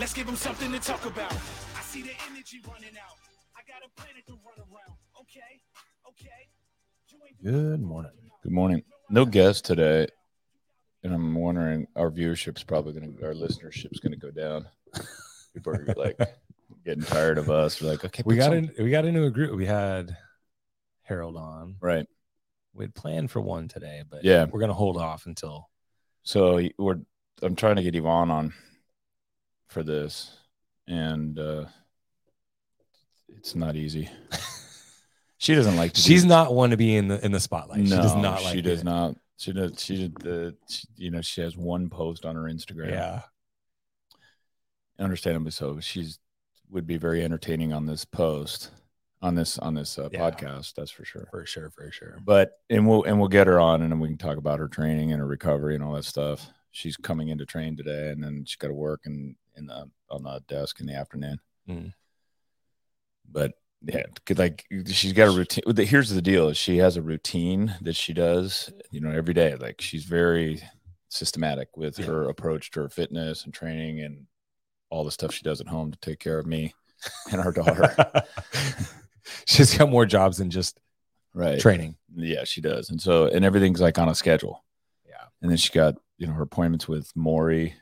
Let's 0.00 0.14
give 0.14 0.24
them 0.26 0.36
something 0.36 0.72
to 0.72 0.78
talk 0.80 1.04
about. 1.04 1.30
I 1.30 1.82
see 1.82 2.00
the 2.00 2.12
energy 2.30 2.62
running 2.66 2.96
out. 2.96 3.18
I 3.54 3.60
got 3.68 3.82
a 3.86 4.00
planet 4.00 4.26
to 4.28 4.32
run 4.32 4.58
around. 4.58 4.96
Okay, 5.20 5.60
okay. 6.08 6.48
Good 7.44 7.82
morning. 7.82 8.10
Good 8.42 8.52
morning. 8.52 8.82
No 9.10 9.26
guest 9.26 9.66
today, 9.66 10.06
and 11.04 11.12
I'm 11.12 11.34
wondering 11.34 11.86
our 11.96 12.10
viewership's 12.10 12.62
probably 12.62 12.94
going 12.94 13.14
to, 13.14 13.26
our 13.26 13.34
listenership's 13.34 14.00
going 14.00 14.12
to 14.12 14.18
go 14.18 14.30
down. 14.30 14.66
People 15.52 15.74
are 15.74 15.94
like 15.98 16.18
getting 16.86 17.04
tired 17.04 17.36
of 17.36 17.50
us. 17.50 17.82
We're 17.82 17.90
like, 17.90 18.02
okay, 18.02 18.22
We 18.24 18.36
got 18.36 18.54
in. 18.54 18.70
We 18.78 18.90
got 18.90 19.04
into 19.04 19.24
a 19.24 19.30
group. 19.30 19.54
We 19.54 19.66
had 19.66 20.16
Harold 21.02 21.36
on. 21.36 21.76
right. 21.80 22.06
We 22.72 22.84
had 22.84 22.94
planned 22.94 23.30
for 23.30 23.42
one 23.42 23.68
today, 23.68 24.02
but 24.08 24.24
Yeah. 24.24 24.46
we're 24.50 24.60
gonna 24.60 24.72
hold 24.72 24.96
off 24.96 25.26
until. 25.26 25.68
So 26.22 26.66
we're, 26.78 27.00
I'm 27.42 27.54
trying 27.54 27.76
to 27.76 27.82
get 27.82 27.94
Yvonne 27.94 28.30
on 28.30 28.54
for 29.70 29.82
this, 29.82 30.36
and 30.86 31.38
uh, 31.38 31.64
it's 33.28 33.54
not 33.54 33.76
easy. 33.76 34.08
she 35.38 35.54
doesn't 35.54 35.76
like 35.76 35.92
to. 35.92 36.02
do- 36.02 36.06
She's 36.08 36.24
not 36.24 36.52
one 36.54 36.70
to 36.70 36.76
be 36.76 36.96
in 36.96 37.08
the 37.08 37.24
in 37.24 37.32
the 37.32 37.40
spotlight. 37.40 37.80
No, 37.80 37.84
she 37.96 38.02
does 38.02 38.14
not 38.16 38.42
like. 38.42 38.54
She 38.54 38.62
does 38.62 38.80
it. 38.80 38.84
not. 38.84 39.16
She 39.38 39.52
does. 39.52 39.72
She 39.82 39.96
did 39.96 40.14
the. 40.16 40.56
She, 40.68 40.84
you 40.96 41.10
know, 41.10 41.20
she 41.22 41.40
has 41.40 41.56
one 41.56 41.88
post 41.88 42.24
on 42.26 42.34
her 42.36 42.42
Instagram. 42.42 42.90
Yeah. 42.90 43.22
understandably 44.98 45.50
so. 45.50 45.80
She's 45.80 46.18
would 46.70 46.86
be 46.86 46.96
very 46.98 47.24
entertaining 47.24 47.72
on 47.72 47.86
this 47.86 48.04
post, 48.04 48.70
on 49.22 49.34
this 49.34 49.58
on 49.58 49.74
this 49.74 49.98
uh, 49.98 50.08
Yeah. 50.12 50.20
podcast. 50.30 50.74
That's 50.74 50.90
for 50.90 51.04
sure. 51.04 51.26
For 51.30 51.44
sure. 51.46 51.70
For 51.70 51.90
sure. 51.90 52.18
But 52.24 52.52
and 52.68 52.86
we'll 52.88 53.04
and 53.04 53.18
we'll 53.18 53.28
get 53.28 53.46
her 53.46 53.58
on, 53.60 53.82
and 53.82 53.90
then 53.92 53.98
we 54.00 54.08
can 54.08 54.18
talk 54.18 54.36
about 54.36 54.58
her 54.58 54.68
training 54.68 55.12
and 55.12 55.20
her 55.20 55.26
recovery 55.26 55.74
and 55.74 55.82
all 55.84 55.94
that 55.94 56.04
stuff. 56.04 56.46
She's 56.72 56.96
coming 56.96 57.28
into 57.28 57.44
train 57.46 57.76
today, 57.76 58.10
and 58.10 58.22
then 58.22 58.44
she's 58.46 58.56
got 58.56 58.68
to 58.68 58.74
work 58.74 59.00
and 59.06 59.34
in 59.60 59.66
the 59.66 59.88
on 60.10 60.24
the 60.24 60.42
desk 60.48 60.80
in 60.80 60.86
the 60.86 60.94
afternoon. 60.96 61.38
Mm. 61.68 61.92
But 63.30 63.52
yeah, 63.82 64.04
like 64.36 64.64
she's 64.90 65.12
got 65.12 65.28
a 65.28 65.36
routine. 65.36 65.62
Here's 65.86 66.10
the 66.10 66.20
deal: 66.22 66.52
she 66.52 66.78
has 66.78 66.96
a 66.96 67.02
routine 67.02 67.76
that 67.82 67.96
she 67.96 68.12
does, 68.12 68.72
you 68.90 69.00
know, 69.00 69.10
every 69.10 69.34
day. 69.34 69.54
Like 69.54 69.80
she's 69.80 70.04
very 70.04 70.60
systematic 71.08 71.76
with 71.76 71.98
Yeah. 71.98 72.06
her 72.06 72.28
approach 72.28 72.70
to 72.72 72.80
her 72.80 72.88
fitness 72.88 73.44
and 73.44 73.54
training 73.54 74.00
and 74.00 74.26
all 74.90 75.04
the 75.04 75.10
stuff 75.10 75.32
she 75.32 75.42
does 75.44 75.60
at 75.60 75.68
home 75.68 75.92
to 75.92 75.98
take 76.00 76.18
care 76.18 76.38
of 76.38 76.46
me 76.46 76.74
and 77.30 77.40
our 77.40 77.52
daughter. 77.52 77.94
She's 79.46 79.76
got 79.76 79.88
more 79.90 80.06
jobs 80.06 80.38
than 80.38 80.50
just 80.50 80.80
right. 81.34 81.60
training. 81.60 81.96
Yeah, 82.14 82.44
she 82.44 82.60
does. 82.60 82.90
And 82.90 83.00
so, 83.00 83.26
and 83.26 83.44
everything's 83.44 83.80
like 83.80 83.98
on 83.98 84.08
a 84.08 84.14
schedule. 84.14 84.64
Yeah. 85.08 85.24
And 85.42 85.50
then 85.50 85.58
she 85.58 85.72
got, 85.72 85.94
you 86.18 86.26
know, 86.26 86.32
her 86.32 86.42
appointments 86.42 86.88
with 86.88 87.14
Maury, 87.14 87.74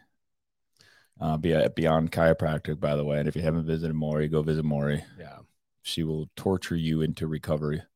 uh, 1.20 1.36
be- 1.36 1.68
Beyond 1.74 2.12
Chiropractic, 2.12 2.80
by 2.80 2.96
the 2.96 3.04
way. 3.04 3.18
And 3.18 3.28
if 3.28 3.36
you 3.36 3.42
haven't 3.42 3.66
visited 3.66 3.94
Maury, 3.94 4.28
go 4.28 4.42
visit 4.42 4.64
Maury. 4.64 5.04
Yeah. 5.18 5.38
She 5.82 6.02
will 6.02 6.28
torture 6.36 6.76
you 6.76 7.02
into 7.02 7.26
recovery. 7.26 7.82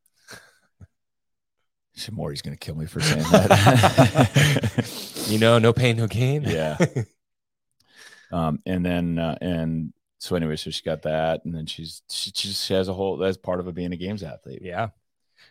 She, 1.95 2.11
Maury's 2.11 2.41
going 2.41 2.57
to 2.57 2.59
kill 2.59 2.75
me 2.75 2.87
for 2.87 3.03
saying 3.03 3.25
that. 3.31 5.13
You 5.29 5.39
know, 5.39 5.59
no 5.59 5.73
pain, 5.73 5.97
no 5.97 6.07
gain. 6.07 6.43
yeah. 6.47 6.77
Um, 8.31 8.61
and 8.67 8.85
then, 8.85 9.19
uh, 9.19 9.37
and 9.41 9.93
so 10.19 10.37
anyway, 10.37 10.57
so 10.57 10.71
she 10.71 10.83
got 10.83 11.03
that. 11.03 11.45
And 11.45 11.55
then 11.55 11.67
she's, 11.67 12.03
she, 12.11 12.31
she 12.31 12.75
has 12.75 12.89
a 12.89 12.93
whole, 12.93 13.17
that's 13.17 13.37
part 13.37 13.61
of 13.61 13.67
a 13.67 13.73
being 13.73 13.93
a 13.93 13.97
games 13.97 14.23
athlete. 14.23 14.61
Yeah. 14.63 14.89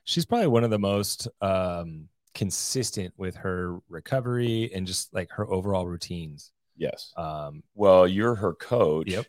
She's 0.04 0.26
probably 0.26 0.48
one 0.48 0.64
of 0.64 0.70
the 0.70 0.80
most 0.80 1.28
um, 1.42 2.10
consistent 2.34 3.14
with 3.18 3.36
her 3.36 3.80
recovery 3.90 4.72
and 4.74 4.88
just 4.88 5.14
like 5.14 5.32
her 5.32 5.50
overall 5.50 5.88
routines. 5.88 6.52
Yes. 6.76 7.14
Um, 7.18 7.64
Well, 7.76 8.08
you're 8.08 8.36
her 8.36 8.54
coach. 8.54 9.10
Yep. 9.10 9.26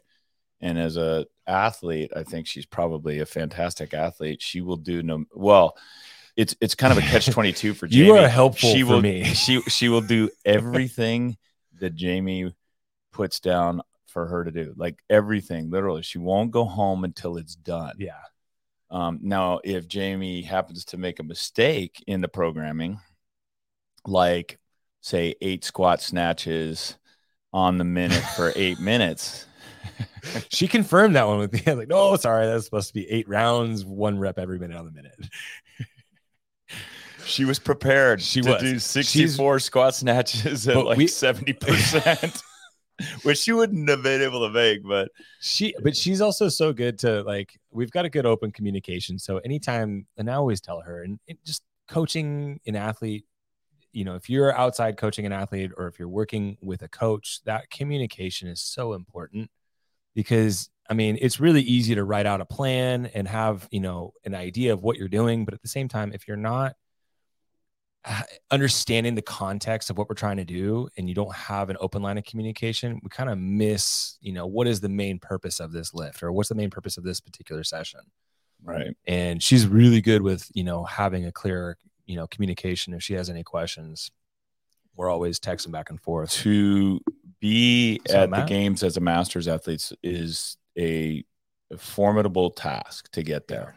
And 0.61 0.79
as 0.79 0.97
a 0.97 1.27
athlete, 1.47 2.12
I 2.15 2.23
think 2.23 2.47
she's 2.47 2.67
probably 2.67 3.19
a 3.19 3.27
fantastic 3.27 3.95
athlete. 3.95 4.41
She 4.41 4.61
will 4.61 4.77
do 4.77 5.03
no 5.03 5.25
well. 5.35 5.77
It's 6.37 6.55
it's 6.61 6.75
kind 6.77 6.92
of 6.92 6.98
a 6.98 7.02
catch 7.07 7.27
twenty 7.31 7.52
two 7.52 7.75
for 7.75 7.86
Jamie. 7.89 8.07
You 8.07 8.14
are 8.17 8.29
helpful 8.29 8.73
She 8.73 8.83
for 8.83 8.89
will 8.91 9.02
me. 9.02 9.25
she 9.25 9.61
she 9.63 9.89
will 9.89 10.01
do 10.01 10.31
everything 10.45 11.36
that 11.81 11.95
Jamie 11.97 12.55
puts 13.13 13.41
down 13.41 13.83
for 14.07 14.27
her 14.27 14.45
to 14.45 14.51
do. 14.52 14.73
Like 14.77 14.98
everything, 15.11 15.69
literally. 15.70 16.02
She 16.02 16.19
won't 16.19 16.52
go 16.52 16.64
home 16.64 17.05
until 17.05 17.36
it's 17.39 17.55
done. 17.57 17.97
yeah. 17.98 18.20
Um, 18.91 19.20
now, 19.23 19.58
if 19.64 19.89
Jamie 19.89 20.42
happens 20.42 20.85
to 20.86 20.98
make 20.98 21.19
a 21.19 21.23
mistake 21.25 22.05
in 22.07 22.20
the 22.20 22.29
programming, 22.29 23.01
like 24.07 24.58
say 25.01 25.35
eight 25.41 25.64
squat 25.64 26.01
snatches 26.01 26.97
on 27.52 27.79
the 27.79 27.85
minute 27.85 28.23
for 28.36 28.52
eight 28.57 28.80
minutes, 28.90 29.46
She 30.48 30.68
confirmed 30.68 31.17
that 31.17 31.27
one 31.27 31.39
with 31.39 31.52
me. 31.52 31.63
Like, 31.74 31.89
no, 31.89 32.17
sorry, 32.17 32.46
that's 32.46 32.64
supposed 32.64 32.89
to 32.89 32.95
be 32.95 33.08
eight 33.11 33.29
rounds, 33.29 33.85
one 33.85 34.18
rep 34.18 34.39
every 34.39 34.58
minute 34.58 34.77
on 34.77 34.86
the 34.86 34.92
minute. 34.92 35.17
she 37.24 37.45
was 37.45 37.58
prepared 37.58 38.20
She 38.23 38.40
to 38.42 38.52
was. 38.52 38.63
do 38.63 38.79
64 38.79 39.58
squat 39.61 39.95
snatches 39.95 40.67
at 40.68 40.77
like 40.85 40.98
we- 40.98 41.07
70%, 41.07 42.42
which 43.23 43.39
she 43.39 43.52
wouldn't 43.52 43.89
have 43.89 44.02
been 44.02 44.23
able 44.23 44.46
to 44.46 44.52
make. 44.52 44.83
But 44.84 45.08
She, 45.40 45.74
but 45.83 45.96
she's 45.96 46.20
also 46.20 46.48
so 46.48 46.73
good 46.73 46.98
to 47.01 47.23
like. 47.23 47.58
We've 47.70 47.90
got 47.90 48.05
a 48.05 48.11
good 48.11 48.27
open 48.27 48.52
communication. 48.52 49.19
So 49.19 49.39
anytime, 49.39 50.07
and 50.17 50.30
I 50.30 50.34
always 50.34 50.61
tell 50.61 50.80
her, 50.80 51.02
and 51.02 51.19
it, 51.27 51.39
just 51.45 51.63
coaching 51.89 52.61
an 52.67 52.77
athlete, 52.77 53.24
you 53.92 54.05
know, 54.05 54.14
if 54.14 54.29
you're 54.29 54.57
outside 54.57 54.97
coaching 54.97 55.27
an 55.27 55.33
athlete 55.33 55.73
or 55.77 55.86
if 55.89 55.98
you're 55.98 56.08
working 56.08 56.57
with 56.63 56.83
a 56.83 56.89
coach, 56.89 57.41
that 57.45 57.70
communication 57.70 58.48
is 58.48 58.61
so 58.61 58.92
important 58.95 59.51
because 60.14 60.70
I 60.91 60.95
mean, 60.95 61.17
it's 61.20 61.41
really 61.41 61.63
easy 61.63 61.95
to 61.95 62.05
write 62.05 62.27
out 62.27 62.41
a 62.41 62.45
plan 62.45 63.07
and 63.14 63.27
have, 63.29 63.69
you 63.70 63.81
know, 63.81 64.13
an 64.25 64.35
idea 64.35 64.73
of 64.73 64.83
what 64.83 64.97
you're 64.97 65.08
doing. 65.08 65.45
But 65.45 65.55
at 65.55 65.63
the 65.63 65.69
same 65.69 65.89
time, 65.89 66.13
if 66.13 66.27
you're 66.27 66.36
not 66.36 66.75
understanding 68.51 69.14
the 69.14 69.23
context 69.23 69.91
of 69.91 69.97
what 69.97 70.08
we're 70.08 70.14
trying 70.14 70.36
to 70.36 70.45
do 70.45 70.89
and 70.97 71.08
you 71.08 71.14
don't 71.14 71.35
have 71.35 71.70
an 71.70 71.77
open 71.81 72.02
line 72.02 72.19
of 72.19 72.25
communication, 72.25 73.01
we 73.02 73.08
kind 73.08 73.31
of 73.31 73.39
miss, 73.39 74.17
you 74.20 74.33
know, 74.33 74.47
what 74.47 74.67
is 74.67 74.81
the 74.81 74.89
main 74.89 75.19
purpose 75.19 75.61
of 75.61 75.73
this 75.73 75.95
lift 75.95 76.23
or 76.23 76.33
what's 76.33 76.48
the 76.48 76.55
main 76.55 76.70
purpose 76.70 76.97
of 76.97 77.05
this 77.05 77.20
particular 77.20 77.63
session. 77.63 78.01
right. 78.64 78.97
And 79.07 79.42
she's 79.42 79.67
really 79.67 80.01
good 80.01 80.23
with, 80.23 80.51
you 80.52 80.64
know, 80.64 80.85
having 80.85 81.27
a 81.27 81.33
clear, 81.33 81.79
you 82.12 82.18
know, 82.18 82.27
communication. 82.27 82.95
If 82.95 83.02
she 83.02 83.14
has 83.14 83.28
any 83.30 83.42
questions, 83.42 84.11
we're 84.95 85.11
always 85.11 85.40
texting 85.40 85.73
back 85.73 85.90
and 85.90 86.00
forth. 86.00 86.30
To 86.42 87.00
be 87.40 88.00
So, 88.06 88.18
at 88.18 88.30
the 88.30 88.45
games 88.45 88.83
as 88.83 88.96
a 88.96 89.00
master's 89.00 89.48
athlete 89.48 89.90
is 90.02 90.56
a 90.78 91.24
formidable 91.78 92.51
task 92.51 93.11
to 93.12 93.22
get 93.22 93.48
there. 93.48 93.77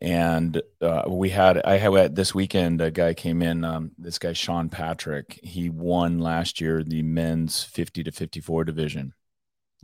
and 0.00 0.62
uh, 0.80 1.02
we 1.08 1.30
had 1.30 1.60
I 1.64 1.76
had 1.78 2.16
this 2.16 2.34
weekend 2.34 2.80
a 2.80 2.90
guy 2.90 3.14
came 3.14 3.42
in. 3.42 3.64
Um, 3.64 3.92
this 3.98 4.18
guy 4.18 4.32
Sean 4.32 4.68
Patrick. 4.68 5.38
He 5.42 5.68
won 5.70 6.18
last 6.18 6.60
year 6.60 6.82
the 6.82 7.02
men's 7.02 7.62
fifty 7.62 8.02
to 8.04 8.12
fifty 8.12 8.40
four 8.40 8.64
division. 8.64 9.14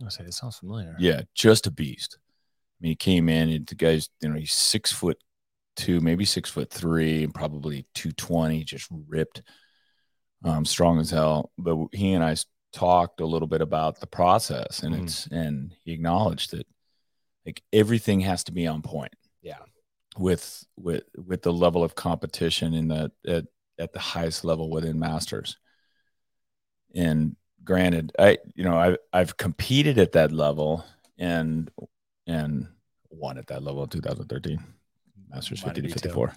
I 0.04 0.08
say 0.10 0.24
this 0.24 0.36
sounds 0.36 0.58
familiar. 0.58 0.94
Yeah, 0.98 1.22
just 1.34 1.66
a 1.66 1.72
beast. 1.72 2.18
I 2.20 2.76
mean, 2.80 2.90
he 2.90 2.96
came 2.96 3.28
in. 3.28 3.48
And 3.48 3.66
the 3.66 3.74
guy's 3.74 4.08
you 4.20 4.28
know 4.28 4.36
he's 4.36 4.52
six 4.52 4.92
foot 4.92 5.18
two, 5.78 6.00
maybe 6.00 6.24
six 6.26 6.50
foot 6.50 6.70
three, 6.70 7.24
and 7.24 7.32
probably 7.34 7.86
two 7.94 8.12
twenty. 8.12 8.64
Just 8.64 8.88
ripped, 9.08 9.42
um, 10.44 10.64
strong 10.66 10.98
as 11.00 11.10
hell. 11.10 11.50
But 11.56 11.78
he 11.92 12.12
and 12.12 12.22
I 12.22 12.36
talked 12.72 13.20
a 13.20 13.26
little 13.26 13.48
bit 13.48 13.62
about 13.62 13.98
the 14.00 14.06
process, 14.06 14.82
and 14.82 14.94
Mhm. 14.94 15.02
it's 15.04 15.26
and 15.28 15.74
he 15.84 15.92
acknowledged 15.92 16.50
that 16.50 16.66
like 17.46 17.62
everything 17.72 18.20
has 18.20 18.44
to 18.44 18.52
be 18.52 18.66
on 18.66 18.82
point 18.82 19.14
Yeah. 19.40 19.62
with 20.18 20.66
with 20.76 21.04
with 21.16 21.40
the 21.42 21.52
level 21.52 21.82
of 21.82 21.94
competition 21.94 22.74
in 22.74 22.88
the 22.88 23.10
at, 23.26 23.46
at 23.78 23.92
the 23.94 23.98
highest 24.00 24.44
level 24.44 24.68
within 24.68 24.98
masters 24.98 25.56
and 26.94 27.36
granted 27.64 28.12
i 28.18 28.36
you 28.54 28.64
know 28.64 28.76
i 28.78 28.96
i've 29.12 29.36
competed 29.36 29.98
at 29.98 30.12
that 30.12 30.32
level 30.32 30.84
and 31.18 31.70
and 32.26 32.66
won 33.10 33.38
at 33.38 33.46
that 33.46 33.62
level 33.62 33.82
in 33.84 33.88
2013 33.88 34.58
masters 35.30 35.64
Might 35.64 35.74
50 35.74 35.82
to 35.88 35.94
54 35.94 36.34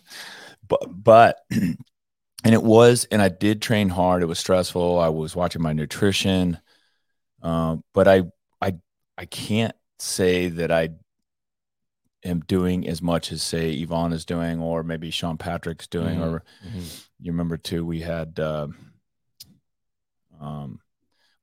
but 0.67 0.79
but 0.91 1.37
and 1.51 1.77
it 2.45 2.63
was 2.63 3.05
and 3.11 3.21
i 3.21 3.29
did 3.29 3.61
train 3.61 3.89
hard 3.89 4.21
it 4.23 4.27
was 4.27 4.39
stressful 4.39 4.99
i 4.99 5.07
was 5.09 5.35
watching 5.35 5.61
my 5.61 5.73
nutrition 5.73 6.59
um 7.41 7.83
but 7.93 8.07
i 8.07 8.23
i 8.61 8.73
i 9.17 9.25
can't 9.25 9.75
say 9.99 10.47
that 10.49 10.71
i 10.71 10.89
am 12.23 12.39
doing 12.41 12.87
as 12.87 13.01
much 13.01 13.31
as 13.31 13.41
say 13.41 13.71
Yvonne 13.73 14.13
is 14.13 14.25
doing, 14.25 14.59
or 14.61 14.83
maybe 14.83 15.09
Sean 15.09 15.39
Patrick's 15.39 15.87
doing, 15.87 16.19
Mhm. 16.19 16.23
or 16.23 16.43
you 17.19 17.31
remember 17.31 17.57
too, 17.57 17.83
we 17.83 18.01
had 18.01 18.39
um, 18.39 18.75
um 20.39 20.79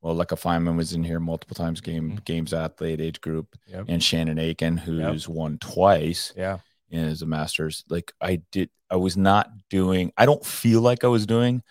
well, 0.00 0.15
Lecca 0.15 0.39
Feynman 0.41 0.77
was 0.77 0.93
in 0.93 1.03
here 1.03 1.19
multiple 1.19 1.56
times, 1.56 1.81
game 1.81 2.12
Mhm. 2.12 2.25
games 2.25 2.53
athlete 2.53 3.00
age 3.00 3.21
group, 3.21 3.56
Yep. 3.67 3.87
and 3.89 4.00
Shannon 4.00 4.39
Aiken, 4.39 4.77
who's 4.77 5.29
won 5.29 5.59
twice 5.59 6.33
Yeah. 6.37 6.59
As 6.93 7.23
a 7.23 7.26
masters. 7.26 7.85
Like 7.88 8.12
I 8.20 8.43
did, 8.50 8.70
I 8.90 8.96
was 8.96 9.17
not 9.17 9.50
doing. 9.70 10.12
I 10.17 10.26
don't 10.26 10.44
feel 10.44 10.81
like 10.81 11.05
I 11.05 11.08
was 11.08 11.26
doing 11.26 11.62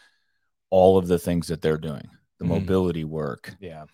all 0.69 0.97
of 0.97 1.07
the 1.07 1.19
things 1.19 1.47
that 1.47 1.61
they're 1.61 1.77
doing. 1.77 2.09
The 2.39 2.45
Mhm. 2.45 2.49
mobility 2.49 3.03
work, 3.03 3.55
Yeah. 3.59 3.85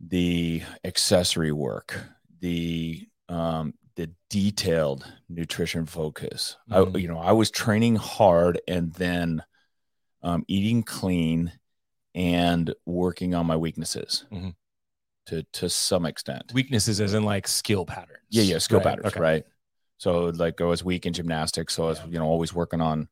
the 0.00 0.62
accessory 0.84 1.52
work, 1.52 1.98
the 2.40 3.08
um, 3.28 3.74
the 3.96 4.08
detailed 4.30 5.04
nutrition 5.28 5.84
focus. 5.84 6.56
I, 6.70 6.78
Mhm. 6.80 7.00
you 7.00 7.08
know, 7.08 7.18
I 7.18 7.32
was 7.32 7.50
training 7.50 7.96
hard 7.96 8.60
and 8.68 8.92
then 8.92 9.42
um, 10.22 10.44
eating 10.48 10.82
clean 10.82 11.52
and 12.14 12.74
working 12.84 13.34
on 13.34 13.46
my 13.46 13.56
weaknesses 13.56 14.24
Mhm. 14.30 14.54
to 15.26 15.42
to 15.44 15.68
some 15.68 16.04
extent. 16.06 16.52
Weaknesses 16.52 17.00
as 17.00 17.14
in 17.14 17.22
like 17.24 17.48
skill 17.48 17.84
patterns. 17.86 18.22
Yeah, 18.30 18.42
yeah, 18.42 18.58
skill 18.58 18.78
Right, 18.78 18.84
patterns, 18.84 19.06
okay. 19.06 19.20
right? 19.20 19.46
So 19.98 20.26
like 20.26 20.60
I 20.60 20.64
was 20.64 20.84
weak 20.84 21.06
in 21.06 21.12
gymnastics, 21.12 21.74
so 21.74 21.84
I 21.84 21.88
was 21.88 21.98
Yeah. 22.00 22.06
you 22.06 22.18
know 22.18 22.26
always 22.26 22.52
working 22.54 22.80
on 22.80 23.08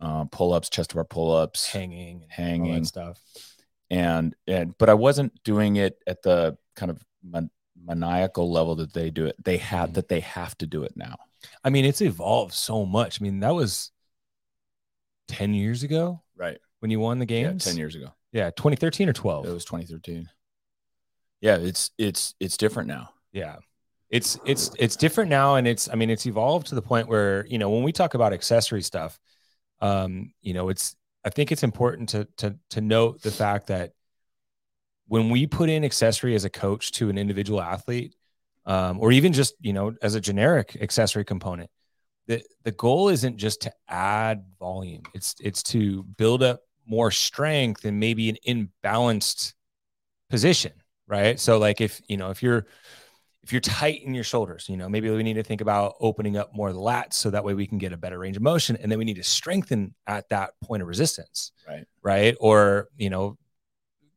uh, 0.00 0.24
pull 0.26 0.52
ups, 0.52 0.68
chest 0.68 0.90
to 0.90 0.96
bar 0.96 1.04
pull 1.04 1.32
ups, 1.34 1.66
Hanging, 1.72 2.26
Hanging. 2.28 2.84
stuff. 2.84 3.20
and 3.90 4.34
and 4.46 4.76
but 4.78 4.88
I 4.90 4.94
wasn't 4.94 5.42
doing 5.44 5.76
it 5.76 5.98
at 6.06 6.22
the 6.22 6.58
kind 6.74 6.90
of 6.90 7.02
man- 7.22 7.50
maniacal 7.80 8.50
level 8.50 8.74
that 8.76 8.92
they 8.92 9.10
do 9.10 9.26
it. 9.26 9.36
They 9.42 9.56
have 9.58 9.90
Mhm. 9.90 9.94
that 9.94 10.08
they 10.08 10.20
have 10.20 10.56
to 10.58 10.66
do 10.66 10.82
it 10.82 10.96
now. 10.96 11.16
I 11.64 11.70
mean, 11.70 11.84
it's 11.84 12.02
evolved 12.02 12.52
so 12.52 12.84
much. 12.84 13.20
I 13.20 13.24
mean, 13.24 13.40
that 13.40 13.54
was 13.54 13.92
10 15.28 15.54
years 15.54 15.82
ago 15.82 16.22
Right. 16.36 16.58
when 16.80 16.90
you 16.90 17.00
won 17.00 17.18
the 17.18 17.26
Yeah, 17.28 17.54
ten 17.54 17.76
years 17.76 17.94
ago. 17.94 18.12
Yeah, 18.32 18.50
2013 18.50 19.08
or 19.08 19.12
12. 19.12 19.46
It 19.46 19.50
was 19.52 19.64
2013. 19.64 20.28
Yeah, 21.40 21.56
it's 21.56 21.90
it's 21.98 22.34
it's 22.40 22.56
different 22.56 22.88
now. 22.88 23.10
Yeah. 23.32 23.56
It's 24.08 24.38
it's 24.44 24.70
it's 24.78 24.96
different 24.96 25.30
now 25.30 25.56
and 25.56 25.66
it's 25.66 25.88
I 25.88 25.94
mean 25.96 26.10
it's 26.10 26.26
evolved 26.26 26.68
to 26.68 26.74
the 26.74 26.82
point 26.82 27.08
where, 27.08 27.44
you 27.46 27.58
know, 27.58 27.70
when 27.70 27.82
we 27.82 27.92
talk 27.92 28.14
about 28.14 28.32
accessory 28.32 28.82
stuff, 28.82 29.18
um, 29.80 30.32
you 30.42 30.54
know, 30.54 30.68
it's 30.68 30.96
I 31.24 31.30
think 31.30 31.50
it's 31.50 31.64
important 31.64 32.10
to 32.10 32.28
to 32.38 32.56
to 32.70 32.80
note 32.80 33.22
the 33.22 33.32
fact 33.32 33.66
that 33.68 33.92
when 35.08 35.30
we 35.30 35.46
put 35.46 35.68
in 35.68 35.84
accessory 35.84 36.34
as 36.34 36.44
a 36.44 36.50
coach 36.50 36.92
to 36.92 37.08
an 37.10 37.18
individual 37.18 37.60
athlete, 37.60 38.14
um, 38.64 38.98
or 39.00 39.12
even 39.12 39.32
just, 39.32 39.54
you 39.60 39.72
know, 39.72 39.94
as 40.02 40.14
a 40.14 40.20
generic 40.20 40.76
accessory 40.80 41.24
component, 41.24 41.70
the 42.26 42.42
the 42.64 42.72
goal 42.72 43.08
isn't 43.08 43.36
just 43.36 43.62
to 43.62 43.72
add 43.88 44.44
volume. 44.58 45.02
It's 45.14 45.34
it's 45.40 45.62
to 45.64 46.02
build 46.04 46.42
up 46.42 46.60
more 46.86 47.10
strength 47.10 47.84
and 47.84 47.98
maybe 47.98 48.28
an 48.28 48.36
imbalanced 48.46 49.54
position, 50.30 50.72
right? 51.06 51.38
So 51.38 51.58
like 51.58 51.80
if, 51.80 52.00
you 52.08 52.16
know, 52.16 52.30
if 52.30 52.42
you're 52.42 52.66
if 53.46 53.52
you're 53.52 53.60
tight 53.60 54.02
in 54.02 54.12
your 54.12 54.24
shoulders, 54.24 54.68
you 54.68 54.76
know, 54.76 54.88
maybe 54.88 55.08
we 55.08 55.22
need 55.22 55.34
to 55.34 55.42
think 55.44 55.60
about 55.60 55.94
opening 56.00 56.36
up 56.36 56.52
more 56.52 56.68
of 56.68 56.74
the 56.74 56.80
lats 56.80 57.12
so 57.12 57.30
that 57.30 57.44
way 57.44 57.54
we 57.54 57.64
can 57.64 57.78
get 57.78 57.92
a 57.92 57.96
better 57.96 58.18
range 58.18 58.36
of 58.36 58.42
motion. 58.42 58.76
And 58.82 58.90
then 58.90 58.98
we 58.98 59.04
need 59.04 59.14
to 59.18 59.22
strengthen 59.22 59.94
at 60.08 60.28
that 60.30 60.54
point 60.64 60.82
of 60.82 60.88
resistance. 60.88 61.52
Right. 61.64 61.84
Right. 62.02 62.36
Or, 62.40 62.88
you 62.96 63.08
know, 63.08 63.38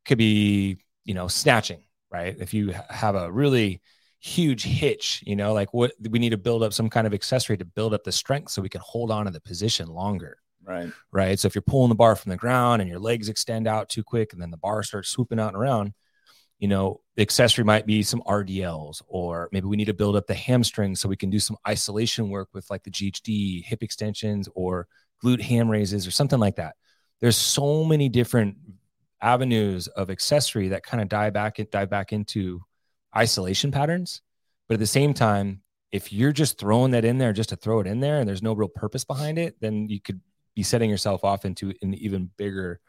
could 0.03 0.17
be, 0.17 0.79
you 1.05 1.13
know, 1.13 1.27
snatching, 1.27 1.83
right? 2.11 2.35
If 2.39 2.55
you 2.55 2.73
have 2.89 3.13
a 3.13 3.31
really 3.31 3.83
huge 4.17 4.63
hitch, 4.63 5.23
you 5.27 5.35
know, 5.35 5.53
like 5.53 5.75
what 5.75 5.91
we 6.09 6.17
need 6.17 6.31
to 6.31 6.37
build 6.37 6.63
up 6.63 6.73
some 6.73 6.89
kind 6.89 7.05
of 7.05 7.13
accessory 7.13 7.57
to 7.57 7.65
build 7.65 7.93
up 7.93 8.03
the 8.03 8.11
strength 8.11 8.49
so 8.49 8.63
we 8.63 8.69
can 8.69 8.81
hold 8.83 9.11
on 9.11 9.25
to 9.25 9.31
the 9.31 9.41
position 9.41 9.89
longer 9.89 10.39
Right. 10.65 10.91
right? 11.11 11.39
So 11.39 11.45
if 11.45 11.53
you're 11.53 11.61
pulling 11.61 11.89
the 11.89 11.95
bar 11.95 12.15
from 12.15 12.31
the 12.31 12.35
ground 12.35 12.81
and 12.81 12.89
your 12.89 12.99
legs 12.99 13.29
extend 13.29 13.67
out 13.67 13.89
too 13.89 14.03
quick 14.03 14.33
and 14.33 14.41
then 14.41 14.49
the 14.49 14.57
bar 14.57 14.81
starts 14.81 15.09
swooping 15.09 15.39
out 15.39 15.53
and 15.53 15.57
around, 15.57 15.93
you 16.59 16.67
know, 16.67 16.99
the 17.15 17.21
accessory 17.21 17.63
might 17.63 17.85
be 17.85 18.03
some 18.03 18.21
RDLs, 18.27 19.01
or 19.07 19.49
maybe 19.51 19.67
we 19.67 19.77
need 19.77 19.85
to 19.85 19.93
build 19.93 20.15
up 20.15 20.27
the 20.27 20.33
hamstring 20.33 20.95
so 20.95 21.09
we 21.09 21.15
can 21.15 21.29
do 21.29 21.39
some 21.39 21.57
isolation 21.67 22.29
work 22.29 22.49
with 22.53 22.69
like 22.69 22.83
the 22.83 22.91
GHD, 22.91 23.63
hip 23.63 23.81
extensions, 23.81 24.49
or 24.53 24.87
glute 25.23 25.41
ham 25.41 25.69
raises, 25.69 26.05
or 26.05 26.11
something 26.11 26.39
like 26.39 26.57
that. 26.57 26.75
There's 27.21 27.37
so 27.37 27.83
many 27.83 28.09
different 28.09 28.57
avenues 29.21 29.87
of 29.87 30.09
accessory 30.09 30.69
that 30.69 30.83
kind 30.83 31.01
of 31.01 31.09
dive 31.09 31.33
back 31.33 31.59
dive 31.71 31.89
back 31.89 32.13
into 32.13 32.61
isolation 33.15 33.71
patterns. 33.71 34.21
But 34.67 34.75
at 34.75 34.79
the 34.79 34.87
same 34.87 35.13
time, 35.13 35.61
if 35.91 36.13
you're 36.13 36.31
just 36.31 36.59
throwing 36.59 36.91
that 36.91 37.05
in 37.05 37.17
there 37.17 37.33
just 37.33 37.49
to 37.49 37.55
throw 37.55 37.79
it 37.79 37.87
in 37.87 37.99
there 37.99 38.19
and 38.19 38.27
there's 38.27 38.43
no 38.43 38.53
real 38.53 38.69
purpose 38.69 39.03
behind 39.03 39.39
it, 39.39 39.55
then 39.59 39.89
you 39.89 39.99
could 39.99 40.21
be 40.55 40.63
setting 40.63 40.89
yourself 40.89 41.23
off 41.23 41.45
into 41.45 41.73
an 41.81 41.93
even 41.95 42.29
bigger 42.37 42.79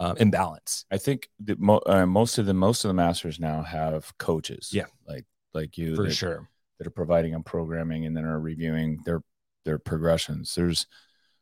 um, 0.00 0.16
imbalance. 0.16 0.84
I 0.90 0.96
think 0.98 1.28
that 1.44 1.60
mo- 1.60 1.82
uh, 1.86 2.06
most 2.06 2.38
of 2.38 2.46
the 2.46 2.54
most 2.54 2.84
of 2.84 2.88
the 2.88 2.94
masters 2.94 3.38
now 3.38 3.62
have 3.62 4.16
coaches. 4.18 4.70
Yeah. 4.72 4.86
Like 5.06 5.26
like 5.54 5.78
you 5.78 5.94
For 5.94 6.04
that, 6.06 6.12
sure. 6.14 6.48
that 6.78 6.86
are 6.86 6.90
providing 6.90 7.32
them 7.32 7.42
programming 7.44 8.06
and 8.06 8.16
then 8.16 8.24
are 8.24 8.40
reviewing 8.40 9.00
their 9.04 9.22
their 9.64 9.78
progressions. 9.78 10.54
There's 10.54 10.86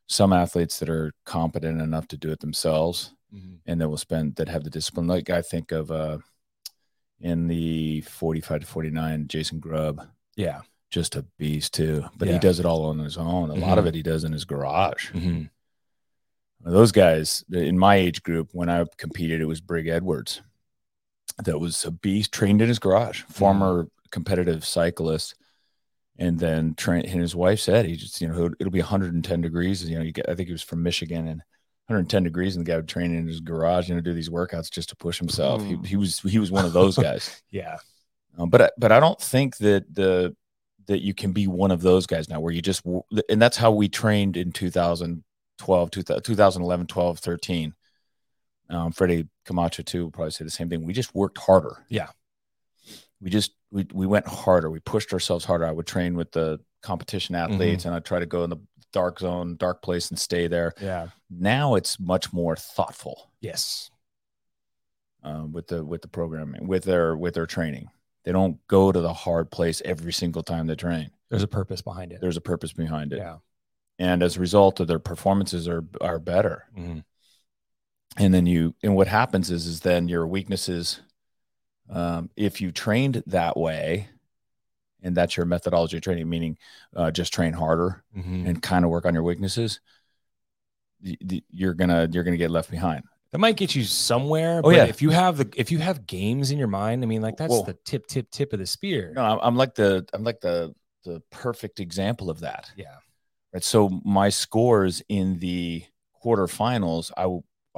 some 0.09 0.33
athletes 0.33 0.79
that 0.81 0.89
are 0.89 1.13
competent 1.25 1.81
enough 1.81 2.09
to 2.09 2.17
do 2.17 2.31
it 2.33 2.41
themselves 2.41 3.15
and 3.67 3.79
that 3.81 3.89
will 3.91 3.99
spend 3.99 4.37
that 4.37 4.49
have 4.49 4.65
the 4.65 4.71
discipline. 4.71 5.07
Like 5.07 5.29
I 5.31 5.43
think 5.43 5.71
of 5.73 5.91
uh 5.91 6.19
in 7.21 7.47
the 7.49 8.01
45 8.03 8.61
to 8.61 8.67
49, 8.67 9.27
Jason 9.29 9.59
Grubb, 9.61 10.07
Yeah. 10.37 10.61
just 10.91 11.17
a 11.17 11.25
beast 11.39 11.75
too. 11.75 12.05
But 12.17 12.29
he 12.29 12.39
does 12.39 12.59
it 12.61 12.65
all 12.67 12.87
on 12.87 12.99
his 13.01 13.17
own. 13.19 13.51
A 13.51 13.55
lot 13.55 13.77
of 13.79 13.87
it 13.87 13.95
he 13.95 14.03
does 14.03 14.25
in 14.25 14.33
his 14.33 14.45
garage. 14.45 15.11
hmm 15.11 15.43
Those 16.65 16.93
guys 16.93 17.45
in 17.53 17.79
my 17.79 17.97
age 17.97 18.23
group, 18.23 18.51
when 18.53 18.69
I 18.69 18.85
competed, 18.97 19.41
it 19.41 19.47
was 19.47 19.61
Brig 19.61 19.87
Edwards. 19.89 20.43
That 21.45 21.59
was 21.59 21.85
a 21.85 21.91
beast, 21.91 22.33
trained 22.33 22.61
in 22.61 22.69
his 22.69 22.79
garage, 22.81 23.23
former 23.23 23.89
competitive 24.11 24.65
cyclist. 24.65 25.35
And 26.19 26.39
then 26.39 26.75
Trent 26.75 27.07
and 27.07 27.21
his 27.21 27.37
wife 27.37 27.61
said 27.61 27.87
he 27.87 27.95
just, 27.95 28.21
you 28.21 28.27
know, 28.27 28.51
it'll 28.59 28.73
be 28.73 28.81
110 28.81 29.41
degrees. 29.41 29.89
You 29.89 29.99
know, 29.99 30.05
you 30.05 30.11
get, 30.13 30.29
I 30.29 30.35
think 30.35 30.49
he 30.49 30.53
was 30.53 30.63
from 30.63 30.83
Michigan 30.83 31.29
and 31.29 31.43
110 31.87 32.25
degrees, 32.25 32.57
and 32.57 32.67
the 32.67 32.71
guy 32.71 32.77
would 32.77 32.89
train 32.89 33.15
in 33.15 33.27
his 33.29 33.41
garage, 33.41 33.89
you 33.89 33.95
know, 33.95 34.01
do 34.01 34.13
these 34.13 34.29
workouts 34.29 34.69
just 34.71 34.89
to 34.89 34.97
push 34.97 35.19
himself. 35.19 35.63
He, 35.63 35.77
he 35.91 35.97
was, 35.97 36.19
he 36.19 36.41
was 36.41 36.51
one 36.51 36.65
of 36.65 36.73
those 36.73 36.97
guys. 36.97 37.41
Yeah. 37.51 37.77
Um, 38.37 38.51
but 38.51 38.63
I- 38.63 38.71
but 38.79 38.91
I 38.93 38.99
don't 39.01 39.21
think 39.21 39.57
that 39.59 39.95
the 39.95 40.37
that 40.87 41.03
you 41.03 41.13
can 41.15 41.33
be 41.33 41.47
one 41.47 41.71
of 41.71 41.83
those 41.83 42.07
guys 42.07 42.29
now 42.29 42.41
where 42.41 42.53
you 42.53 42.63
just 42.63 42.83
and 43.29 43.41
that's 43.43 43.57
how 43.59 43.71
we 43.71 43.89
trained 43.89 44.37
in 44.39 44.53
2012 44.53 45.23
2000 45.59 46.23
2011 46.23 46.87
12 46.87 47.19
13 47.19 47.75
um, 48.71 48.93
Freddie 48.93 49.27
Camacho 49.45 49.83
too 49.83 50.05
will 50.05 50.11
probably 50.11 50.31
say 50.31 50.45
the 50.45 50.51
same 50.51 50.69
thing 50.69 50.85
we 50.85 50.93
just 50.93 51.15
worked 51.15 51.39
harder 51.39 51.85
Yeah. 51.89 52.09
we 53.21 53.31
just 53.31 53.53
we, 53.71 53.87
we 53.93 54.07
went 54.07 54.27
harder 54.27 54.71
we 54.71 54.81
pushed 54.81 55.13
ourselves 55.13 55.45
harder 55.45 55.67
I 55.67 55.73
would 55.73 55.87
train 55.87 56.17
with 56.17 56.33
the 56.33 56.61
competition 56.83 57.35
athletes 57.35 57.85
and 57.85 57.95
I'd 57.95 58.05
try 58.05 58.19
to 58.21 58.27
go 58.27 58.45
in 58.45 58.51
the 58.51 58.59
dark 58.93 59.19
zone 59.21 59.57
dark 59.57 59.83
place 59.83 60.11
and 60.11 60.19
stay 60.19 60.47
there 60.47 60.73
Yeah. 60.81 61.09
now 61.31 61.75
it's 61.75 61.99
much 62.01 62.33
more 62.33 62.57
thoughtful 62.57 63.31
Yes. 63.41 63.91
uh, 65.23 65.45
with 65.51 65.67
the 65.69 65.85
with 65.85 66.03
the 66.03 66.09
programming 66.09 66.67
with 66.67 66.85
their 66.85 67.17
with 67.17 67.35
their 67.35 67.47
training. 67.47 67.91
They 68.25 68.33
don't 68.33 68.59
go 68.67 68.93
to 68.93 69.01
the 69.01 69.13
hard 69.13 69.51
place 69.51 69.81
every 69.87 70.13
single 70.13 70.43
time 70.43 70.67
they 70.67 70.75
train. 70.75 71.11
There's 71.31 71.43
a 71.43 71.49
purpose 71.49 71.81
behind 71.81 72.13
it. 72.13 72.21
There's 72.21 72.37
a 72.37 72.43
purpose 72.43 72.73
behind 72.75 73.13
it, 73.15 73.19
Yeah. 73.19 73.37
And 73.99 74.23
as 74.23 74.37
a 74.37 74.41
result 74.41 74.81
of 74.81 74.87
their 74.87 74.99
performances 74.99 75.67
are 75.69 75.85
are 76.01 76.19
better. 76.19 76.65
Mhm. 76.77 77.05
And 78.17 78.35
then 78.35 78.47
you 78.47 78.75
and 78.83 78.95
what 78.97 79.07
happens 79.09 79.51
is 79.51 79.67
is 79.67 79.81
then 79.81 80.09
your 80.09 80.27
weaknesses, 80.27 81.01
um, 81.91 82.31
if 82.37 82.61
you 82.61 82.73
trained 82.73 83.23
that 83.27 83.57
way, 83.57 84.09
and 85.03 85.15
that's 85.17 85.37
your 85.37 85.47
methodology 85.47 85.97
of 85.97 86.03
training, 86.03 86.29
meaning 86.29 86.59
uh, 86.97 87.11
just 87.11 87.33
train 87.33 87.53
harder 87.53 88.03
Mhm. 88.17 88.49
and 88.49 88.63
kind 88.63 88.85
of 88.85 88.91
work 88.91 89.05
on 89.07 89.15
your 89.15 89.23
weaknesses, 89.23 89.81
you're 91.01 91.75
gonna 91.75 92.09
you're 92.11 92.25
gonna 92.25 92.37
get 92.37 92.51
left 92.51 92.71
behind. 92.71 93.05
That 93.31 93.39
might 93.39 93.57
get 93.57 93.75
you 93.75 93.85
somewhere. 93.85 94.59
Oh, 94.61 94.63
but 94.63 94.77
yeah. 94.77 94.85
If 94.87 95.03
you 95.03 95.11
have 95.11 95.37
the 95.37 95.49
if 95.55 95.71
you 95.71 95.79
have 95.79 96.07
games 96.07 96.51
in 96.51 96.59
your 96.59 96.67
mind, 96.69 97.03
I 97.03 97.07
mean, 97.07 97.21
like 97.23 97.37
that's 97.37 97.51
Well- 97.51 97.63
the 97.63 97.75
tip, 97.85 98.07
tip, 98.07 98.31
tip 98.31 98.53
of 98.53 98.59
the 98.59 98.67
spear. 98.67 99.13
No, 99.15 99.23
I'm, 99.23 99.39
I'm 99.43 99.57
like 99.57 99.75
the 99.75 100.07
I'm 100.13 100.25
like 100.25 100.41
the 100.41 100.75
the 101.05 101.21
perfect 101.31 101.79
example 101.79 102.31
of 102.31 102.41
that. 102.41 102.71
Yeah. 102.77 102.97
Right. 103.53 103.65
So 103.65 103.89
my 104.05 104.29
scores 104.29 105.03
in 105.09 105.39
the 105.39 105.85
quarterfinals, 106.23 107.11
I 107.17 107.27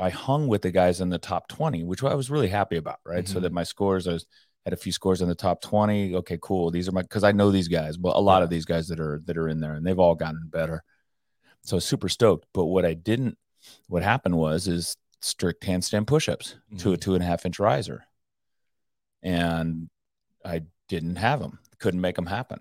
I 0.03 0.09
hung 0.09 0.49
with 0.49 0.62
the 0.62 0.71
guys 0.71 1.00
in 1.03 1.11
the 1.11 1.19
top 1.19 1.47
20, 1.49 1.85
which 1.85 2.03
I 2.03 2.15
was 2.15 2.31
really 2.31 2.49
happy 2.49 2.77
about. 2.77 3.00
Right. 3.05 3.29
So 3.29 3.39
Mhm. 3.39 3.43
that 3.43 3.53
my 3.53 3.65
scores, 3.65 4.07
I 4.09 4.12
was, 4.15 4.27
had 4.65 4.73
a 4.73 4.77
few 4.77 4.93
scores 4.93 5.21
in 5.21 5.29
the 5.29 5.35
top 5.35 5.61
20. 5.61 6.15
Okay, 6.17 6.39
cool. 6.41 6.71
These 6.71 6.89
are 6.89 6.93
my 6.93 7.03
because 7.03 7.23
I 7.25 7.33
know 7.33 7.50
these 7.50 7.69
guys, 7.69 7.97
but 7.99 8.17
a 8.17 8.21
lot 8.21 8.43
of 8.43 8.49
these 8.50 8.65
guys 8.65 8.89
that 8.89 8.99
are 9.00 9.21
that 9.27 9.37
are 9.37 9.49
in 9.49 9.61
there 9.61 9.75
and 9.75 9.87
they've 9.87 9.99
all 9.99 10.15
gotten 10.15 10.49
better. 10.49 10.83
So 11.62 11.79
super 11.79 12.09
stoked. 12.09 12.47
But 12.55 12.67
what 12.67 12.87
I 12.87 12.95
didn't, 12.95 13.37
what 13.89 14.03
happened 14.03 14.37
was 14.39 14.67
is 14.69 14.97
strict 15.21 15.65
handstand 15.65 16.07
push-ups 16.07 16.57
to 16.79 16.93
a 16.93 16.97
Mhm. 16.97 17.00
two 17.00 17.15
and 17.15 17.23
a 17.23 17.27
half 17.27 17.45
inch 17.45 17.59
riser. 17.59 18.05
And 19.23 19.91
I 20.45 20.62
didn't 20.89 21.17
have 21.17 21.41
them, 21.41 21.59
couldn't 21.79 22.00
make 22.00 22.17
them 22.17 22.27
happen. 22.27 22.61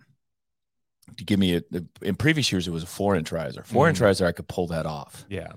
To 1.18 1.24
give 1.24 1.40
me 1.40 1.56
a, 1.56 1.62
in 2.02 2.16
previous 2.16 2.52
years, 2.52 2.68
it 2.68 2.72
was 2.72 2.84
a 2.84 2.88
four 2.88 3.16
inch 3.16 3.32
riser. 3.32 3.64
4 3.64 3.90
inch 3.90 4.00
Mhm. 4.00 4.02
riser, 4.04 4.26
I 4.26 4.32
could 4.32 4.48
pull 4.48 4.68
that 4.68 4.86
off, 4.86 5.26
Yeah. 5.30 5.50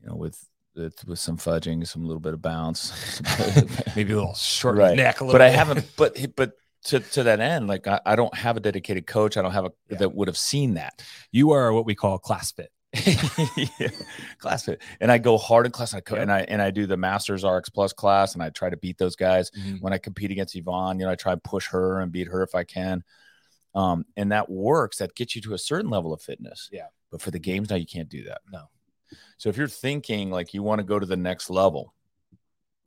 you 0.00 0.08
know, 0.08 0.16
with 0.16 0.44
with, 0.76 1.04
with 1.06 1.18
some 1.18 1.36
fudging, 1.36 1.84
some 1.86 2.04
little 2.04 2.20
bit 2.20 2.32
of 2.32 2.40
bounce. 2.40 3.20
Maybe 3.96 4.12
a 4.12 4.16
little 4.16 4.34
short 4.34 4.76
Right. 4.76 4.96
neck 4.96 5.20
a 5.20 5.24
little 5.24 5.34
but 5.38 5.42
I 5.42 5.48
haven't. 5.50 5.84
But 5.96 6.16
but 6.36 6.52
to 6.84 7.00
to 7.00 7.24
that 7.24 7.40
end, 7.40 7.66
like 7.66 7.86
I, 7.86 8.00
I 8.06 8.16
don't 8.16 8.32
have 8.34 8.56
a 8.56 8.60
dedicated 8.60 9.06
coach. 9.06 9.36
I 9.36 9.42
don't 9.42 9.52
have 9.52 9.64
a 9.66 9.72
Yeah. 9.90 9.98
that 9.98 10.14
would 10.14 10.28
have 10.28 10.38
seen 10.38 10.74
that. 10.74 11.02
You 11.32 11.50
are 11.50 11.72
what 11.72 11.84
we 11.86 11.94
call 11.94 12.18
class 12.18 12.52
fit. 12.52 12.70
yeah, 13.78 13.88
class 14.38 14.64
fit. 14.64 14.80
And 15.00 15.12
I 15.12 15.18
go 15.18 15.38
hard 15.38 15.66
in 15.66 15.72
class 15.72 15.92
and 15.92 15.98
I, 15.98 16.00
co- 16.02 16.14
Yep. 16.16 16.22
and 16.22 16.32
I 16.32 16.40
and 16.42 16.62
I 16.62 16.70
do 16.70 16.86
the 16.86 16.96
Masters 16.96 17.44
RX 17.44 17.68
Plus 17.68 17.92
class 17.92 18.34
and 18.34 18.42
I 18.42 18.50
try 18.50 18.70
to 18.70 18.76
beat 18.76 18.96
those 18.98 19.16
guys. 19.16 19.50
Mhm. 19.50 19.80
When 19.80 19.92
I 19.92 19.98
compete 19.98 20.30
against 20.30 20.56
Yvonne, 20.56 20.98
you 20.98 21.04
know, 21.06 21.12
I 21.12 21.16
try 21.16 21.32
and 21.32 21.42
push 21.42 21.68
her 21.68 22.00
and 22.00 22.10
beat 22.12 22.28
her 22.28 22.42
if 22.42 22.54
I 22.54 22.64
can. 22.64 23.02
Um, 23.74 24.04
and 24.16 24.32
that 24.32 24.50
works. 24.50 24.98
That 24.98 25.14
gets 25.14 25.36
you 25.36 25.42
to 25.42 25.54
a 25.54 25.58
certain 25.58 25.90
level 25.90 26.12
of 26.12 26.20
fitness. 26.22 26.68
Yeah. 26.72 26.86
But 27.10 27.22
for 27.22 27.30
the 27.30 27.38
games 27.38 27.70
now, 27.70 27.76
you 27.76 27.86
can't 27.86 28.08
do 28.08 28.24
that. 28.24 28.40
No. 28.50 28.64
So 29.38 29.48
if 29.48 29.56
you're 29.56 29.68
thinking 29.68 30.30
like 30.30 30.54
you 30.54 30.62
want 30.62 30.80
to 30.80 30.84
go 30.84 30.98
to 30.98 31.06
the 31.06 31.16
next 31.16 31.50
level, 31.50 31.94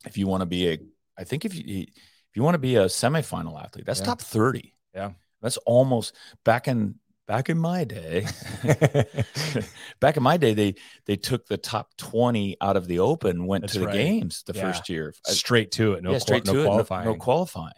if 0.05 0.17
you 0.17 0.27
want 0.27 0.41
to 0.41 0.45
be 0.45 0.69
a, 0.69 0.77
I 1.17 1.23
think 1.23 1.45
if 1.45 1.53
you 1.55 1.81
if 1.83 2.35
you 2.37 2.43
want 2.43 2.55
to 2.55 2.59
be 2.59 2.75
a 2.75 2.85
semifinal 2.85 3.61
athlete, 3.61 3.85
that's 3.85 3.99
Yeah. 3.99 4.05
top 4.07 4.21
thirty. 4.21 4.73
Yeah. 4.93 5.11
That's 5.41 5.57
almost 5.57 6.15
back 6.45 6.67
in 6.67 6.95
back 7.27 7.49
in 7.49 7.57
my 7.57 7.83
day. 7.83 8.25
back 9.99 10.17
in 10.17 10.23
my 10.23 10.37
day, 10.37 10.53
they 10.53 10.75
they 11.05 11.15
took 11.15 11.45
the 11.47 11.57
top 11.57 11.89
twenty 11.97 12.57
out 12.61 12.77
of 12.77 12.87
the 12.87 12.99
open, 12.99 13.45
went 13.45 13.61
That's 13.63 13.73
to 13.73 13.79
the 13.79 13.87
right. 13.87 13.93
games 13.95 14.43
the 14.45 14.53
Yeah. 14.53 14.61
first 14.71 14.89
year. 14.89 15.13
Straight 15.25 15.71
to 15.73 15.93
it. 15.93 16.03
No, 16.03 16.11
yeah, 16.11 16.17
qual- 16.17 16.19
straight 16.21 16.45
no 16.45 16.53
to 16.53 16.63
qualifying. 16.65 17.01
it, 17.03 17.05
no, 17.05 17.11
no 17.13 17.19
qualifying. 17.19 17.73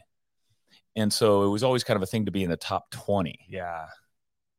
And 0.96 1.12
so 1.12 1.44
it 1.44 1.50
was 1.50 1.64
always 1.64 1.84
kind 1.84 1.96
of 1.98 2.04
a 2.04 2.06
thing 2.08 2.26
to 2.26 2.32
be 2.32 2.44
in 2.44 2.50
the 2.50 2.58
top 2.58 2.90
20. 2.92 3.40
yeah. 3.50 3.88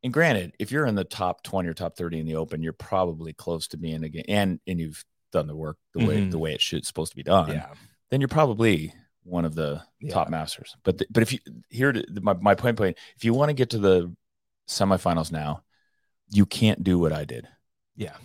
And 0.02 0.12
granted, 0.12 0.54
if 0.60 0.70
you're 0.70 0.86
in 0.86 0.94
the 0.94 1.02
top 1.04 1.42
20 1.42 1.68
or 1.68 1.74
top 1.74 1.96
30 1.96 2.20
in 2.20 2.26
the 2.26 2.36
open, 2.36 2.62
you're 2.62 2.72
probably 2.74 3.32
close 3.32 3.66
to 3.68 3.76
being 3.76 4.04
again 4.04 4.24
and 4.28 4.60
and 4.66 4.78
you've 4.78 5.04
done 5.32 5.48
the 5.48 5.56
work 5.56 5.78
the 5.94 6.06
way 6.06 6.18
Mhm. 6.18 6.30
the 6.30 6.38
way 6.38 6.52
it 6.54 6.60
should 6.60 6.86
supposed 6.86 7.10
to 7.12 7.16
be 7.16 7.24
done. 7.24 7.48
Yeah. 7.50 7.72
Then 8.10 8.20
you're 8.20 8.28
probably 8.28 8.94
one 9.24 9.44
of 9.44 9.56
the 9.56 9.82
top 10.10 10.28
masters. 10.28 10.76
But 10.84 10.98
the, 10.98 11.06
but 11.10 11.22
if 11.24 11.32
you 11.32 11.40
here 11.70 11.90
to, 11.92 12.04
my 12.20 12.34
my 12.34 12.54
point 12.54 12.76
point, 12.76 12.96
if 13.16 13.24
you 13.24 13.34
want 13.34 13.48
to 13.48 13.54
get 13.54 13.70
to 13.70 13.78
the 13.78 14.14
semifinals 14.68 15.32
now, 15.32 15.64
you 16.30 16.46
can't 16.46 16.84
do 16.84 16.98
what 17.00 17.12
I 17.12 17.24
did. 17.24 17.48
Yeah. 17.96 18.16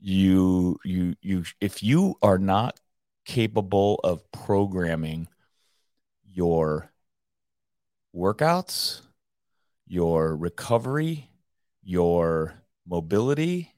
you 0.00 0.78
you 0.84 1.14
you 1.20 1.44
if 1.60 1.82
you 1.82 2.14
are 2.22 2.38
not 2.38 2.78
capable 3.24 3.96
of 4.04 4.22
programming 4.32 5.28
your 6.38 6.92
workouts 8.14 9.00
your 9.86 10.36
recovery 10.36 11.28
your 11.82 12.54
mobility 12.86 13.72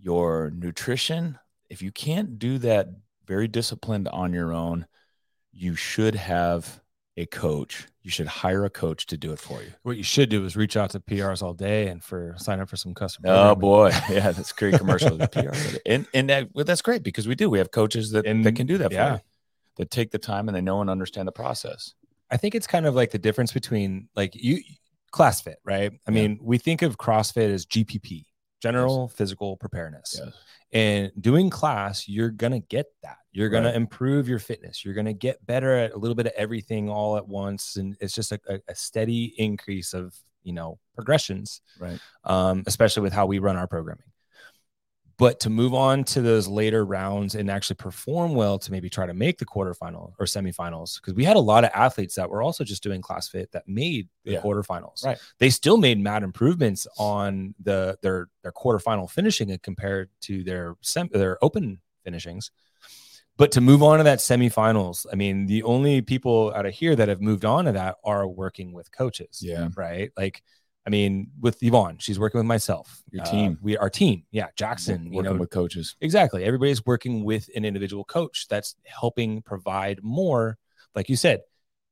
your 0.00 0.50
nutrition 0.50 1.38
if 1.70 1.80
you 1.82 1.90
can't 1.92 2.38
do 2.38 2.58
that 2.58 2.88
very 3.26 3.46
disciplined 3.48 4.08
on 4.08 4.32
your 4.32 4.52
own 4.52 4.86
you 5.52 5.74
should 5.76 6.14
have 6.14 6.80
a 7.16 7.26
coach 7.26 7.86
you 8.02 8.10
should 8.10 8.26
hire 8.26 8.64
a 8.64 8.70
coach 8.70 9.06
to 9.06 9.16
do 9.16 9.32
it 9.32 9.38
for 9.38 9.62
you 9.62 9.70
What 9.82 9.96
you 9.96 10.02
should 10.02 10.28
do 10.28 10.44
is 10.44 10.56
reach 10.56 10.76
out 10.76 10.90
to 10.90 11.00
PRs 11.00 11.42
all 11.42 11.54
day 11.54 11.86
and 11.88 12.02
for 12.02 12.34
sign 12.38 12.60
up 12.60 12.68
for 12.68 12.76
some 12.76 12.92
custom. 12.92 13.24
Oh 13.26 13.54
boy, 13.54 13.90
yeah, 14.10 14.32
that's 14.32 14.52
great 14.52 14.74
commercial. 14.76 15.16
the 15.16 15.28
PR, 15.28 15.54
and 15.86 16.06
and 16.12 16.28
that, 16.28 16.48
well, 16.54 16.64
that's 16.64 16.82
great 16.82 17.02
because 17.04 17.26
we 17.28 17.34
do. 17.36 17.48
We 17.48 17.58
have 17.58 17.70
coaches 17.70 18.10
that 18.10 18.26
And- 18.26 18.44
that 18.44 18.56
can 18.56 18.66
do 18.66 18.78
that 18.78 18.88
for 18.90 18.94
yeah. 18.94 19.14
you, 19.14 19.20
that 19.76 19.90
take 19.90 20.10
the 20.10 20.18
time 20.18 20.48
and 20.48 20.56
they 20.56 20.60
know 20.60 20.80
and 20.80 20.88
understand 20.90 21.26
the 21.28 21.32
process. 21.32 21.94
I 22.30 22.36
think 22.36 22.54
it's 22.54 22.66
kind 22.66 22.86
of 22.86 22.94
like 22.94 23.10
the 23.10 23.18
difference 23.18 23.52
between 23.52 24.08
like 24.16 24.34
you 24.34 24.60
class 25.10 25.40
fit, 25.40 25.58
right? 25.64 25.92
I 26.06 26.10
Yeah. 26.10 26.14
mean, 26.14 26.38
we 26.42 26.58
think 26.58 26.82
of 26.82 26.98
CrossFit 26.98 27.50
as 27.52 27.66
GPP, 27.66 28.24
general 28.60 29.08
physical 29.08 29.56
preparedness. 29.56 30.20
Yes. 30.22 30.34
And 30.72 31.12
doing 31.20 31.50
class, 31.50 32.08
you're 32.08 32.30
gonna 32.30 32.58
get 32.60 32.86
that. 33.04 33.18
You're 33.32 33.48
gonna 33.48 33.70
improve 33.72 34.28
your 34.28 34.40
fitness. 34.40 34.84
You're 34.84 34.94
gonna 34.94 35.12
get 35.12 35.44
better 35.46 35.72
at 35.76 35.92
a 35.92 35.96
little 35.96 36.16
bit 36.16 36.26
of 36.26 36.32
everything 36.36 36.88
all 36.88 37.16
at 37.16 37.28
once, 37.28 37.76
and 37.76 37.96
it's 38.00 38.14
just 38.14 38.32
a, 38.32 38.40
a, 38.48 38.58
a 38.68 38.74
steady 38.74 39.34
increase 39.38 39.92
of 39.94 40.14
you 40.42 40.52
know 40.52 40.78
progressions. 40.94 41.60
Right. 41.78 41.98
um, 42.24 42.64
especially 42.66 43.02
with 43.02 43.12
how 43.12 43.26
we 43.26 43.38
run 43.38 43.56
our 43.56 43.68
programming. 43.68 44.06
But 45.16 45.38
to 45.40 45.50
move 45.50 45.74
on 45.74 46.02
to 46.04 46.20
those 46.22 46.48
later 46.48 46.84
rounds 46.84 47.36
and 47.36 47.48
actually 47.50 47.76
perform 47.76 48.34
well 48.34 48.58
to 48.58 48.72
maybe 48.72 48.90
try 48.90 49.06
to 49.06 49.14
make 49.14 49.38
the 49.38 49.46
quarterfinal 49.46 50.12
or 50.18 50.26
semifinals, 50.26 51.00
because 51.00 51.14
we 51.14 51.24
had 51.24 51.36
a 51.36 51.40
lot 51.40 51.62
of 51.64 51.70
athletes 51.72 52.16
that 52.16 52.28
were 52.28 52.42
also 52.42 52.64
just 52.64 52.82
doing 52.82 53.00
class 53.00 53.28
fit 53.28 53.52
that 53.52 53.68
made 53.68 54.08
the 54.24 54.32
Yeah. 54.32 54.40
quarterfinals. 54.40 55.04
Right. 55.04 55.18
They 55.38 55.50
still 55.50 55.76
made 55.76 56.00
mad 56.00 56.22
improvements 56.24 56.86
on 56.98 57.54
the 57.62 57.96
their 58.02 58.28
their 58.42 58.52
quarterfinal 58.52 59.08
finishing 59.10 59.56
compared 59.62 60.10
to 60.22 60.42
their 60.42 60.74
sem- 60.80 61.10
their 61.12 61.38
open 61.44 61.80
finishings. 62.02 62.50
But 63.36 63.50
to 63.52 63.60
move 63.60 63.82
on 63.82 63.98
to 63.98 64.04
that 64.04 64.20
semifinals, 64.20 65.06
I 65.12 65.16
mean, 65.16 65.46
the 65.46 65.62
only 65.64 66.00
people 66.02 66.52
out 66.54 66.66
of 66.66 66.74
here 66.74 66.94
that 66.94 67.08
have 67.08 67.20
moved 67.20 67.44
on 67.44 67.64
to 67.64 67.72
that 67.72 67.96
are 68.04 68.26
working 68.28 68.72
with 68.72 68.92
coaches 68.92 69.40
Yeah. 69.42 69.68
right? 69.76 70.12
Like, 70.16 70.42
I 70.86 70.90
mean, 70.90 71.30
with 71.40 71.62
Yvonne, 71.62 71.96
she's 71.98 72.18
working 72.18 72.38
with 72.38 72.46
myself. 72.46 73.02
Your 73.10 73.22
Uh, 73.22 73.30
team. 73.30 73.58
we 73.62 73.76
our 73.76 73.88
team, 73.88 74.24
yeah, 74.30 74.48
Jackson. 74.56 75.06
You 75.06 75.16
working 75.16 75.32
know, 75.34 75.38
with 75.38 75.50
coaches. 75.50 75.96
exactly. 76.00 76.44
Everybody's 76.44 76.84
working 76.84 77.24
with 77.24 77.48
an 77.56 77.64
individual 77.64 78.04
coach 78.04 78.46
that's 78.48 78.74
helping 78.84 79.40
provide 79.42 80.02
more, 80.02 80.58
like 80.94 81.08
you 81.08 81.16
said, 81.16 81.40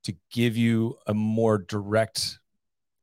to 0.05 0.15
give 0.31 0.57
you 0.57 0.99
a 1.07 1.15
more 1.15 1.57
direct 1.59 2.39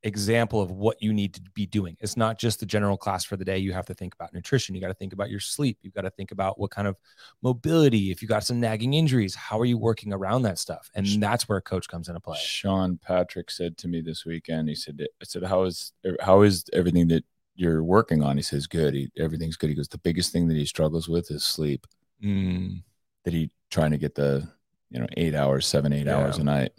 example 0.03 0.62
of 0.62 0.72
what 0.72 1.01
you 1.01 1.13
need 1.13 1.34
to 1.34 1.41
be 1.53 1.65
doing. 1.65 1.98
It's 2.00 2.15
not 2.15 2.39
just 2.39 2.60
the 2.60 2.65
general 2.65 2.98
class 2.98 3.25
for 3.25 3.36
the 3.36 3.44
day. 3.44 3.58
You 3.58 3.74
have 3.74 3.86
to 3.88 3.94
think 3.94 4.13
about 4.15 4.34
nutrition. 4.34 4.74
You 4.74 4.82
got 4.82 4.88
to 4.88 4.94
think 4.94 5.13
about 5.13 5.29
your 5.29 5.39
sleep. 5.39 5.77
You've 5.82 5.94
got 5.94 6.01
to 6.01 6.10
think 6.10 6.32
about 6.32 6.60
what 6.60 6.72
kind 6.72 6.88
of 6.88 6.98
mobility. 7.41 8.12
If 8.12 8.22
you 8.22 8.27
got 8.27 8.44
some 8.44 8.60
nagging 8.60 8.94
injuries, 8.94 9.36
how 9.36 9.60
are 9.60 9.65
you 9.65 9.77
working 9.77 10.13
around 10.13 10.44
that 10.44 10.58
stuff? 10.58 10.89
And 10.96 11.06
that's 11.22 11.50
where 11.50 11.58
a 11.58 11.62
coach 11.62 11.88
comes 11.88 12.08
into 12.08 12.22
play. 12.22 12.38
Sean 12.41 12.98
Patrick 12.98 13.51
said 13.51 13.77
to 13.79 13.88
me 13.88 14.01
this 14.01 14.25
weekend. 14.25 14.70
He 14.70 14.75
said, 14.75 15.06
"I 15.22 15.25
said 15.25 15.44
how 15.44 15.63
is 15.63 15.91
how 16.22 16.41
is 16.41 16.65
everything 16.72 17.10
that 17.10 17.25
you're 17.56 17.84
working 17.84 18.24
on?" 18.24 18.38
He 18.38 18.44
says, 18.44 18.68
"Good. 18.68 18.94
He, 18.94 19.12
everything's 19.18 19.58
good." 19.58 19.70
He 19.70 19.75
goes, 19.75 19.89
"The 19.89 19.98
biggest 19.98 20.32
thing 20.32 20.48
that 20.48 20.58
he 20.58 20.65
struggles 20.65 21.10
with 21.10 21.29
is 21.32 21.44
sleep. 21.44 21.86
Mm. 22.24 22.84
That 23.25 23.34
he 23.34 23.51
trying 23.70 23.91
to 23.91 23.98
get 23.98 24.15
the 24.15 24.48
you 24.89 25.00
know 25.00 25.08
eight 25.18 25.36
hours, 25.36 25.65
seven 25.65 25.91
eight 25.91 26.08
hours 26.08 26.38
a 26.38 26.44
night." 26.44 26.72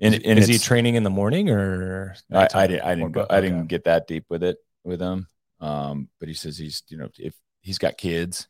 And 0.00 0.14
is, 0.14 0.20
and 0.24 0.38
is 0.38 0.46
he 0.46 0.58
training 0.58 0.94
in 0.94 1.02
the 1.02 1.10
morning 1.10 1.50
or 1.50 2.14
I, 2.32 2.48
I 2.54 2.66
didn't 2.66 2.82
I 2.84 2.94
didn't 2.94 3.12
go? 3.12 3.26
I 3.28 3.40
didn't 3.40 3.66
get 3.66 3.84
that 3.84 4.06
deep 4.06 4.24
with 4.28 4.42
it 4.42 4.58
with 4.84 5.00
him. 5.00 5.26
Um, 5.60 6.08
but 6.20 6.28
he 6.28 6.34
says 6.34 6.56
he's 6.56 6.82
you 6.88 6.96
know 6.98 7.08
if 7.18 7.34
he's 7.62 7.78
got 7.78 7.96
kids, 7.98 8.46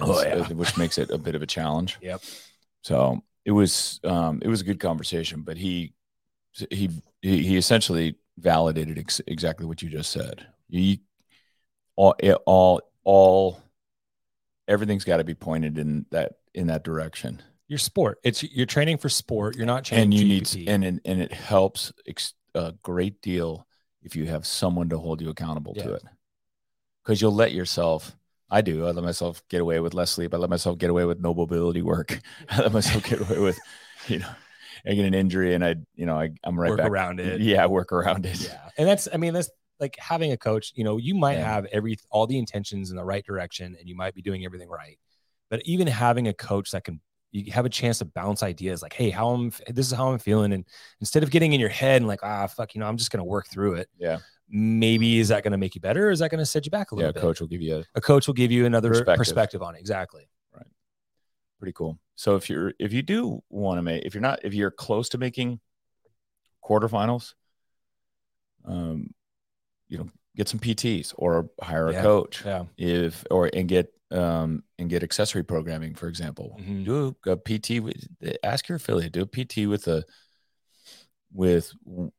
Oh, 0.00 0.22
yeah. 0.22 0.46
which 0.48 0.76
makes 0.76 0.98
it 0.98 1.10
a 1.10 1.18
bit 1.18 1.34
of 1.34 1.42
a 1.42 1.46
challenge. 1.46 1.98
Yep. 2.02 2.22
So 2.82 3.22
it 3.44 3.50
was 3.52 3.98
um 4.04 4.40
it 4.42 4.48
was 4.48 4.60
a 4.60 4.64
good 4.64 4.78
conversation, 4.80 5.42
but 5.42 5.56
he 5.56 5.94
he 6.70 6.90
he, 7.22 7.42
he 7.42 7.56
essentially 7.56 8.16
validated 8.38 8.98
ex- 8.98 9.20
exactly 9.26 9.66
what 9.66 9.82
you 9.82 9.88
just 9.88 10.10
said. 10.12 10.46
You 10.68 10.98
all 11.96 12.14
it, 12.20 12.36
all 12.46 12.82
all 13.04 13.60
everything's 14.68 15.04
got 15.04 15.16
to 15.18 15.24
be 15.24 15.34
pointed 15.34 15.78
in 15.78 16.06
that 16.10 16.34
in 16.54 16.68
that 16.68 16.84
direction. 16.84 17.42
Your 17.68 17.78
sport. 17.78 18.18
It's 18.24 18.42
you're 18.42 18.66
training 18.66 18.98
for 18.98 19.08
sport. 19.08 19.56
You're 19.56 19.66
not 19.66 19.84
training 19.84 20.04
and 20.04 20.14
you 20.14 20.40
GPP. 20.42 20.54
need 20.56 20.68
and 20.68 21.00
and 21.04 21.20
it 21.22 21.32
helps 21.32 21.92
ex- 22.06 22.34
a 22.54 22.72
great 22.82 23.20
deal 23.22 23.66
if 24.02 24.14
you 24.14 24.26
have 24.26 24.46
someone 24.46 24.88
to 24.90 24.98
hold 24.98 25.20
you 25.22 25.30
accountable 25.30 25.74
to 25.74 25.94
it 25.94 26.02
because 27.02 27.20
you'll 27.20 27.34
let 27.34 27.52
yourself 27.52 28.14
i 28.50 28.60
do 28.60 28.86
i 28.86 28.90
let 28.90 29.02
myself 29.02 29.42
get 29.48 29.60
away 29.62 29.80
with 29.80 29.92
less 29.94 30.10
sleep 30.12 30.32
i 30.34 30.36
let 30.36 30.50
myself 30.50 30.76
get 30.78 30.90
away 30.90 31.04
with 31.06 31.18
no 31.20 31.32
mobility 31.34 31.80
work 31.82 32.20
i 32.50 32.60
let 32.60 32.72
myself 32.72 33.02
get 33.02 33.18
away 33.20 33.38
with 33.40 33.58
you 34.08 34.18
know 34.20 34.28
i 34.86 34.92
get 34.92 35.04
an 35.06 35.14
injury 35.14 35.54
and 35.54 35.64
i 35.64 35.74
you 35.96 36.04
know 36.06 36.16
I, 36.20 36.30
i'm 36.44 36.60
right 36.60 36.68
work 36.70 36.78
back 36.78 36.90
around 36.90 37.18
it. 37.18 37.40
yeah 37.40 37.64
work 37.66 37.92
around 37.92 38.24
it 38.26 38.38
Yeah. 38.40 38.68
And 38.78 38.86
that's 38.86 39.08
I 39.12 39.16
mean 39.16 39.32
that's 39.32 39.50
like 39.80 39.96
having 39.98 40.30
a 40.30 40.36
coach, 40.36 40.72
you 40.76 40.84
know, 40.84 40.98
you 40.98 41.14
might 41.16 41.38
Yeah. 41.38 41.52
have 41.52 41.64
every 41.72 41.96
all 42.10 42.26
the 42.28 42.38
intentions 42.38 42.90
in 42.90 42.96
the 42.96 43.04
right 43.04 43.24
direction 43.26 43.74
and 43.80 43.88
you 43.88 43.96
might 43.96 44.14
be 44.14 44.22
doing 44.22 44.44
everything 44.44 44.68
right. 44.68 44.98
But 45.50 45.62
even 45.64 45.88
having 45.88 46.28
a 46.28 46.32
coach 46.34 46.70
that 46.70 46.84
can 46.84 47.00
you 47.34 47.52
have 47.52 47.66
a 47.66 47.68
chance 47.68 47.98
to 47.98 48.04
bounce 48.04 48.42
ideas 48.44 48.80
like, 48.80 48.92
hey, 48.92 49.10
how 49.10 49.30
I'm 49.30 49.50
this 49.68 49.86
is 49.88 49.92
how 49.92 50.12
I'm 50.12 50.18
feeling. 50.20 50.52
And 50.52 50.64
instead 51.00 51.22
of 51.24 51.30
getting 51.30 51.52
in 51.52 51.58
your 51.60 51.68
head 51.68 51.96
and 51.96 52.06
like, 52.06 52.20
ah, 52.22 52.46
fuck, 52.46 52.74
you 52.74 52.80
know, 52.80 52.86
I'm 52.86 52.96
just 52.96 53.10
gonna 53.10 53.24
work 53.24 53.48
through 53.48 53.74
it. 53.74 53.88
Yeah. 53.98 54.18
Maybe 54.48 55.18
is 55.18 55.28
that 55.28 55.42
gonna 55.42 55.58
make 55.58 55.74
you 55.74 55.80
better 55.80 56.08
or 56.08 56.10
is 56.12 56.20
that 56.20 56.30
gonna 56.30 56.46
set 56.46 56.64
you 56.64 56.70
back 56.70 56.92
a 56.92 56.94
yeah 56.94 56.98
little 56.98 57.12
bit? 57.14 57.20
coach 57.20 57.40
will 57.40 57.48
give 57.48 57.60
you 57.60 57.78
a 57.78 57.84
A 57.96 58.00
coach 58.00 58.26
will 58.28 58.34
give 58.34 58.52
you 58.52 58.66
another 58.66 58.90
Perspective. 58.90 59.16
perspective 59.18 59.62
on 59.62 59.74
it. 59.74 59.80
Exactly. 59.80 60.28
Right. 60.54 60.66
Pretty 61.58 61.72
cool 61.72 61.98
so 62.16 62.36
if 62.36 62.48
you're 62.48 62.72
if 62.78 62.92
you 62.92 63.02
do 63.02 63.42
want 63.50 63.78
to 63.78 63.82
make 63.82 64.04
if 64.04 64.14
you're 64.14 64.20
not 64.22 64.38
if 64.44 64.54
you're 64.54 64.70
close 64.70 65.08
to 65.08 65.18
making 65.18 65.58
quarterfinals 66.64 67.34
um 68.66 69.12
you 69.88 69.98
know 69.98 70.08
get 70.36 70.48
some 70.48 70.60
pts 70.60 71.12
or 71.16 71.50
hire 71.60 71.88
a 71.88 71.92
Yeah. 71.92 72.02
coach 72.02 72.42
Yeah. 72.44 72.64
if 72.76 73.24
or 73.30 73.50
and 73.52 73.68
get 73.68 73.92
um 74.14 74.62
and 74.78 74.88
get 74.88 75.02
accessory 75.02 75.42
programming 75.42 75.94
for 75.94 76.08
example 76.08 76.56
Mhm. 76.60 76.84
do 76.84 77.16
a 77.26 77.36
pt 77.36 77.80
with 77.80 78.06
ask 78.42 78.68
your 78.68 78.76
affiliate 78.76 79.12
do 79.12 79.22
a 79.22 79.26
pt 79.26 79.66
with 79.66 79.86
a 79.88 80.04
with 81.32 81.72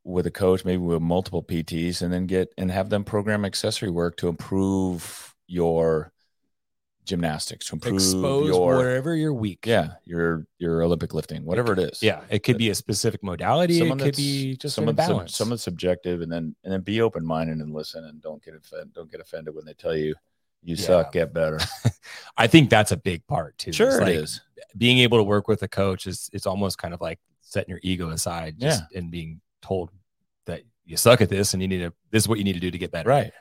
with 0.04 0.26
a 0.28 0.32
coach 0.32 0.66
maybe 0.66 0.82
with 0.84 1.02
multiple 1.02 1.42
pts 1.42 2.02
and 2.02 2.12
then 2.12 2.26
get 2.28 2.54
and 2.58 2.70
have 2.70 2.90
them 2.90 3.04
program 3.04 3.46
accessory 3.46 3.90
work 3.90 4.18
to 4.18 4.28
improve 4.28 5.34
your 5.48 6.12
gymnastics 7.06 7.68
to 7.68 7.76
improve 7.76 7.94
expose 7.96 8.48
your 8.48 8.76
wherever 8.78 9.16
you're 9.16 9.32
weak. 9.34 9.66
yeah 9.66 9.94
your 10.06 10.48
your 10.58 10.82
Olympic 10.82 11.14
lifting, 11.14 11.46
whatever 11.46 11.74
it 11.74 11.80
is. 11.80 12.02
Yeah. 12.02 12.22
It 12.32 12.40
could 12.40 12.58
be 12.58 12.72
a 12.72 12.76
specific 12.76 13.22
modality. 13.22 13.80
It 13.80 14.00
could 14.00 14.16
be 14.16 14.58
just 14.58 14.74
some 14.76 14.86
balance. 14.96 15.36
some 15.36 15.52
of 15.52 15.62
subjective, 15.62 16.22
and 16.22 16.32
then 16.32 16.56
and 16.64 16.74
then 16.74 16.82
be 16.82 17.02
open 17.02 17.24
minded 17.24 17.60
and 17.60 17.72
listen, 17.76 18.06
and 18.06 18.20
don't 18.24 18.44
get 18.44 18.56
offended. 18.56 18.94
Don't 18.94 19.12
get 19.12 19.22
offended 19.22 19.54
when 19.54 19.66
they 19.66 19.74
tell 19.76 19.96
you 19.96 20.16
you 20.66 20.76
Yeah. 20.76 20.86
suck. 20.86 21.12
Get 21.14 21.34
better. 21.34 21.60
I 22.38 22.48
think 22.48 22.70
that's 22.70 22.92
a 22.92 22.98
big 22.98 23.26
part 23.28 23.58
too. 23.58 23.72
Sure, 23.72 24.02
like 24.02 24.16
is. 24.16 24.42
being 24.78 24.98
able 25.00 25.18
to 25.20 25.24
work 25.24 25.48
with 25.48 25.62
a 25.64 25.68
coach 25.68 26.08
is 26.08 26.30
it's 26.34 26.46
almost 26.46 26.78
kind 26.78 26.94
of 26.94 27.00
like 27.02 27.20
setting 27.42 27.70
your 27.70 27.80
ego 27.84 28.10
aside 28.10 28.56
just, 28.60 28.84
and 28.94 29.10
being 29.12 29.40
told 29.62 29.92
that 30.46 30.64
you 30.86 30.98
suck 30.98 31.22
at 31.22 31.30
this 31.30 31.54
and 31.54 31.62
you 31.62 31.68
need 31.68 31.80
to 31.80 31.94
this 32.12 32.24
is 32.24 32.28
what 32.28 32.38
you 32.40 32.44
need 32.44 32.54
to 32.54 32.60
do 32.60 32.72
to 32.72 32.78
get 32.78 32.92
better. 32.92 33.08
Right. 33.10 33.32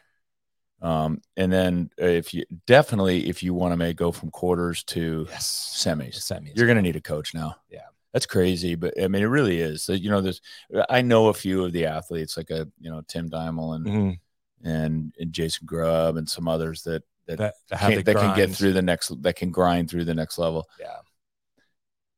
Um, 0.82 1.22
and 1.36 1.50
then 1.52 1.90
if 1.96 2.34
you 2.34 2.44
definitely 2.66 3.28
if 3.28 3.42
you 3.42 3.54
want 3.54 3.72
to 3.72 3.76
make 3.76 3.96
go 3.96 4.12
from 4.12 4.30
quarters 4.30 4.82
to 4.84 5.26
Yes. 5.30 5.74
semis, 5.82 6.16
Semis. 6.16 6.52
you're 6.56 6.66
going 6.66 6.76
to 6.76 6.82
need 6.82 6.96
a 6.96 7.00
coach 7.00 7.32
now. 7.34 7.56
Yeah. 7.70 7.80
That's 8.12 8.26
crazy, 8.26 8.74
but 8.76 8.94
I 9.02 9.08
mean, 9.08 9.22
it 9.22 9.26
really 9.26 9.58
is. 9.60 9.82
So, 9.82 9.92
you 9.92 10.08
know, 10.08 10.20
there's, 10.20 10.40
I 10.88 11.02
know 11.02 11.28
a 11.28 11.34
few 11.34 11.64
of 11.64 11.72
the 11.72 11.86
athletes, 11.86 12.36
like 12.36 12.50
a, 12.50 12.68
you 12.78 12.88
know, 12.90 13.02
Tim 13.08 13.28
Diamond 13.28 13.86
and, 13.86 13.86
Mhm. 13.86 14.18
and, 14.62 15.14
and 15.18 15.32
Jason 15.32 15.66
Grubb 15.66 16.16
and 16.16 16.28
some 16.28 16.46
others 16.46 16.82
that, 16.84 17.02
that, 17.26 17.38
that, 17.38 17.78
can, 17.80 18.02
that 18.04 18.16
can 18.16 18.36
get 18.36 18.50
through 18.50 18.72
the 18.72 18.82
next, 18.82 19.22
that 19.22 19.36
can 19.36 19.50
grind 19.50 19.90
through 19.90 20.04
the 20.04 20.14
next 20.14 20.38
level. 20.38 20.68
Yeah. 20.80 20.96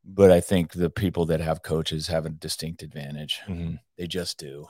But 0.04 0.30
I 0.30 0.40
think 0.40 0.72
the 0.72 0.90
people 0.90 1.26
that 1.26 1.40
have 1.40 1.62
coaches 1.62 2.06
have 2.08 2.26
a 2.26 2.30
distinct 2.30 2.82
advantage. 2.82 3.40
Mhm. 3.48 3.80
They 3.98 4.06
just 4.06 4.38
do. 4.38 4.66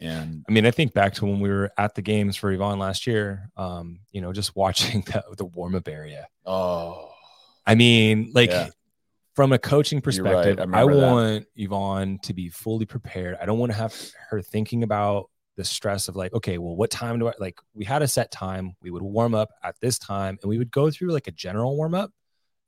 And 0.00 0.44
I 0.48 0.52
mean, 0.52 0.66
I 0.66 0.70
think 0.70 0.92
back 0.92 1.14
to 1.14 1.26
when 1.26 1.40
we 1.40 1.48
were 1.48 1.72
at 1.76 1.94
the 1.94 2.02
games 2.02 2.36
for 2.36 2.52
Yvonne 2.52 2.78
last 2.78 3.06
year. 3.06 3.50
Um, 3.56 4.00
you 4.12 4.20
know, 4.20 4.32
just 4.32 4.54
watching 4.64 5.00
the, 5.02 5.24
the 5.36 5.44
warm 5.46 5.74
up 5.74 5.88
area. 5.88 6.26
oh, 6.46 7.10
I 7.66 7.74
mean, 7.74 8.30
like 8.34 8.50
Yeah. 8.50 8.68
from 9.34 9.52
a 9.52 9.58
coaching 9.58 10.00
You're 10.04 10.24
right. 10.24 10.34
perspective, 10.34 10.72
I 10.74 10.82
I, 10.82 10.86
that. 10.86 10.96
want 10.96 11.46
Yvonne 11.56 12.18
to 12.22 12.32
be 12.32 12.48
fully 12.48 12.86
prepared. 12.86 13.36
I 13.40 13.46
don't 13.46 13.58
want 13.58 13.72
to 13.72 13.78
have 13.78 13.94
her 14.30 14.40
thinking 14.40 14.82
about 14.82 15.30
the 15.58 15.64
stress 15.64 16.06
of 16.08 16.14
like, 16.16 16.32
okay, 16.32 16.56
well, 16.56 16.76
what 16.76 16.88
time 16.90 17.18
do 17.18 17.28
I 17.28 17.32
like? 17.38 17.58
We 17.74 17.84
had 17.84 18.00
a 18.00 18.08
set 18.08 18.30
time. 18.30 18.76
We 18.80 18.90
would 18.90 19.02
warm 19.02 19.34
up 19.34 19.50
at 19.62 19.74
this 19.80 19.98
time, 19.98 20.38
and 20.40 20.48
we 20.48 20.56
would 20.56 20.70
go 20.70 20.90
through 20.90 21.10
like 21.10 21.26
a 21.26 21.32
general 21.32 21.76
warm 21.76 21.94
up, 21.94 22.12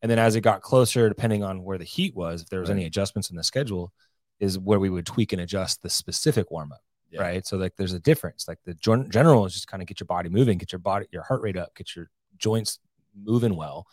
and 0.03 0.11
then 0.11 0.19
as 0.19 0.35
it 0.35 0.41
got 0.41 0.61
closer, 0.61 1.09
depending 1.09 1.45
on 1.45 1.63
where 1.63 1.79
the 1.79 1.85
heat 1.85 2.15
was, 2.17 2.43
if 2.43 2.49
there 2.49 2.61
was 2.61 2.69
Right. 2.69 2.77
any 2.77 2.87
adjustments 2.87 3.31
in 3.31 3.37
the 3.37 3.45
schedule, 3.45 3.93
is 4.41 4.59
where 4.59 4.81
we 4.81 4.91
would 4.91 5.07
tweak 5.07 5.33
and 5.33 5.41
adjust 5.41 5.83
the 5.83 5.89
specific 5.91 6.51
warm 6.51 6.73
up. 6.73 6.83
Yeah. 7.11 7.23
Right. 7.23 7.47
So 7.47 7.57
like, 7.57 7.77
there's 7.77 7.93
a 7.93 8.01
difference. 8.01 8.49
Like 8.49 8.59
the 8.65 8.75
gen- 8.75 9.11
general 9.11 9.45
is 9.47 9.53
just 9.53 9.69
kind 9.69 9.83
of 9.83 9.87
get 9.87 10.01
your 10.01 10.07
body 10.07 10.29
moving, 10.29 10.59
get 10.59 10.73
your 10.73 10.79
body, 10.79 11.07
your 11.13 11.23
heart 11.23 11.43
rate 11.43 11.57
up, 11.57 11.75
get 11.75 11.95
your 11.95 12.09
joints 12.39 12.79
moving 13.15 13.57
well. 13.57 13.87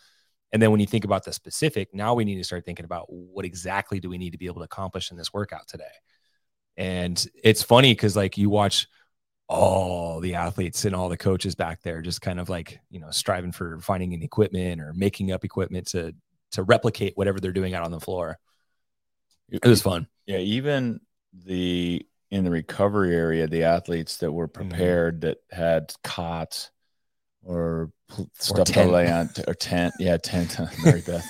And 0.53 0.61
then 0.61 0.71
when 0.71 0.79
you 0.79 0.87
think 0.87 1.03
about 1.03 1.25
the 1.25 1.33
specific, 1.33 1.93
now 1.93 2.13
we 2.13 2.23
need 2.25 2.37
to 2.37 2.43
start 2.43 2.63
thinking 2.63 2.85
about 2.85 3.07
what 3.09 3.43
exactly 3.43 3.99
do 3.99 4.09
we 4.09 4.17
need 4.17 4.31
to 4.31 4.37
be 4.37 4.45
able 4.45 4.61
to 4.61 4.65
accomplish 4.65 5.11
in 5.11 5.17
this 5.17 5.33
workout 5.33 5.67
today. 5.67 5.83
And 6.77 7.25
it's 7.43 7.63
funny 7.63 7.91
because 7.91 8.15
like 8.15 8.37
you 8.37 8.49
watch 8.49 8.87
all 9.49 10.19
the 10.19 10.35
athletes 10.35 10.85
and 10.85 10.95
all 10.95 11.09
the 11.09 11.17
coaches 11.17 11.55
back 11.55 11.81
there 11.81 12.01
just 12.01 12.21
kind 12.21 12.39
of 12.39 12.49
like, 12.49 12.79
you 12.89 12.99
know, 12.99 13.09
striving 13.11 13.51
for 13.51 13.79
finding 13.79 14.13
an 14.13 14.21
equipment 14.21 14.81
or 14.81 14.93
making 14.93 15.31
up 15.31 15.43
equipment 15.43 15.87
to 15.87 16.13
to 16.51 16.63
replicate 16.63 17.13
whatever 17.15 17.39
they're 17.39 17.51
doing 17.51 17.73
out 17.73 17.83
on 17.83 17.91
the 17.91 17.99
floor. 17.99 18.37
It 19.49 19.65
was 19.65 19.81
fun. 19.81 20.07
Yeah, 20.25 20.39
even 20.39 20.99
the 21.33 22.05
in 22.29 22.43
the 22.43 22.51
recovery 22.51 23.15
area, 23.15 23.47
the 23.47 23.63
athletes 23.63 24.17
that 24.17 24.31
were 24.31 24.47
Mm-hmm. 24.47 24.69
prepared 24.69 25.21
that 25.21 25.37
had 25.49 25.93
cots 26.03 26.69
or 27.43 27.89
pl- 28.09 28.29
stuff 28.37 28.67
to 28.67 28.73
tent. 28.73 28.91
lay 28.91 29.09
on 29.09 29.29
or 29.47 29.53
tent. 29.53 29.93
Yeah, 29.99 30.17
tent. 30.17 30.57
Mary 30.83 31.01
Beth. 31.07 31.25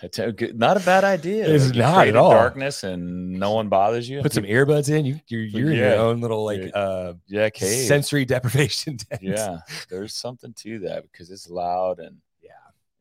A 0.00 0.08
tent- 0.08 0.36
good- 0.36 0.58
not 0.58 0.76
a 0.76 0.80
bad 0.80 1.04
idea. 1.04 1.48
It's 1.48 1.72
you 1.72 1.80
not 1.82 2.08
at 2.08 2.16
all. 2.16 2.30
Darkness 2.30 2.84
and 2.84 3.32
no 3.38 3.52
one 3.52 3.68
bothers 3.68 4.08
you. 4.08 4.22
Put 4.22 4.32
some 4.32 4.44
earbuds 4.44 4.88
in. 4.90 5.04
You 5.04 5.20
you're, 5.28 5.42
you're 5.42 5.70
in 5.70 5.76
your 5.78 5.94
own 5.96 6.20
little 6.20 6.44
like 6.44 6.60
Yeah. 6.62 6.68
uh 6.70 7.14
yeah, 7.26 7.50
cave. 7.50 7.86
sensory 7.86 8.24
deprivation 8.24 8.96
tent. 8.98 9.22
yeah, 9.22 9.58
there's 9.90 10.14
something 10.14 10.52
to 10.58 10.80
that 10.80 11.02
because 11.10 11.30
it's 11.30 11.48
loud 11.48 11.98
and 12.00 12.16
Yeah. 12.42 12.50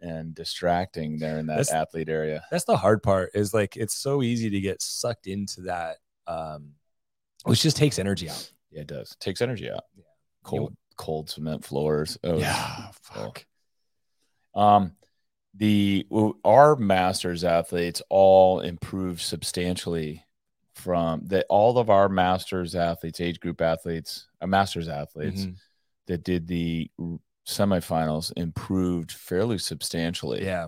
and 0.01 0.33
distracting 0.35 1.17
there 1.19 1.39
in 1.39 1.47
that 1.47 1.57
That's- 1.57 1.73
athlete 1.73 2.09
area. 2.09 2.43
that's 2.51 2.65
the 2.65 2.77
hard 2.77 3.01
part 3.03 3.31
is 3.33 3.53
like 3.53 3.75
it's 3.77 3.95
so 3.95 4.21
easy 4.23 4.49
to 4.49 4.59
get 4.61 4.81
sucked 4.81 5.27
into 5.27 5.61
that 5.61 5.97
um 6.27 6.71
which 7.45 7.61
just 7.61 7.75
takes 7.77 7.99
energy 7.99 8.29
out 8.29 8.51
Yeah, 8.71 8.81
it 8.81 8.87
does. 8.87 9.15
takes 9.19 9.41
energy 9.41 9.69
out. 9.69 9.83
Yeah. 9.97 10.03
Cold, 10.43 10.75
cold 10.97 11.29
cement 11.29 11.63
floors. 11.65 12.17
Oh, 12.23 12.37
yeah 12.37 12.55
Oh. 12.79 12.89
fuck 13.01 13.45
Um, 14.55 14.93
the 15.55 16.05
our 16.43 16.75
masters 16.75 17.43
athletes 17.43 18.01
all 18.09 18.59
improved 18.61 19.21
substantially 19.21 20.25
from 20.73 21.21
that. 21.27 21.45
All 21.49 21.77
of 21.77 21.89
our 21.89 22.09
masters 22.09 22.75
athletes, 22.75 23.21
age 23.21 23.39
group 23.39 23.61
athletes, 23.61 24.27
uh, 24.41 24.47
masters 24.47 24.87
athletes 24.87 25.45
Mhm. 25.45 25.55
that 26.07 26.23
did 26.23 26.47
the 26.47 26.89
semifinals 27.47 28.31
improved 28.37 29.11
fairly 29.11 29.57
substantially. 29.57 30.43
yeah 30.45 30.67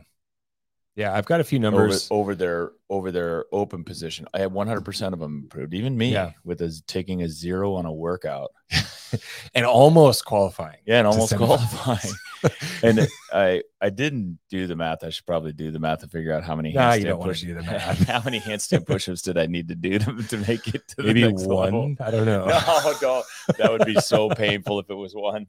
yeah 0.97 1.13
i've 1.13 1.25
got 1.25 1.39
a 1.39 1.43
few 1.43 1.57
numbers 1.57 2.07
over 2.11 2.35
their 2.35 2.71
over 2.89 3.11
their 3.11 3.45
open 3.51 3.83
position, 3.83 4.27
I 4.33 4.39
had 4.39 4.51
100 4.51 4.81
percent 4.85 5.13
of 5.13 5.19
them 5.19 5.39
improved. 5.43 5.73
Even 5.73 5.97
me, 5.97 6.11
Yeah. 6.11 6.31
with 6.43 6.61
a, 6.61 6.69
taking 6.85 7.23
a 7.23 7.29
zero 7.29 7.73
on 7.75 7.85
a 7.85 7.91
workout, 7.93 8.51
and 9.55 9.65
almost 9.65 10.25
qualifying 10.25 10.77
yeah, 10.85 10.99
and 10.99 11.07
almost 11.07 11.35
qualifying. 11.35 12.13
and 12.83 13.07
I 13.33 13.61
I 13.81 13.89
didn't 13.89 14.39
do 14.49 14.67
the 14.67 14.75
math. 14.75 15.03
I 15.03 15.09
should 15.09 15.25
probably 15.25 15.53
do 15.53 15.71
the 15.71 15.79
math 15.79 15.99
to 15.99 16.07
figure 16.07 16.33
out 16.33 16.43
how 16.43 16.55
many 16.55 16.73
Nah, 16.73 16.93
you 16.93 17.05
don't 17.05 17.21
push- 17.21 17.41
do 17.41 17.53
the 17.53 17.61
math. 17.71 17.99
how 18.07 18.21
many 18.23 18.39
handstand 18.39 18.85
push-ups 18.85 19.21
did 19.21 19.37
I 19.37 19.45
need 19.47 19.67
to 19.69 19.75
do 19.75 19.99
to, 19.99 20.23
to 20.29 20.37
make 20.37 20.67
it 20.73 20.87
to 20.89 21.03
maybe 21.03 21.21
the 21.21 21.29
next 21.29 21.45
one 21.45 21.65
level? 21.73 21.95
i 21.99 22.11
don't 22.11 22.25
know 22.25 22.45
No, 22.83 22.93
don't. 23.01 23.25
That 23.57 23.71
would 23.71 23.85
be 23.85 23.95
so 23.95 24.29
painful 24.29 24.79
if 24.79 24.89
it 24.89 24.95
was 24.95 25.13
one. 25.15 25.47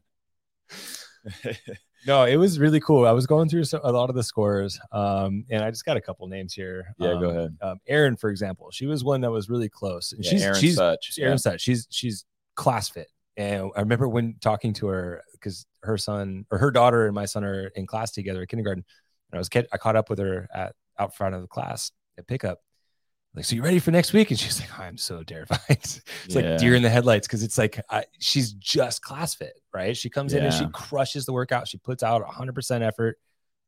no 2.07 2.25
it 2.25 2.37
was 2.37 2.59
really 2.59 2.79
cool 2.81 3.07
i 3.07 3.11
was 3.13 3.27
going 3.27 3.49
through 3.49 3.65
a 3.83 3.91
lot 3.93 4.09
of 4.11 4.15
the 4.17 4.23
scores 4.23 4.79
um 4.93 5.45
and 5.51 5.63
i 5.65 5.71
just 5.71 5.85
got 5.85 5.97
a 5.97 6.01
couple 6.01 6.27
names 6.29 6.55
here 6.55 6.95
Yeah, 6.99 7.13
um, 7.13 7.21
go 7.21 7.31
ahead. 7.31 7.57
um 7.63 7.81
Erin, 7.87 8.17
for 8.17 8.31
example 8.31 8.71
she 8.71 8.87
was 8.87 9.03
one 9.05 9.21
that 9.23 9.31
was 9.31 9.49
really 9.49 9.69
close 9.69 10.13
and 10.13 10.25
Yeah, 10.25 10.31
she's 10.31 10.43
Erin 10.45 10.61
she's 10.61 10.75
Such. 10.77 10.99
She's 11.05 11.19
Erin 11.19 11.39
Such. 11.39 11.61
She's 11.61 11.87
she's 11.91 12.25
class 12.55 12.89
fit. 12.89 13.09
And 13.37 13.71
I 13.77 13.81
remember 13.81 14.09
when 14.09 14.37
talking 14.41 14.73
to 14.75 14.87
her 14.89 15.23
because 15.33 15.67
her 15.83 15.99
son 15.99 16.47
or 16.51 16.59
her 16.59 16.71
daughter 16.71 17.05
and 17.07 17.15
my 17.15 17.27
son 17.27 17.45
are 17.45 17.67
in 17.77 17.87
class 17.87 18.11
together 18.13 18.43
at 18.43 18.49
kindergarten. 18.49 18.85
And 19.31 19.37
I 19.37 19.41
was 19.41 19.51
I 19.55 19.77
caught 19.77 19.97
up 19.97 20.09
with 20.09 20.19
her 20.19 20.49
at 20.55 20.75
out 20.99 21.15
front 21.15 21.35
of 21.35 21.43
the 21.43 21.49
class 21.49 21.91
at 22.17 22.27
pickup. 22.27 22.61
Like, 23.35 23.45
so 23.45 23.55
you 23.55 23.63
ready 23.63 23.79
for 23.81 23.91
next 23.91 24.15
week? 24.15 24.31
And 24.31 24.41
she's 24.41 24.59
like, 24.59 24.79
I'm 24.81 24.97
so 24.97 25.23
terrified. 25.23 25.61
it's 25.69 26.01
Yeah. 26.29 26.37
like 26.53 26.59
deer 26.59 26.75
in 26.75 26.83
the 26.83 26.89
headlights 26.89 27.27
because 27.27 27.43
it's 27.43 27.59
like 27.59 27.79
I, 27.91 28.05
she's 28.19 28.53
just 28.53 29.03
class 29.03 29.35
fit, 29.35 29.53
right? 29.75 29.95
She 29.95 30.09
comes 30.09 30.33
in 30.33 30.43
and 30.43 30.53
she 30.55 30.67
crushes 30.73 31.27
the 31.27 31.35
workout. 31.35 31.69
She 31.69 31.77
puts 31.77 32.03
out 32.03 32.25
100% 32.27 32.81
effort, 32.81 33.19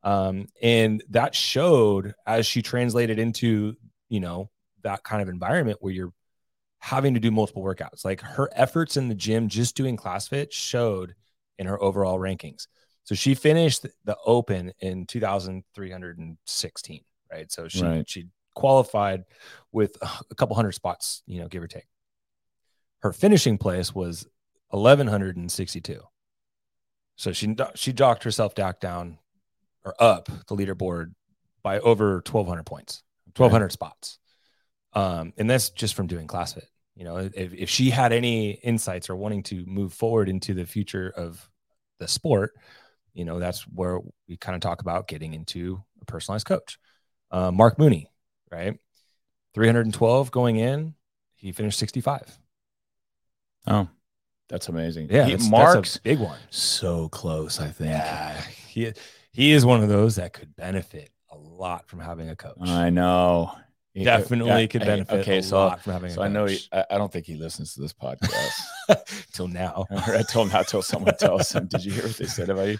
um, 0.02 0.46
and 0.62 1.04
that 1.10 1.34
showed 1.34 2.14
as 2.26 2.46
she 2.46 2.62
translated 2.62 3.18
into 3.18 3.76
you 4.08 4.20
know 4.20 4.48
that 4.84 5.02
kind 5.02 5.20
of 5.20 5.28
environment 5.28 5.78
where 5.82 5.92
you're 5.92 6.12
having 6.80 7.14
to 7.14 7.20
do 7.20 7.30
multiple 7.30 7.62
workouts. 7.62 8.04
Like 8.04 8.20
her 8.20 8.48
efforts 8.54 8.96
in 8.96 9.08
the 9.08 9.14
gym 9.14 9.48
just 9.48 9.76
doing 9.76 9.96
ClassFit 9.96 10.52
showed 10.52 11.14
in 11.58 11.66
her 11.66 11.82
overall 11.82 12.18
rankings. 12.18 12.66
So 13.04 13.14
she 13.14 13.34
finished 13.34 13.86
the 14.04 14.16
open 14.24 14.72
in 14.80 15.06
2316, 15.06 17.00
right? 17.32 17.50
So 17.50 17.68
she 17.68 17.82
Right. 17.82 18.08
she 18.08 18.26
qualified 18.54 19.24
with 19.72 19.96
a 20.02 20.34
couple 20.34 20.56
hundred 20.56 20.72
spots, 20.72 21.22
you 21.26 21.40
know, 21.40 21.48
give 21.48 21.62
or 21.62 21.68
take. 21.68 21.86
Her 23.00 23.12
finishing 23.12 23.56
place 23.58 23.94
was 23.94 24.26
1162. 24.70 26.02
So 27.16 27.32
she 27.32 27.56
she 27.74 27.92
docked 27.92 28.24
herself 28.24 28.54
down 28.54 29.18
or 29.84 29.94
up 29.98 30.26
the 30.26 30.56
leaderboard 30.56 31.14
by 31.62 31.78
over 31.80 32.14
1200 32.14 32.64
points, 32.64 33.02
1200 33.36 33.72
spots. 33.72 34.17
Um, 34.98 35.32
and 35.36 35.48
that's 35.48 35.70
just 35.70 35.94
from 35.94 36.06
doing 36.06 36.26
ClassFit. 36.26 36.64
You 36.96 37.04
know, 37.04 37.16
if, 37.18 37.54
if 37.54 37.70
she 37.70 37.90
had 37.90 38.12
any 38.12 38.50
insights 38.52 39.08
or 39.08 39.16
wanting 39.16 39.42
to 39.44 39.64
move 39.66 39.92
forward 39.92 40.28
into 40.28 40.54
the 40.54 40.66
future 40.66 41.12
of 41.16 41.48
the 42.00 42.08
sport, 42.08 42.54
you 43.14 43.24
know, 43.24 43.38
that's 43.38 43.62
where 43.68 44.00
we 44.28 44.36
kind 44.36 44.56
of 44.56 44.60
talk 44.60 44.80
about 44.80 45.06
getting 45.08 45.34
into 45.34 45.82
a 46.00 46.04
personalized 46.04 46.46
coach. 46.46 46.78
Uh, 47.30 47.50
Mark 47.52 47.78
Mooney, 47.78 48.10
right? 48.50 48.78
312 49.54 50.30
going 50.30 50.56
in, 50.56 50.94
he 51.36 51.52
finished 51.52 51.78
65. 51.78 52.38
Oh, 53.66 53.88
that's 54.48 54.68
amazing. 54.68 55.08
Yeah, 55.10 55.26
He- 55.26 55.32
that's, 55.32 55.48
Mark's 55.48 55.74
that's 55.74 55.96
a 55.96 56.00
big 56.02 56.18
one. 56.20 56.38
so 56.50 57.08
close. 57.10 57.60
I 57.60 57.68
think. 57.68 57.90
Yeah, 57.90 58.40
he 58.66 58.92
he 59.32 59.52
is 59.52 59.64
one 59.64 59.82
of 59.82 59.88
those 59.88 60.16
that 60.16 60.32
could 60.32 60.56
benefit 60.56 61.10
a 61.30 61.36
lot 61.36 61.86
from 61.88 62.00
having 62.00 62.28
a 62.30 62.36
coach. 62.36 62.56
I 62.62 62.90
know. 62.90 63.52
He- 63.94 64.04
definitely 64.04 64.68
could 64.68 64.82
benefit 64.82 65.20
Okay, 65.20 65.38
a 65.38 65.42
so 65.42 65.56
lot 65.58 65.82
from 65.82 65.92
having. 65.94 66.10
so 66.10 66.22
a 66.22 66.26
I 66.26 66.28
know 66.28 66.46
he. 66.46 66.58
I, 66.72 66.84
I 66.92 66.98
don't 66.98 67.12
think 67.12 67.26
he 67.26 67.34
listens 67.34 67.74
to 67.74 67.80
this 67.80 67.92
podcast. 67.92 68.52
till 69.32 69.48
now. 69.48 69.86
I 69.90 70.22
told 70.22 70.48
him 70.48 70.52
not 70.52 70.68
till 70.68 70.82
someone 70.82 71.16
tells 71.16 71.50
him. 71.52 71.66
Did 71.66 71.84
you 71.84 71.92
hear 71.92 72.04
what 72.04 72.16
they 72.16 72.26
said 72.26 72.48
about 72.50 72.68
you? 72.68 72.78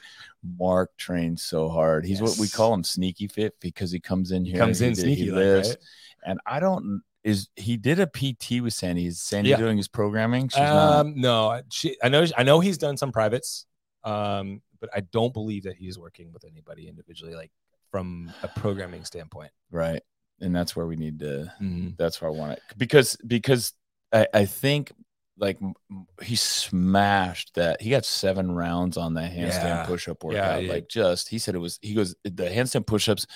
Mark 0.58 0.90
trains 0.96 1.42
so 1.42 1.68
hard. 1.68 2.04
He's 2.06 2.22
what 2.22 2.36
we 2.38 2.46
call 2.48 2.72
him 2.72 2.84
sneaky 2.84 3.26
fit 3.26 3.54
because 3.60 3.90
he 3.90 3.98
comes 4.00 4.30
in 4.30 4.44
He 4.44 4.52
here. 4.52 4.60
comes 4.60 4.80
in 4.80 4.90
did- 4.92 5.02
sneaky, 5.02 5.24
He 5.24 5.30
like, 5.32 5.64
right? 5.66 5.76
and 6.24 6.38
I 6.46 6.60
don't. 6.60 7.02
Is 7.24 7.48
he 7.56 7.76
did 7.76 7.98
a 7.98 8.06
PT 8.06 8.62
with 8.62 8.72
Sandy? 8.72 9.06
Is 9.06 9.20
Sandy 9.20 9.50
Yeah. 9.50 9.56
doing 9.56 9.76
his 9.76 9.88
programming? 9.88 10.48
She's 10.48 10.58
not. 10.60 11.00
Um, 11.00 11.14
no, 11.20 11.60
she, 11.70 11.96
I 12.02 12.08
know. 12.08 12.24
I 12.36 12.42
know 12.44 12.60
he's 12.60 12.78
done 12.78 12.96
some 12.96 13.10
privates, 13.12 13.66
um, 14.04 14.62
but 14.80 14.88
I 14.94 15.00
don't 15.00 15.32
believe 15.34 15.64
that 15.64 15.76
he's 15.76 15.98
working 15.98 16.32
with 16.32 16.44
anybody 16.44 16.86
individually, 16.86 17.34
like 17.34 17.50
from 17.90 18.30
a 18.42 18.48
programming 18.48 19.04
standpoint. 19.04 19.50
right, 19.72 20.00
and 20.40 20.54
that's 20.54 20.74
where 20.76 20.86
we 20.86 20.96
need 20.96 21.18
to. 21.20 21.52
Mhm. 21.60 21.96
That's 21.96 22.20
where 22.20 22.30
I 22.30 22.34
want 22.34 22.52
it 22.52 22.62
because 22.76 23.16
because 23.26 23.72
I, 24.12 24.26
I 24.32 24.44
think 24.44 24.92
like 25.36 25.56
m- 25.62 25.74
m- 25.90 26.06
he 26.22 26.34
smashed 26.36 27.54
that. 27.54 27.80
He 27.80 27.90
got 27.90 28.04
seven 28.04 28.50
rounds 28.52 28.96
on 28.96 29.14
the 29.14 29.20
handstand 29.20 29.62
Yeah. 29.64 29.86
push-up 29.86 30.18
Yeah, 30.24 30.56
workout. 30.58 30.64
like 30.64 30.88
just 30.88 31.28
he 31.28 31.38
said 31.38 31.54
it 31.54 31.58
was. 31.58 31.78
He 31.82 31.94
goes 31.94 32.14
the 32.24 32.30
handstand 32.30 32.86
push-ups 32.86 33.26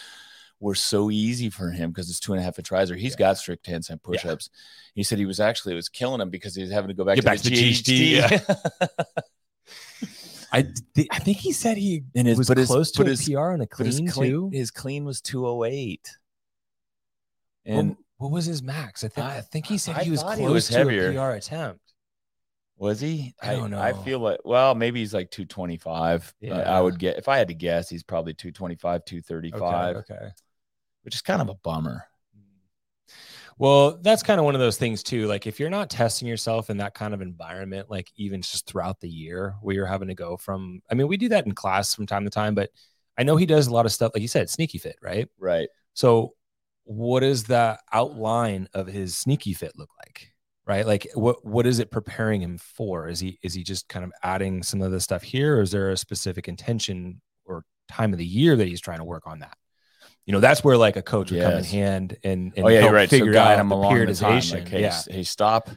were 0.60 0.74
so 0.76 1.10
easy 1.10 1.50
for 1.50 1.70
him 1.70 1.90
because 1.90 2.08
it's 2.08 2.20
two 2.20 2.32
and 2.32 2.40
a 2.40 2.44
half 2.44 2.58
inch 2.58 2.70
riser. 2.70 2.94
He's 2.96 3.12
Yeah. 3.12 3.18
got 3.18 3.38
strict 3.38 3.66
handstand 3.66 4.02
push-ups. 4.02 4.48
He 4.94 5.02
said 5.02 5.18
he 5.18 5.26
was 5.26 5.40
actually 5.40 5.72
it 5.72 5.76
was 5.76 5.88
killing 5.88 6.20
him 6.20 6.30
because 6.30 6.54
he 6.54 6.62
was 6.62 6.70
having 6.70 6.88
to 6.88 6.94
go 6.94 7.04
back, 7.04 7.16
Get 7.16 7.22
to, 7.22 7.26
back 7.26 7.38
the 7.40 7.50
to 7.50 7.54
the 7.56 7.72
GHD. 7.72 8.20
GHD, 8.20 8.88
I 10.54 10.62
th- 10.94 11.08
I 11.10 11.18
think 11.20 11.38
he 11.38 11.52
said 11.52 11.78
he 11.78 12.04
And 12.14 12.28
his- 12.28 12.36
was 12.38 12.48
but 12.48 12.58
his- 12.58 12.66
close 12.68 12.90
to 12.92 12.98
but 13.00 13.06
a 13.06 13.10
his- 13.10 13.28
PR 13.28 13.38
on 13.52 13.60
a 13.62 13.66
but 13.76 13.86
his 13.86 13.96
clean 13.96 14.08
clean, 14.08 14.30
too. 14.30 14.50
his 14.52 14.70
clean 14.70 15.04
was 15.04 15.20
208. 15.22 16.16
What- 17.64 17.78
And 17.78 17.96
what, 18.18 18.30
was 18.30 18.44
his 18.46 18.62
max? 18.62 19.04
I 19.04 19.08
think 19.08 19.26
I, 19.26 19.38
I- 19.38 19.40
think 19.40 19.66
he 19.66 19.78
said 19.78 19.96
I 19.96 20.04
he 20.04 20.10
was 20.10 20.22
close 20.22 20.38
he 20.38 20.46
was 20.46 20.68
to 20.68 20.74
heavier. 20.78 21.10
a 21.10 21.14
PR 21.14 21.36
attempt. 21.36 21.80
was 22.76 23.00
he? 23.00 23.34
I 23.42 23.54
don't 23.54 23.70
know. 23.70 23.80
I 23.80 23.92
feel 23.92 24.18
like 24.20 24.40
well, 24.44 24.74
maybe 24.74 25.00
he's 25.00 25.14
like 25.14 25.30
225. 25.30 26.34
Uh, 26.44 26.52
I 26.52 26.80
would 26.80 26.98
get 26.98 27.18
if 27.18 27.28
I 27.28 27.38
had 27.38 27.48
to 27.48 27.54
guess, 27.54 27.88
he's 27.88 28.02
probably 28.02 28.34
225, 28.34 29.04
235, 29.04 29.96
Okay. 29.96 30.14
okay. 30.14 30.28
which 31.02 31.14
is 31.14 31.22
kind 31.22 31.40
of 31.42 31.48
a 31.48 31.54
bummer. 31.54 32.04
Well, 33.58 33.98
that's 34.02 34.22
kind 34.22 34.40
of 34.40 34.44
one 34.44 34.54
of 34.54 34.60
those 34.60 34.78
things 34.78 35.02
too. 35.02 35.26
Like 35.26 35.46
if 35.46 35.60
you're 35.60 35.70
not 35.70 35.90
testing 35.90 36.26
yourself 36.26 36.70
in 36.70 36.78
that 36.78 36.94
kind 36.94 37.14
of 37.14 37.20
environment, 37.20 37.90
like 37.90 38.10
even 38.16 38.42
just 38.42 38.66
throughout 38.66 38.98
the 39.00 39.08
year 39.08 39.54
where 39.60 39.74
you're 39.74 39.86
having 39.86 40.08
to 40.08 40.14
go 40.14 40.36
from, 40.36 40.80
I 40.90 40.94
mean, 40.94 41.06
we 41.06 41.16
do 41.16 41.28
that 41.28 41.46
in 41.46 41.52
class 41.52 41.94
from 41.94 42.06
time 42.06 42.24
to 42.24 42.30
time, 42.30 42.54
but 42.54 42.70
I 43.16 43.22
know 43.24 43.36
he 43.36 43.46
does 43.46 43.66
a 43.66 43.72
lot 43.72 43.84
of 43.86 43.92
stuff, 43.92 44.12
like 44.14 44.22
you 44.22 44.28
said, 44.28 44.48
sneaky 44.48 44.78
fit, 44.78 44.96
right? 45.02 45.28
Right. 45.38 45.68
So 45.94 46.34
what 46.84 47.20
does 47.20 47.44
the 47.44 47.78
outline 47.92 48.68
of 48.74 48.86
his 48.86 49.16
sneaky 49.16 49.54
fit 49.54 49.72
look 49.76 49.90
like? 50.04 50.32
Right. 50.64 50.86
Like 50.86 51.08
what 51.14 51.44
what 51.44 51.66
is 51.66 51.80
it 51.80 51.90
preparing 51.90 52.40
him 52.40 52.56
for? 52.58 53.08
Is 53.08 53.18
he 53.18 53.38
is 53.42 53.52
he 53.54 53.64
just 53.64 53.88
kind 53.88 54.04
of 54.04 54.12
adding 54.22 54.62
some 54.62 54.80
of 54.80 54.92
the 54.92 55.00
stuff 55.00 55.22
here, 55.22 55.58
or 55.58 55.62
is 55.62 55.72
there 55.72 55.90
a 55.90 55.96
specific 55.96 56.46
intention 56.46 57.20
or 57.44 57.64
time 57.88 58.12
of 58.12 58.18
the 58.18 58.24
year 58.24 58.54
that 58.54 58.68
he's 58.68 58.80
trying 58.80 58.98
to 58.98 59.04
work 59.04 59.26
on 59.26 59.40
that? 59.40 59.56
You 60.24 60.32
know, 60.32 60.38
that's 60.40 60.62
where 60.62 60.76
like 60.76 60.96
a 60.96 61.02
coach 61.02 61.32
would 61.32 61.42
come 61.42 61.54
in 61.54 61.64
hand 61.64 62.16
and, 62.22 62.52
and 62.56 62.64
oh 62.64 62.68
yeah, 62.68 62.86
right. 62.90 63.10
Figure 63.10 63.32
guide 63.32 63.54
out 63.54 63.60
him 63.60 63.68
the 63.70 63.74
along 63.74 63.92
the 63.92 64.00
periodization. 64.06 64.52
Like, 64.60 64.68
hey, 64.68 64.80
yeah. 64.82 65.02
hey, 65.10 65.24
stop, 65.24 65.68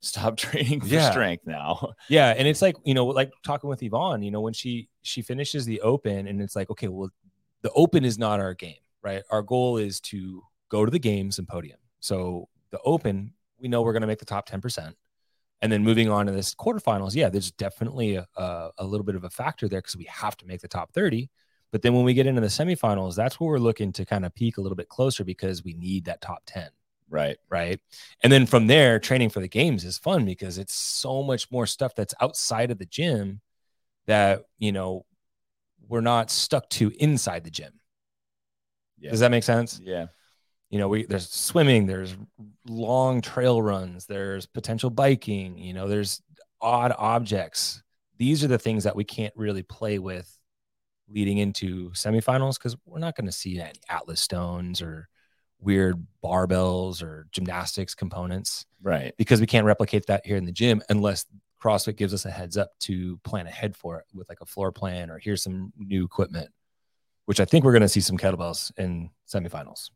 stop 0.00 0.36
training 0.44 0.82
for 0.82 0.88
Yeah. 0.88 1.10
strength 1.10 1.46
now. 1.46 1.92
Yeah, 2.10 2.34
and 2.36 2.46
it's 2.46 2.60
like 2.60 2.76
you 2.84 2.92
know, 2.92 3.06
like 3.06 3.30
talking 3.44 3.70
with 3.70 3.82
Yvonne. 3.82 4.22
You 4.22 4.30
know, 4.30 4.42
when 4.42 4.52
she 4.52 4.88
she 5.00 5.22
finishes 5.22 5.64
the 5.64 5.80
open, 5.80 6.26
and 6.26 6.42
it's 6.42 6.54
like, 6.54 6.68
okay, 6.70 6.88
well, 6.88 7.08
the 7.62 7.70
open 7.70 8.04
is 8.04 8.18
not 8.18 8.40
our 8.40 8.52
game, 8.52 8.76
right? 9.02 9.22
Our 9.30 9.40
goal 9.40 9.78
is 9.78 10.00
to 10.00 10.42
go 10.74 10.84
to 10.84 10.90
the 10.90 10.98
games 10.98 11.38
and 11.38 11.46
podium. 11.46 11.78
So 12.00 12.48
the 12.70 12.80
open, 12.84 13.32
we 13.60 13.68
know 13.68 13.82
we're 13.82 13.92
going 13.92 14.06
to 14.08 14.12
make 14.12 14.18
the 14.18 14.32
top 14.36 14.46
ten 14.46 14.60
percent, 14.60 14.96
and 15.62 15.70
then 15.70 15.84
moving 15.84 16.10
on 16.10 16.26
to 16.26 16.32
this 16.32 16.54
quarterfinals, 16.54 17.14
yeah, 17.14 17.28
there's 17.30 17.52
definitely 17.52 18.16
a, 18.16 18.26
a, 18.36 18.70
a 18.78 18.84
little 18.84 19.04
bit 19.04 19.16
of 19.16 19.24
a 19.24 19.30
factor 19.30 19.68
there 19.68 19.80
because 19.80 19.96
we 19.96 20.08
have 20.22 20.36
to 20.38 20.46
make 20.46 20.60
the 20.60 20.68
top 20.68 20.92
thirty. 20.92 21.30
But 21.70 21.82
then 21.82 21.94
when 21.94 22.04
we 22.04 22.14
get 22.14 22.26
into 22.26 22.40
the 22.40 22.46
semifinals, 22.58 23.16
that's 23.16 23.40
where 23.40 23.50
we're 23.50 23.58
looking 23.58 23.92
to 23.92 24.04
kind 24.04 24.24
of 24.24 24.34
peak 24.34 24.58
a 24.58 24.60
little 24.60 24.76
bit 24.76 24.88
closer 24.88 25.24
because 25.24 25.64
we 25.64 25.74
need 25.74 26.04
that 26.04 26.20
top 26.20 26.42
ten 26.46 26.70
Right. 27.08 27.36
right? 27.48 27.80
And 28.22 28.32
then 28.32 28.46
from 28.46 28.66
there, 28.66 28.98
training 28.98 29.30
for 29.30 29.40
the 29.40 29.48
games 29.48 29.84
is 29.84 29.98
fun 29.98 30.24
because 30.24 30.58
it's 30.58 30.74
so 30.74 31.22
much 31.22 31.50
more 31.50 31.66
stuff 31.66 31.94
that's 31.94 32.14
outside 32.20 32.70
of 32.70 32.78
the 32.78 32.86
gym 32.86 33.40
that, 34.06 34.44
you 34.58 34.72
know, 34.72 35.04
we're 35.88 36.00
not 36.00 36.30
stuck 36.30 36.68
to 36.70 36.90
inside 36.98 37.44
the 37.44 37.50
gym. 37.50 37.72
Yeah. 38.98 39.10
Does 39.10 39.20
that 39.20 39.30
make 39.30 39.44
sense? 39.44 39.80
Yeah. 39.82 40.06
You 40.74 40.80
know, 40.80 40.88
we 40.88 41.04
there's 41.04 41.30
swimming, 41.30 41.86
there's 41.86 42.16
long 42.66 43.20
trail 43.20 43.62
runs, 43.62 44.06
there's 44.06 44.44
potential 44.44 44.90
biking, 44.90 45.56
you 45.56 45.72
know, 45.72 45.86
there's 45.86 46.20
odd 46.60 46.92
objects. 46.98 47.80
These 48.18 48.42
are 48.42 48.48
the 48.48 48.58
things 48.58 48.82
that 48.82 48.96
we 48.96 49.04
can't 49.04 49.32
really 49.36 49.62
play 49.62 50.00
with 50.00 50.36
leading 51.08 51.38
into 51.38 51.90
semifinals 51.90 52.54
because 52.54 52.76
we're 52.86 52.98
not 52.98 53.14
going 53.14 53.26
to 53.26 53.32
see 53.32 53.60
any 53.60 53.70
Atlas 53.88 54.20
stones 54.20 54.82
or 54.82 55.08
weird 55.60 56.04
barbells 56.24 57.04
or 57.04 57.28
gymnastics 57.30 57.94
components 57.94 58.66
Right. 58.82 59.14
because 59.16 59.40
we 59.40 59.46
can't 59.46 59.66
replicate 59.66 60.06
that 60.06 60.26
here 60.26 60.36
in 60.36 60.44
the 60.44 60.50
gym 60.50 60.82
unless 60.88 61.24
CrossFit 61.62 61.94
gives 61.96 62.12
us 62.12 62.24
a 62.24 62.32
heads 62.32 62.56
up 62.56 62.72
to 62.80 63.16
plan 63.18 63.46
ahead 63.46 63.76
for 63.76 64.00
it 64.00 64.06
with 64.12 64.28
like 64.28 64.40
a 64.40 64.46
floor 64.46 64.72
plan 64.72 65.08
or 65.08 65.20
here's 65.20 65.44
some 65.44 65.72
new 65.78 66.04
equipment, 66.04 66.50
which 67.26 67.38
I 67.38 67.44
think 67.44 67.64
we're 67.64 67.70
going 67.70 67.82
to 67.82 67.88
see 67.88 68.00
some 68.00 68.18
kettlebells 68.18 68.76
in 68.76 69.10
semifinals. 69.32 69.90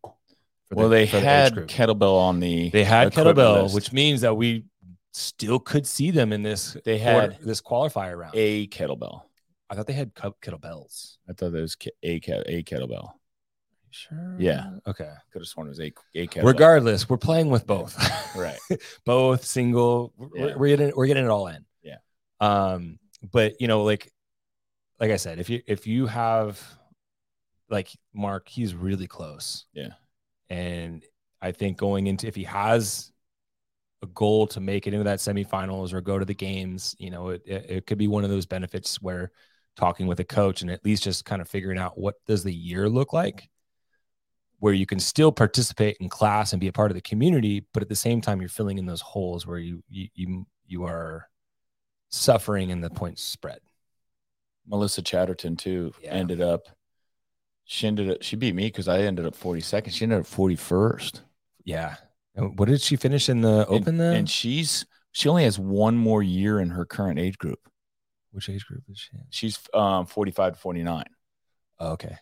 Well, 0.71 0.89
the- 0.89 0.97
they 0.97 1.05
the 1.07 1.21
had 1.21 1.55
group. 1.55 1.69
kettlebell 1.69 2.19
on 2.19 2.41
the. 2.41 2.71
they 2.71 2.85
had 2.85 3.13
kettlebell, 3.13 3.63
list. 3.65 3.75
which 3.75 3.93
means 3.93 4.21
that 4.21 4.35
we 4.35 4.65
still 5.13 5.59
could 5.59 5.87
see 5.87 6.11
them 6.11 6.33
in 6.33 6.43
this. 6.43 6.77
They 6.85 6.99
quarter- 6.99 7.33
had 7.33 7.41
this 7.43 7.61
qualifier 7.63 8.17
round. 8.19 8.33
a 8.35 8.67
kettlebell. 8.69 9.23
I 9.71 9.75
thought 9.75 9.87
they 9.87 9.93
had 9.95 10.15
ket- 10.15 10.41
kettlebells. 10.43 11.17
I 11.29 11.33
thought 11.33 11.53
there 11.53 11.63
was 11.63 11.77
a 12.03 12.21
ke- 12.21 12.43
a 12.47 12.63
kettlebell. 12.63 13.13
Sure. 13.91 14.37
Yeah. 14.39 14.71
Okay. 14.87 15.11
Could 15.33 15.41
have 15.41 15.47
sworn 15.49 15.67
it 15.67 15.71
was 15.71 15.81
a 15.81 15.93
a 16.15 16.27
kettlebell. 16.27 16.45
Regardless, 16.45 17.09
we're 17.09 17.17
playing 17.17 17.49
with 17.49 17.67
both. 17.67 17.97
Right. 18.37 18.59
both 19.07 19.45
single. 19.47 20.13
We're, 20.17 20.57
we're 20.59 20.77
getting 20.77 20.93
we're 20.95 21.07
getting 21.07 21.25
it 21.25 21.31
all 21.31 21.47
in. 21.49 21.65
Yeah. 21.83 21.97
Um, 22.41 22.99
but 23.33 23.61
you 23.61 23.67
know, 23.69 23.85
like 23.85 24.13
like 25.01 25.11
I 25.11 25.17
said, 25.17 25.39
if 25.39 25.49
you 25.49 25.63
if 25.67 25.87
you 25.87 26.07
have 26.07 26.61
like 27.71 27.91
Mark, 28.15 28.49
he's 28.49 28.75
really 28.75 29.07
close. 29.07 29.65
Yeah. 29.73 29.89
And 30.51 31.05
I 31.41 31.53
think 31.53 31.77
going 31.77 32.07
into 32.07 32.27
if 32.27 32.35
he 32.35 32.45
has 32.45 33.13
a 34.03 34.07
goal 34.07 34.47
to 34.49 34.61
make 34.61 34.87
it 34.87 34.95
into 34.95 35.05
that 35.05 35.19
semifinals 35.19 35.93
or 35.93 36.01
go 36.01 36.19
to 36.19 36.25
the 36.25 36.35
games, 36.35 36.95
you 36.99 37.11
know, 37.11 37.31
it, 37.31 37.43
it, 37.47 37.67
it 37.69 37.87
could 37.87 37.99
be 37.99 38.09
one 38.09 38.25
of 38.25 38.31
those 38.31 38.47
benefits 38.47 39.01
where 39.03 39.31
talking 39.77 40.07
with 40.07 40.21
a 40.21 40.25
coach 40.25 40.63
and 40.63 40.71
at 40.71 40.85
least 40.85 41.03
just 41.03 41.25
kind 41.25 41.43
of 41.43 41.49
figuring 41.49 41.79
out 41.79 41.99
what 41.99 42.15
does 42.27 42.45
the 42.45 42.55
year 42.55 42.89
look 42.89 43.13
like 43.13 43.49
where 44.61 44.73
you 44.73 44.87
can 44.87 44.99
still 44.99 45.31
participate 45.31 45.97
in 46.01 46.09
class 46.09 46.53
and 46.53 46.61
be 46.61 46.69
a 46.69 46.73
part 46.73 46.91
of 46.91 46.95
the 46.95 47.01
community, 47.01 47.65
but 47.73 47.83
at 47.83 47.89
the 47.89 47.95
same 47.97 48.21
time 48.21 48.41
you're 48.41 48.49
filling 48.49 48.79
in 48.79 48.87
those 48.87 49.01
holes 49.01 49.47
where 49.47 49.59
you 49.59 49.83
you 49.89 50.09
you, 50.15 50.47
you 50.67 50.85
are 50.85 51.29
suffering 52.11 52.71
in 52.71 52.81
the 52.81 52.91
point 52.91 53.19
spread. 53.19 53.61
Melissa 54.67 55.03
Chatterton 55.03 55.57
too 55.57 55.93
Yeah. 56.03 56.13
ended 56.13 56.41
up. 56.41 56.69
She 57.71 57.87
ended 57.87 58.11
up. 58.11 58.23
She 58.23 58.35
beat 58.35 58.55
me 58.55 58.65
because 58.67 58.89
I 58.89 59.01
ended 59.01 59.27
up 59.27 59.35
forty 59.37 59.61
second. 59.61 59.93
She 59.93 60.05
ended 60.05 60.21
up 60.21 60.27
forty 60.27 60.57
first. 60.57 61.21
Yeah. 61.65 61.97
And 62.35 62.59
What 62.59 62.69
did 62.69 62.81
she 62.81 62.97
finish 62.97 63.29
in 63.29 63.43
the 63.43 63.67
open 63.67 63.89
and, 63.91 64.01
then? 64.01 64.17
and 64.17 64.31
she's 64.31 64.87
she 65.13 65.29
only 65.29 65.45
has 65.45 65.59
one 65.59 65.95
more 65.97 66.23
year 66.23 66.61
in 66.61 66.71
her 66.71 66.87
current 66.87 67.19
age 67.19 67.37
group. 67.37 67.59
Which 68.31 68.49
age 68.49 68.65
group 68.65 68.85
is 68.89 68.99
she 68.99 69.11
in? 69.19 69.25
She's 69.29 69.59
um 69.75 70.07
forty 70.07 70.31
five 70.31 70.55
to 70.55 70.59
forty 70.59 70.83
nine, 70.83 71.11
Oh, 71.79 71.93
okay. 71.93 72.17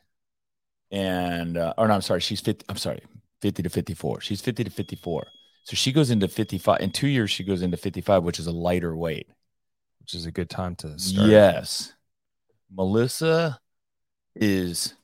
and 0.91 1.57
uh, 1.57 1.75
or 1.79 1.87
no, 1.87 1.95
I'm 1.95 2.03
sorry, 2.03 2.21
she's 2.21 2.41
fifty. 2.41 2.65
I'm 2.69 2.77
sorry, 2.77 3.01
fifty 3.41 3.63
to 3.63 3.69
fifty 3.71 3.95
four. 3.95 4.21
She's 4.21 4.41
fifty 4.41 4.65
to 4.65 4.71
fifty 4.71 4.97
four. 4.97 5.29
So 5.63 5.77
she 5.77 5.93
goes 5.93 6.11
into 6.11 6.27
fifty 6.27 6.59
five 6.59 6.81
in 6.81 6.91
two 6.91 7.09
years. 7.09 7.31
She 7.31 7.45
goes 7.45 7.63
into 7.63 7.77
fifty 7.77 8.01
five, 8.01 8.25
which 8.25 8.41
is 8.41 8.49
a 8.49 8.53
lighter 8.53 8.97
weight. 8.97 9.29
Which 10.01 10.15
is 10.15 10.27
a 10.27 10.33
good 10.33 10.51
time 10.51 10.75
to 10.77 10.99
start. 10.99 11.29
Yes. 11.31 11.93
Melissa 12.71 13.61
is 14.35 14.95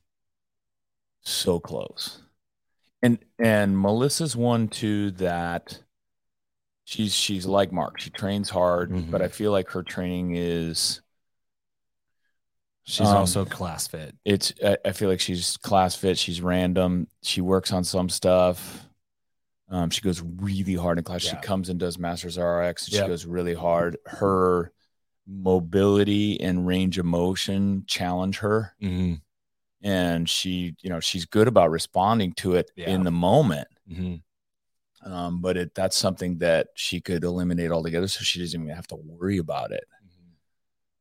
so 1.23 1.59
close. 1.61 2.21
And 3.03 3.19
and 3.39 3.77
Melissa's 3.77 4.37
one 4.37 4.69
too 4.69 5.11
that 5.13 5.81
she's 6.85 7.15
she's 7.15 7.47
like 7.47 7.73
Mark. 7.73 7.99
She 8.01 8.11
trains 8.11 8.51
hard, 8.51 8.91
Mhm. 8.91 9.11
but 9.11 9.23
I 9.23 9.29
feel 9.29 9.51
like 9.53 9.71
her 9.71 9.83
training 9.83 10.35
is 10.37 11.01
She's 12.85 13.07
Um, 13.07 13.17
also 13.19 13.45
class 13.45 13.87
fit. 13.87 14.17
it's 14.25 14.53
I, 14.65 14.77
I 14.87 14.93
feel 14.93 15.09
like 15.09 15.21
she's 15.21 15.57
class 15.59 15.95
fit, 15.95 16.19
she's 16.19 16.41
random, 16.41 17.07
she 17.23 17.41
works 17.41 17.73
on 17.73 17.85
some 17.85 18.09
stuff. 18.09 18.89
Um, 19.69 19.89
she 19.89 20.01
goes 20.01 20.21
really 20.21 20.75
hard 20.75 20.99
in 20.99 21.05
class. 21.05 21.25
Yeah. 21.25 21.31
She 21.41 21.47
comes 21.47 21.69
and 21.69 21.79
does 21.79 21.97
Masters 21.97 22.37
RX. 22.39 22.87
And 22.87 22.95
Yep. 22.95 23.05
She 23.05 23.09
goes 23.09 23.25
really 23.25 23.55
hard. 23.55 23.97
Her 24.07 24.73
mobility 25.29 26.41
and 26.41 26.67
range 26.67 26.99
of 26.99 27.07
motion 27.07 27.85
challenge 27.87 28.39
her. 28.39 28.75
Mhm. 28.83 29.23
And 29.83 30.29
she, 30.29 30.75
you 30.83 30.91
know, 30.91 31.01
she's 31.01 31.25
good 31.27 31.49
about 31.49 31.71
responding 31.71 32.33
to 32.35 32.55
it 32.55 32.71
Yeah. 32.77 32.91
in 32.91 33.03
the 33.03 33.11
moment. 33.11 33.69
Mhm. 33.91 34.23
Um, 35.05 35.41
but 35.41 35.57
it 35.57 35.75
that's 35.75 35.97
something 35.97 36.39
that 36.39 36.69
she 36.75 37.01
could 37.01 37.25
eliminate 37.25 37.71
altogether, 37.73 38.07
so 38.09 38.23
she 38.23 38.39
doesn't 38.41 38.61
even 38.63 38.75
have 38.75 38.87
to 38.89 38.97
worry 38.97 39.39
about 39.39 39.73
it. 39.73 39.85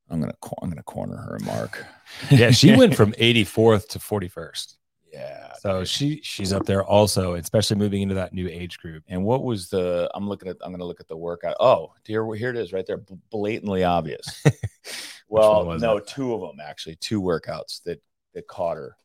I'm 0.10 0.20
gonna 0.20 0.34
I'm 0.62 0.70
gonna 0.70 0.84
corner 0.84 1.16
her, 1.18 1.38
Mark. 1.44 1.86
Yeah, 2.32 2.52
she 2.52 2.76
went 2.76 2.96
from 2.96 3.12
84th 3.20 3.88
to 3.90 4.00
41st. 4.00 4.76
yeah. 5.14 5.54
So 5.60 5.80
dude. 5.80 5.88
she 5.88 6.20
she's 6.24 6.52
up 6.52 6.66
there 6.66 6.84
also, 6.84 7.36
especially 7.36 7.78
moving 7.78 8.02
into 8.02 8.16
that 8.16 8.34
new 8.34 8.48
age 8.50 8.78
group. 8.80 9.04
And 9.08 9.24
what 9.24 9.44
was 9.44 9.70
the? 9.70 10.10
I'm 10.16 10.28
looking 10.28 10.50
at. 10.50 10.58
I'm 10.62 10.72
going 10.72 10.80
to 10.80 10.86
look 10.86 11.00
at 11.00 11.08
the 11.08 11.16
workout. 11.16 11.56
Oh, 11.60 11.94
here, 12.06 12.26
here 12.34 12.50
it 12.50 12.58
is, 12.58 12.74
right 12.74 12.86
there, 12.86 13.02
blatantly 13.30 13.84
obvious. 13.86 14.26
well, 15.30 15.78
no, 15.78 15.98
it? 15.98 16.08
two 16.08 16.34
of 16.34 16.42
them 16.42 16.60
actually, 16.60 16.96
two 16.96 17.22
workouts 17.22 17.82
that 17.84 18.02
that 18.34 18.48
caught 18.48 18.78
her. 18.78 18.96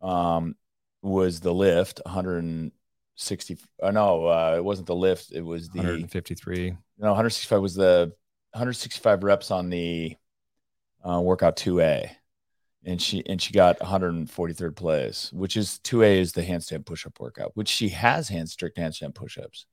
Um, 0.00 0.56
was 1.02 1.40
the 1.40 1.52
lift 1.52 2.00
160? 2.04 3.58
Uh, 3.82 3.90
no, 3.90 4.26
uh, 4.26 4.54
it 4.56 4.64
wasn't 4.64 4.86
the 4.86 4.94
lift. 4.94 5.32
It 5.32 5.42
was 5.42 5.68
the 5.68 5.78
153. 5.78 6.70
no 6.98 7.08
165 7.08 7.60
was 7.60 7.74
the 7.74 8.12
165 8.52 9.22
reps 9.22 9.50
on 9.50 9.70
the 9.70 10.16
uh, 11.08 11.20
workout 11.20 11.56
2A, 11.56 12.10
and 12.84 13.00
she 13.00 13.24
and 13.26 13.40
she 13.40 13.52
got 13.52 13.78
143rd 13.78 14.74
place, 14.74 15.30
which 15.32 15.56
is 15.56 15.80
2A 15.84 16.18
is 16.18 16.32
the 16.32 16.42
handstand 16.42 16.84
push-up 16.86 17.18
workout, 17.20 17.52
which 17.54 17.68
she 17.68 17.90
has 17.90 18.28
hand 18.28 18.48
strict 18.48 18.78
handstand 18.78 19.14
push-ups. 19.14 19.66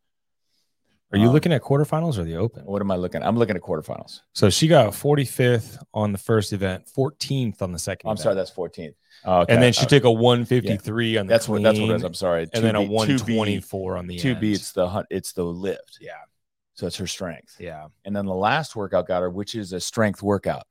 Are 1.14 1.18
you 1.20 1.28
Um, 1.28 1.34
looking 1.34 1.54
at 1.54 1.62
quarterfinals 1.62 2.18
or 2.18 2.24
the 2.24 2.36
open? 2.38 2.66
What 2.66 2.82
am 2.82 2.90
I 2.90 2.96
looking? 2.96 3.22
at? 3.22 3.28
I'm 3.28 3.38
looking 3.38 3.56
at 3.56 3.62
quarterfinals. 3.62 4.22
So 4.34 4.50
she 4.50 4.68
got 4.68 4.94
45th 4.94 5.78
on 5.94 6.12
the 6.12 6.18
first 6.18 6.52
event, 6.54 6.88
14th 6.98 7.62
on 7.62 7.72
the 7.72 7.78
second. 7.80 8.10
I'm 8.10 8.14
event. 8.14 8.24
sorry, 8.24 8.36
that's 8.36 8.50
14th. 8.52 8.96
Oh, 9.26 9.42
okay. 9.42 9.54
and 9.54 9.62
then 9.62 9.72
she 9.74 9.86
Uh, 9.86 9.90
took 9.90 10.04
a 10.06 10.12
153 10.12 11.18
on 11.18 11.28
the 11.28 11.32
that's 11.34 11.48
what 11.48 11.62
that's 11.62 11.80
what 11.80 11.92
it 11.92 11.96
is. 11.98 12.04
I'm 12.04 12.14
sorry. 12.16 12.50
and 12.52 12.64
then 12.64 12.76
a 12.76 12.80
2B 12.80 12.88
2B 12.88 13.36
124 13.38 13.98
on 13.98 14.08
the 14.08 14.18
Two 14.18 14.32
end. 14.32 14.40
B, 14.42 14.54
it's 14.54 14.72
the 14.72 15.06
it's 15.12 15.34
the 15.34 15.44
lift. 15.46 16.00
yeah, 16.02 16.14
So 16.74 16.88
it's 16.88 16.98
her 16.98 17.08
strength. 17.08 17.56
yeah, 17.60 17.88
And 18.06 18.16
then 18.16 18.26
the 18.26 18.34
last 18.34 18.76
workout 18.76 19.08
got 19.08 19.22
her, 19.22 19.30
which 19.30 19.54
is 19.56 19.72
a 19.72 19.80
strength 19.80 20.24
workout, 20.24 20.66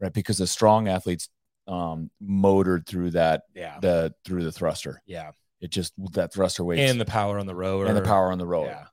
right? 0.00 0.12
Because 0.12 0.38
the 0.38 0.46
strong 0.48 0.88
athletes 0.88 1.28
um 1.68 2.10
motored 2.20 2.84
through 2.86 3.10
that 3.12 3.42
yeah, 3.54 3.78
the 3.80 4.12
through 4.24 4.42
the 4.42 4.52
thruster. 4.52 5.00
yeah, 5.06 5.30
It 5.60 5.70
just 5.70 5.92
that 6.14 6.32
thruster 6.32 6.64
weight 6.64 6.80
and 6.80 7.00
the 7.00 7.04
power 7.04 7.38
on 7.38 7.46
the 7.46 7.54
rower 7.54 7.86
and 7.86 7.96
the 7.96 8.02
power 8.02 8.32
on 8.32 8.38
the 8.38 8.46
rower, 8.46 8.66
Yeah, 8.66 8.86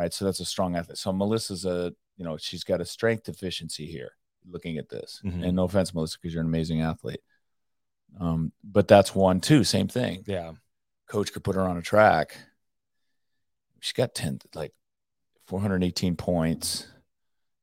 right? 0.00 0.12
So 0.14 0.24
that's 0.24 0.40
a 0.40 0.44
strong 0.44 0.76
athlete. 0.76 0.98
So 0.98 1.12
Melissa's 1.12 1.64
a 1.66 1.92
you 2.16 2.24
know 2.24 2.36
she's 2.38 2.64
got 2.64 2.80
a 2.80 2.84
strength 2.84 3.24
deficiency 3.24 3.86
here. 3.86 4.12
Looking 4.48 4.78
at 4.78 4.88
this, 4.88 5.20
Mhm. 5.24 5.44
and 5.44 5.54
no 5.56 5.64
offense, 5.64 5.92
Melissa, 5.94 6.16
because 6.18 6.32
you're 6.32 6.40
an 6.40 6.46
amazing 6.48 6.80
athlete. 6.80 7.20
Um, 8.18 8.52
but 8.64 8.88
that's 8.88 9.14
one 9.14 9.40
too. 9.40 9.64
Same 9.64 9.86
thing. 9.88 10.24
yeah, 10.26 10.52
Coach 11.06 11.32
could 11.32 11.44
put 11.44 11.56
her 11.56 11.60
on 11.68 11.76
a 11.76 11.82
track. 11.82 12.36
She's 13.80 13.92
got 13.92 14.14
ten 14.14 14.40
like 14.54 14.72
418 15.46 16.16
points, 16.16 16.86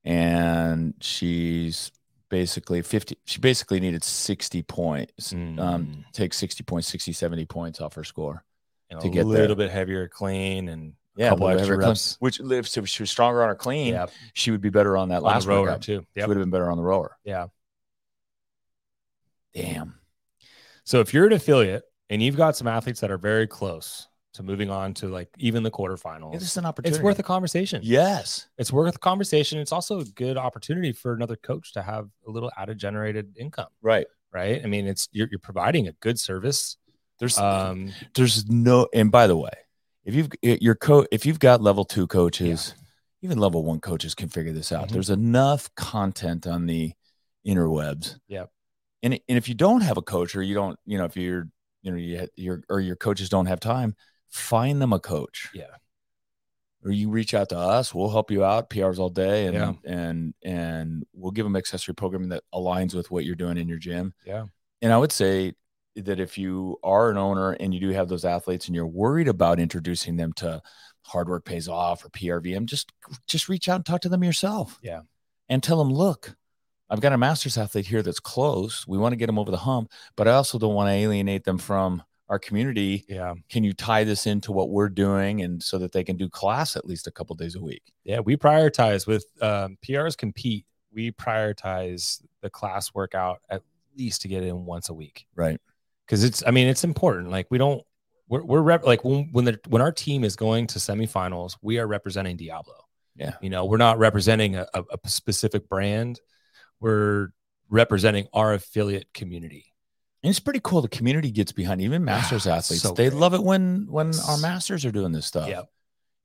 and 0.04 0.94
she's 1.02 1.92
basically 2.30 2.82
50. 2.84 3.18
She 3.26 3.40
basically 3.40 3.80
needed 3.80 4.04
60 4.04 4.62
points. 4.64 5.34
Um, 5.34 5.58
Mm. 5.58 6.04
take 6.12 6.34
60 6.34 6.64
points, 6.64 6.88
60, 6.90 7.14
70 7.14 7.46
points 7.46 7.80
off 7.82 7.96
her 7.96 8.04
score. 8.04 8.44
And 8.90 9.00
to 9.02 9.08
a 9.08 9.10
get 9.12 9.26
a 9.26 9.28
little 9.28 9.56
there. 9.56 9.68
bit 9.68 9.72
heavier 9.72 10.08
clean 10.08 10.68
and 10.70 10.94
Yeah, 11.18 11.30
couple 11.30 11.48
extra 11.50 11.78
reps. 11.78 11.86
comes- 11.86 12.18
which 12.20 12.40
lives 12.40 12.78
if 12.78 12.88
she 12.88 13.02
was 13.04 13.10
stronger 13.10 13.42
on 13.44 13.50
her 13.50 13.56
clean, 13.56 13.94
Yeah, 13.94 14.06
she 14.34 14.52
would 14.52 14.62
be 14.62 14.70
better 14.70 14.96
on 14.98 15.10
that 15.10 15.18
on 15.18 15.24
last 15.24 15.46
rower 15.48 15.62
workout. 15.62 15.82
too. 15.82 16.06
She 16.16 16.24
would 16.26 16.38
have 16.38 16.44
been 16.44 16.52
better 16.52 16.70
on 16.70 16.78
the 16.78 16.84
rower. 16.84 17.18
Yeah. 17.24 17.48
Damn. 19.54 19.96
So 20.84 21.00
if 21.00 21.14
you're 21.14 21.28
an 21.28 21.34
affiliate 21.34 21.84
and 22.10 22.22
you've 22.22 22.38
got 22.38 22.56
some 22.56 22.68
athletes 22.68 23.00
that 23.02 23.12
are 23.12 23.18
very 23.18 23.48
close 23.48 24.08
to 24.34 24.44
moving 24.44 24.70
on 24.70 24.94
to 24.96 25.08
like 25.08 25.30
even 25.38 25.64
the 25.64 25.72
quarterfinals, 25.72 26.36
It 26.36 26.42
is 26.44 26.56
an 26.58 26.66
opportunity. 26.66 26.96
it's 26.96 27.04
worth 27.04 27.18
a 27.20 27.24
conversation. 27.24 27.82
Yes. 27.84 28.48
It's 28.58 28.72
worth 28.72 28.96
a 28.96 29.00
conversation. 29.00 29.60
It's 29.60 29.72
also 29.72 30.00
a 30.02 30.06
good 30.06 30.38
opportunity 30.38 30.94
for 30.94 31.14
another 31.14 31.36
coach 31.36 31.74
to 31.74 31.82
have 31.82 32.08
a 32.28 32.30
little 32.32 32.52
added 32.56 32.78
generated 32.78 33.36
income, 33.38 33.70
Right. 33.82 34.06
right? 34.32 34.62
I 34.64 34.68
mean, 34.68 34.86
it's 34.88 35.10
you're, 35.12 35.28
you're 35.32 35.40
providing 35.40 35.88
a 35.88 35.94
good 35.94 36.20
service. 36.20 36.78
There's 37.20 37.38
Um, 37.40 37.92
there's 38.14 38.48
no 38.48 38.88
and 38.94 39.12
by 39.12 39.26
the 39.26 39.36
way, 39.36 39.54
if 40.08 40.16
you've 40.16 40.30
your 40.42 40.74
co 40.76 41.06
if 41.12 41.26
you've 41.26 41.40
got 41.40 41.62
level 41.62 41.86
two 41.86 42.08
coaches, 42.08 42.74
even 43.22 43.38
level 43.38 43.64
one 43.64 43.80
coaches 43.80 44.16
can 44.16 44.30
figure 44.30 44.54
this 44.54 44.72
out. 44.72 44.88
Mhm. 44.88 44.92
There's 44.94 45.10
enough 45.12 45.70
content 45.76 46.48
on 46.48 46.66
the 46.66 46.94
interwebs. 47.46 48.18
Yep. 48.28 48.50
And 49.04 49.14
and 49.14 49.38
if 49.38 49.48
you 49.48 49.54
don't 49.56 49.82
have 49.82 49.98
a 49.98 50.02
coach 50.02 50.36
or 50.36 50.42
you 50.42 50.56
don't, 50.56 50.80
you 50.86 50.98
know, 50.98 51.06
if 51.06 51.16
you're 51.16 51.48
you 51.84 51.92
know 51.92 51.98
you 51.98 52.28
your 52.36 52.64
or 52.70 52.80
your 52.80 52.96
coaches 52.96 53.30
don't 53.30 53.46
have 53.46 53.60
time, 53.60 53.96
find 54.30 54.82
them 54.82 54.94
a 54.94 55.00
coach. 55.00 55.50
Yeah. 55.54 55.76
Or 56.84 56.92
you 56.92 57.10
reach 57.10 57.34
out 57.34 57.50
to 57.50 57.58
us, 57.58 57.94
we'll 57.94 58.10
help 58.12 58.32
you 58.32 58.44
out. 58.46 58.70
PRs 58.70 58.98
all 59.00 59.10
day, 59.10 59.46
and 59.48 59.56
Yeah. 59.56 59.74
and 59.86 60.34
and 60.44 61.04
we'll 61.14 61.32
give 61.32 61.46
them 61.46 61.56
accessory 61.56 61.94
programming 61.96 62.30
that 62.30 62.44
aligns 62.54 62.94
with 62.94 63.12
what 63.12 63.26
you're 63.26 63.36
doing 63.36 63.58
in 63.58 63.68
your 63.68 63.80
gym. 63.80 64.14
yeah. 64.26 64.46
And 64.82 64.94
I 64.94 64.98
would 64.98 65.12
say 65.12 65.54
that 66.06 66.20
if 66.20 66.38
you 66.38 66.78
are 66.84 67.10
an 67.10 67.18
owner 67.18 67.52
and 67.54 67.74
you 67.74 67.80
do 67.80 67.90
have 67.90 68.08
those 68.08 68.26
athletes 68.26 68.68
and 68.68 68.76
you're 68.76 68.88
worried 68.88 69.28
about 69.28 69.60
introducing 69.60 70.18
them 70.18 70.34
to 70.34 70.62
hard 71.04 71.30
work 71.30 71.46
pays 71.46 71.68
off 71.68 72.06
or 72.06 72.10
PRVM, 72.10 72.66
just 72.66 72.92
just 73.28 73.50
reach 73.50 73.70
out 73.70 73.78
and 73.78 73.86
talk 73.86 74.02
to 74.02 74.10
them 74.10 74.24
yourself. 74.24 74.80
Yeah. 74.82 75.02
And 75.50 75.64
tell 75.64 75.78
them, 75.78 75.92
look, 75.92 76.36
I've 76.90 77.02
got 77.02 77.14
a 77.14 77.18
master's 77.18 77.58
athlete 77.58 77.88
here 77.88 78.02
that's 78.02 78.20
close. 78.20 78.86
We 78.88 78.98
want 78.98 79.14
to 79.14 79.18
get 79.18 79.28
them 79.28 79.40
over 79.40 79.52
the 79.52 79.58
hump, 79.58 79.92
but 80.16 80.28
I 80.28 80.32
also 80.32 80.58
don't 80.58 80.74
want 80.74 80.90
to 80.90 80.94
alienate 80.94 81.44
them 81.44 81.58
from 81.58 82.04
our 82.30 82.40
community. 82.40 83.06
Yeah. 83.08 83.34
Can 83.50 83.64
you 83.64 83.74
tie 83.74 84.04
this 84.04 84.26
into 84.26 84.52
what 84.52 84.70
we're 84.70 84.90
doing 84.90 85.42
and 85.42 85.62
so 85.62 85.78
that 85.78 85.92
they 85.92 86.04
can 86.04 86.18
do 86.18 86.30
class 86.30 86.76
at 86.76 86.86
least 86.86 87.08
a 87.08 87.12
couple 87.12 87.36
days 87.36 87.56
a 87.56 87.62
week? 87.62 87.94
Yeah. 88.04 88.20
We 88.20 88.36
prioritize 88.38 89.08
with 89.08 89.26
um, 89.42 89.78
PRs 89.86 90.18
compete. 90.18 90.66
We 90.92 91.12
prioritize 91.12 92.22
the 92.42 92.50
class 92.50 92.94
workout 92.94 93.40
at 93.50 93.62
least 93.98 94.22
to 94.24 94.28
get 94.28 94.44
in 94.44 94.66
once 94.66 94.90
a 94.90 94.94
week. 94.94 95.26
Right. 95.36 95.60
Because 96.08 96.24
it's 96.24 96.42
i 96.48 96.52
mean 96.52 96.68
it's 96.68 96.84
important 96.84 97.30
like 97.30 97.46
we 97.52 97.58
don't 97.60 97.82
we're, 98.30 98.44
we're 98.44 98.62
rep, 98.62 98.86
like 98.86 99.04
when 99.04 99.30
when 99.32 99.46
the 99.46 99.60
when 99.70 99.82
our 99.82 99.92
team 99.92 100.24
is 100.24 100.36
going 100.36 100.68
to 100.68 100.80
semifinals 100.80 101.58
we 101.62 101.78
are 101.80 101.88
representing 101.88 102.36
diablo 102.38 102.76
Yeah. 103.16 103.34
you 103.42 103.50
know 103.50 103.66
we're 103.66 103.78
not 103.78 104.00
representing 104.00 104.56
a, 104.56 104.66
a, 104.74 104.84
a 105.04 105.10
specific 105.10 105.68
brand 105.70 106.20
we're 106.80 107.30
representing 107.70 108.28
our 108.34 108.54
affiliate 108.54 109.14
community 109.14 109.66
And 110.24 110.30
it's 110.32 110.40
pretty 110.40 110.62
cool. 110.64 110.82
The 110.82 110.88
community 110.90 111.32
gets 111.32 111.52
behind 111.52 111.82
even 111.82 112.04
masters 112.04 112.48
Ah, 112.48 112.58
athletes. 112.58 112.82
so 112.84 112.92
they 112.94 113.10
great. 113.10 113.20
love 113.20 113.34
it 113.34 113.44
when 113.44 113.88
when 113.90 114.12
our 114.30 114.38
masters 114.38 114.86
are 114.86 114.92
doing 114.92 115.12
this 115.12 115.26
stuff. 115.26 115.48
yeah 115.50 115.64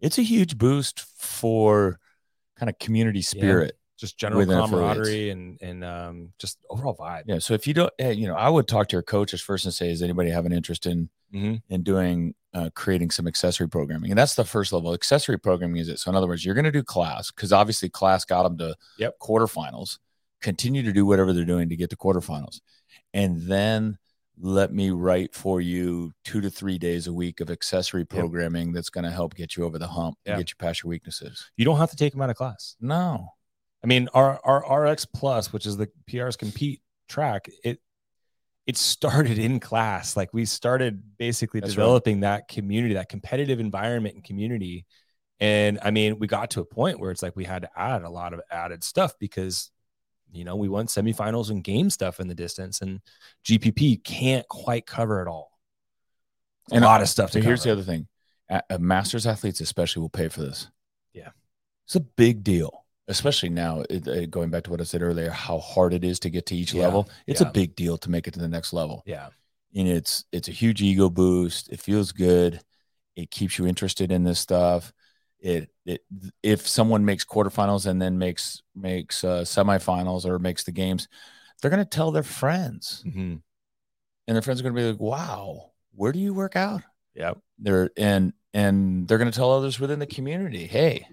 it's 0.00 0.18
a 0.18 0.22
huge 0.22 0.56
boost 0.58 1.00
for 1.16 1.98
kind 2.58 2.68
of 2.70 2.78
community 2.78 3.22
spirit. 3.22 3.76
Just 4.02 4.18
general 4.18 4.40
Within 4.40 4.58
camaraderie 4.60 5.30
and 5.30 5.58
and 5.62 5.82
um 5.84 6.32
just 6.38 6.58
overall 6.68 6.94
vibe 6.96 7.22
Yeah. 7.26 7.38
So 7.38 7.54
if 7.54 7.66
you 7.66 7.72
don't, 7.74 7.92
you 7.98 8.26
know, 8.26 8.34
I 8.36 8.48
would 8.50 8.66
talk 8.68 8.88
to 8.88 8.96
your 8.96 9.02
coaches 9.02 9.40
first 9.40 9.64
and 9.64 9.72
say, 9.72 9.88
does 9.88 10.02
anybody 10.02 10.28
have 10.30 10.44
an 10.44 10.52
interest 10.52 10.84
in 10.86 11.08
Mhm. 11.34 11.62
in 11.70 11.82
doing 11.82 12.34
uh, 12.52 12.68
creating 12.74 13.10
some 13.10 13.26
accessory 13.26 13.66
programming? 13.68 14.10
And 14.10 14.18
that's 14.18 14.34
the 14.34 14.44
first 14.44 14.72
level. 14.74 14.92
Accessory 14.92 15.38
programming 15.38 15.78
is 15.78 15.88
it. 15.88 15.98
So 15.98 16.10
in 16.10 16.16
other 16.16 16.26
words, 16.26 16.44
you're 16.44 16.54
going 16.54 16.66
to 16.66 16.70
do 16.80 16.82
class 16.82 17.30
because 17.30 17.50
obviously 17.52 17.88
class 17.88 18.26
got 18.26 18.42
them 18.42 18.58
to 18.58 18.76
Yep. 18.98 19.18
quarterfinals. 19.20 19.98
Continue 20.42 20.82
to 20.82 20.92
do 20.92 21.06
whatever 21.06 21.32
they're 21.32 21.46
doing 21.46 21.68
to 21.70 21.76
get 21.76 21.88
to 21.90 21.96
quarterfinals, 21.96 22.60
and 23.14 23.40
then 23.42 23.96
let 24.38 24.72
me 24.72 24.90
write 24.90 25.34
for 25.34 25.60
you 25.60 26.12
two 26.24 26.40
to 26.40 26.50
three 26.50 26.76
days 26.78 27.06
a 27.06 27.12
week 27.12 27.40
of 27.40 27.48
accessory 27.50 28.04
programming 28.04 28.72
that's 28.72 28.90
going 28.90 29.04
to 29.04 29.10
help 29.10 29.34
get 29.36 29.56
you 29.56 29.64
over 29.64 29.78
the 29.78 29.86
hump 29.86 30.18
Yeah. 30.26 30.32
and 30.32 30.40
get 30.40 30.50
you 30.50 30.56
past 30.58 30.82
your 30.82 30.88
weaknesses. 30.90 31.50
you 31.56 31.64
don't 31.64 31.76
have 31.78 31.90
to 31.90 31.96
take 31.96 32.12
them 32.12 32.22
out 32.22 32.30
of 32.30 32.36
class 32.36 32.74
No. 32.80 33.28
I 33.84 33.86
mean, 33.86 34.08
our 34.14 34.40
our 34.44 34.84
RX 34.84 35.04
Plus, 35.06 35.52
which 35.52 35.66
is 35.66 35.76
the 35.76 35.88
PRs 36.06 36.38
compete 36.38 36.82
track, 37.08 37.48
it 37.64 37.80
it 38.66 38.76
started 38.76 39.38
in 39.38 39.60
class. 39.60 40.16
Like 40.16 40.32
we 40.34 40.44
started 40.46 41.18
basically 41.18 41.60
That's 41.60 41.78
right. 41.78 41.94
developing 41.94 42.20
that 42.20 42.48
community, 42.48 42.94
that 42.94 43.08
competitive 43.08 43.60
environment 43.60 44.16
and 44.16 44.24
community. 44.24 44.86
And 45.40 45.78
I 45.82 45.90
mean, 45.92 46.18
we 46.18 46.26
got 46.28 46.50
to 46.52 46.60
a 46.60 46.64
point 46.66 47.00
where 47.00 47.10
it's 47.12 47.22
like 47.22 47.36
we 47.36 47.44
had 47.44 47.62
to 47.62 47.70
add 47.76 48.02
a 48.02 48.10
lot 48.10 48.34
of 48.34 48.40
added 48.50 48.84
stuff 48.84 49.14
because 49.20 49.70
you 50.32 50.44
know 50.44 50.56
we 50.56 50.68
won 50.68 50.86
semifinals 50.86 51.50
and 51.50 51.64
game 51.64 51.90
stuff 51.90 52.20
in 52.20 52.28
the 52.28 52.34
distance, 52.36 52.82
and 52.82 53.00
GPP 53.44 53.96
can't 53.98 54.48
quite 54.48 54.86
cover 54.86 55.22
it 55.22 55.28
all. 55.28 55.52
A 56.70 56.76
And 56.76 56.84
lot 56.84 57.02
of 57.02 57.08
stuff 57.08 57.30
So 57.30 57.40
to 57.40 57.40
here's 57.40 57.62
the 57.62 57.70
other 57.72 57.82
thing: 57.82 58.08
A- 58.50 58.62
a 58.70 58.78
masters 58.78 59.26
athletes, 59.26 59.60
especially, 59.60 60.00
will 60.00 60.08
pay 60.10 60.28
for 60.28 60.40
this. 60.42 60.68
Yeah. 61.12 61.30
it's 61.86 61.96
a 61.96 62.00
big 62.00 62.42
deal, 62.44 62.81
especially 63.12 63.48
now. 63.50 63.82
It, 63.90 64.06
uh, 64.08 64.26
going 64.26 64.50
back 64.50 64.64
to 64.64 64.70
what 64.70 64.80
I 64.80 64.84
said 64.84 65.02
earlier, 65.02 65.30
how 65.30 65.58
hard 65.58 65.92
it 65.94 66.04
is 66.04 66.18
to 66.20 66.30
get 66.30 66.46
to 66.46 66.56
each 66.56 66.74
Yeah, 66.74 66.82
level. 66.82 67.08
It's 67.26 67.40
yeah. 67.40 67.48
a 67.48 67.52
big 67.52 67.76
deal 67.76 67.98
to 67.98 68.10
make 68.10 68.26
it 68.28 68.34
to 68.34 68.40
the 68.40 68.48
next 68.48 68.72
level, 68.72 69.06
Yeah, 69.06 69.30
and 69.74 69.88
it's 69.88 70.24
it's 70.32 70.48
a 70.48 70.52
huge 70.52 70.82
ego 70.82 71.10
boost. 71.10 71.70
It 71.70 71.80
feels 71.80 72.12
good. 72.12 72.60
It 73.16 73.30
keeps 73.30 73.58
you 73.58 73.66
interested 73.66 74.12
in 74.12 74.24
this 74.24 74.40
stuff. 74.40 74.92
It 75.40 75.70
it 75.86 76.02
if 76.42 76.68
someone 76.68 77.04
makes 77.04 77.24
quarterfinals 77.24 77.86
and 77.86 78.00
then 78.02 78.18
makes 78.18 78.62
makes 78.74 79.24
uh, 79.24 79.42
semifinals 79.42 80.24
or 80.26 80.38
makes 80.38 80.64
the 80.64 80.72
games, 80.72 81.08
they're 81.60 81.70
gonna 81.70 81.84
tell 81.84 82.12
their 82.12 82.22
friends. 82.24 83.04
Mhm. 83.04 83.42
and 84.26 84.34
their 84.34 84.42
friends 84.42 84.60
are 84.60 84.62
going 84.64 84.74
to 84.74 84.80
be 84.80 84.88
like, 84.90 85.00
"Wow, 85.00 85.72
where 85.92 86.12
do 86.12 86.18
you 86.18 86.34
work 86.34 86.56
out?" 86.56 86.82
yeah 87.14 87.34
They're 87.58 87.90
and 87.96 88.32
and 88.54 89.08
they're 89.08 89.18
going 89.18 89.30
to 89.30 89.36
tell 89.36 89.52
others 89.52 89.80
within 89.80 89.98
the 89.98 90.06
community, 90.06 90.66
"Hey, 90.66 91.08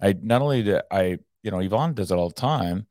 I 0.00 0.14
not 0.20 0.42
only 0.42 0.62
do 0.62 0.80
I, 0.90 1.18
you 1.42 1.50
know, 1.50 1.60
Yvonne 1.60 1.94
does 1.94 2.10
it 2.10 2.16
all 2.16 2.28
the 2.28 2.34
time. 2.34 2.86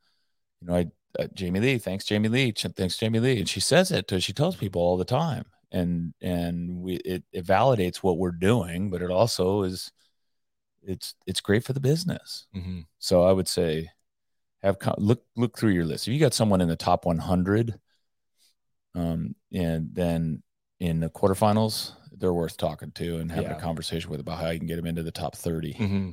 You 0.60 0.68
know, 0.68 0.74
I 0.76 0.86
uh, 1.18 1.26
Jamie 1.34 1.60
Lee, 1.60 1.78
thanks 1.78 2.04
Jamie 2.04 2.28
Lee, 2.28 2.52
Ch- 2.52 2.66
thanks 2.76 2.96
Jamie 2.96 3.20
Lee, 3.20 3.38
and 3.38 3.48
she 3.48 3.60
says 3.60 3.90
it. 3.92 4.08
To, 4.08 4.20
she 4.20 4.32
tells 4.32 4.56
people 4.56 4.82
all 4.82 4.96
the 4.96 5.04
time, 5.04 5.44
and 5.72 6.14
and 6.20 6.80
we 6.82 6.96
it, 6.96 7.24
it 7.32 7.46
validates 7.46 7.98
what 7.98 8.18
we're 8.18 8.30
doing, 8.32 8.90
but 8.90 9.02
it 9.02 9.10
also 9.10 9.62
is 9.62 9.92
it's 10.82 11.14
it's 11.26 11.40
great 11.40 11.64
for 11.64 11.72
the 11.72 11.80
business. 11.80 12.46
Mm-hmm. 12.54 12.80
So 12.98 13.24
I 13.24 13.32
would 13.32 13.48
say 13.48 13.90
have 14.62 14.76
look 14.98 15.22
look 15.36 15.56
through 15.58 15.72
your 15.72 15.84
list. 15.84 16.06
If 16.08 16.14
you 16.14 16.20
got 16.20 16.34
someone 16.34 16.60
in 16.60 16.68
the 16.68 16.76
top 16.76 17.04
100, 17.06 17.78
um, 18.94 19.34
and 19.52 19.90
then 19.94 20.42
in 20.80 21.00
the 21.00 21.08
quarterfinals, 21.10 21.92
they're 22.12 22.32
worth 22.32 22.56
talking 22.56 22.90
to 22.92 23.16
and 23.18 23.30
having 23.30 23.50
Yeah. 23.50 23.56
a 23.56 23.60
conversation 23.60 24.10
with 24.10 24.20
about 24.20 24.38
how 24.40 24.50
you 24.50 24.58
can 24.58 24.66
get 24.66 24.76
them 24.76 24.86
into 24.86 25.02
the 25.02 25.10
top 25.12 25.36
30. 25.36 25.74
Mm-hmm. 25.74 26.10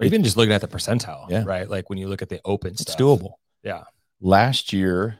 Or 0.00 0.06
even 0.06 0.24
just 0.24 0.36
looking 0.36 0.52
at 0.52 0.60
the 0.60 0.68
percentile, 0.68 1.28
Yeah. 1.30 1.44
right? 1.44 1.68
Like 1.68 1.90
when 1.90 1.98
you 1.98 2.08
look 2.08 2.22
at 2.22 2.28
the 2.28 2.40
open 2.44 2.72
It's 2.72 2.82
stuff. 2.82 2.96
doable. 2.98 3.32
Yeah. 3.62 3.82
Last 4.20 4.72
year, 4.72 5.18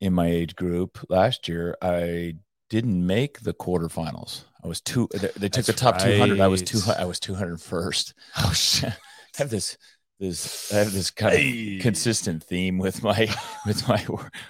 in 0.00 0.12
my 0.12 0.26
age 0.26 0.56
group, 0.56 0.98
last 1.08 1.48
year 1.48 1.76
I 1.80 2.36
didn't 2.70 3.06
make 3.06 3.40
the 3.40 3.54
quarterfinals. 3.54 4.44
I 4.64 4.68
was 4.68 4.80
two. 4.80 5.08
They, 5.12 5.18
they 5.36 5.48
took 5.48 5.64
the 5.66 5.72
That's 5.72 5.80
top 5.80 5.98
200. 5.98 6.40
I 6.40 6.48
was 6.48 6.60
right. 6.60 6.66
two. 6.66 6.80
I 6.98 7.04
was 7.04 7.20
201st. 7.20 8.14
Oh 8.38 8.52
shit. 8.52 8.90
I 8.92 9.38
have 9.38 9.50
this 9.50 9.76
this 10.20 10.72
I 10.72 10.78
have 10.78 10.92
this 10.92 11.10
kind 11.10 11.34
of 11.34 11.82
consistent 11.82 12.44
theme 12.44 12.78
with 12.78 13.02
my 13.02 13.28
with 13.66 13.88
my 13.88 14.04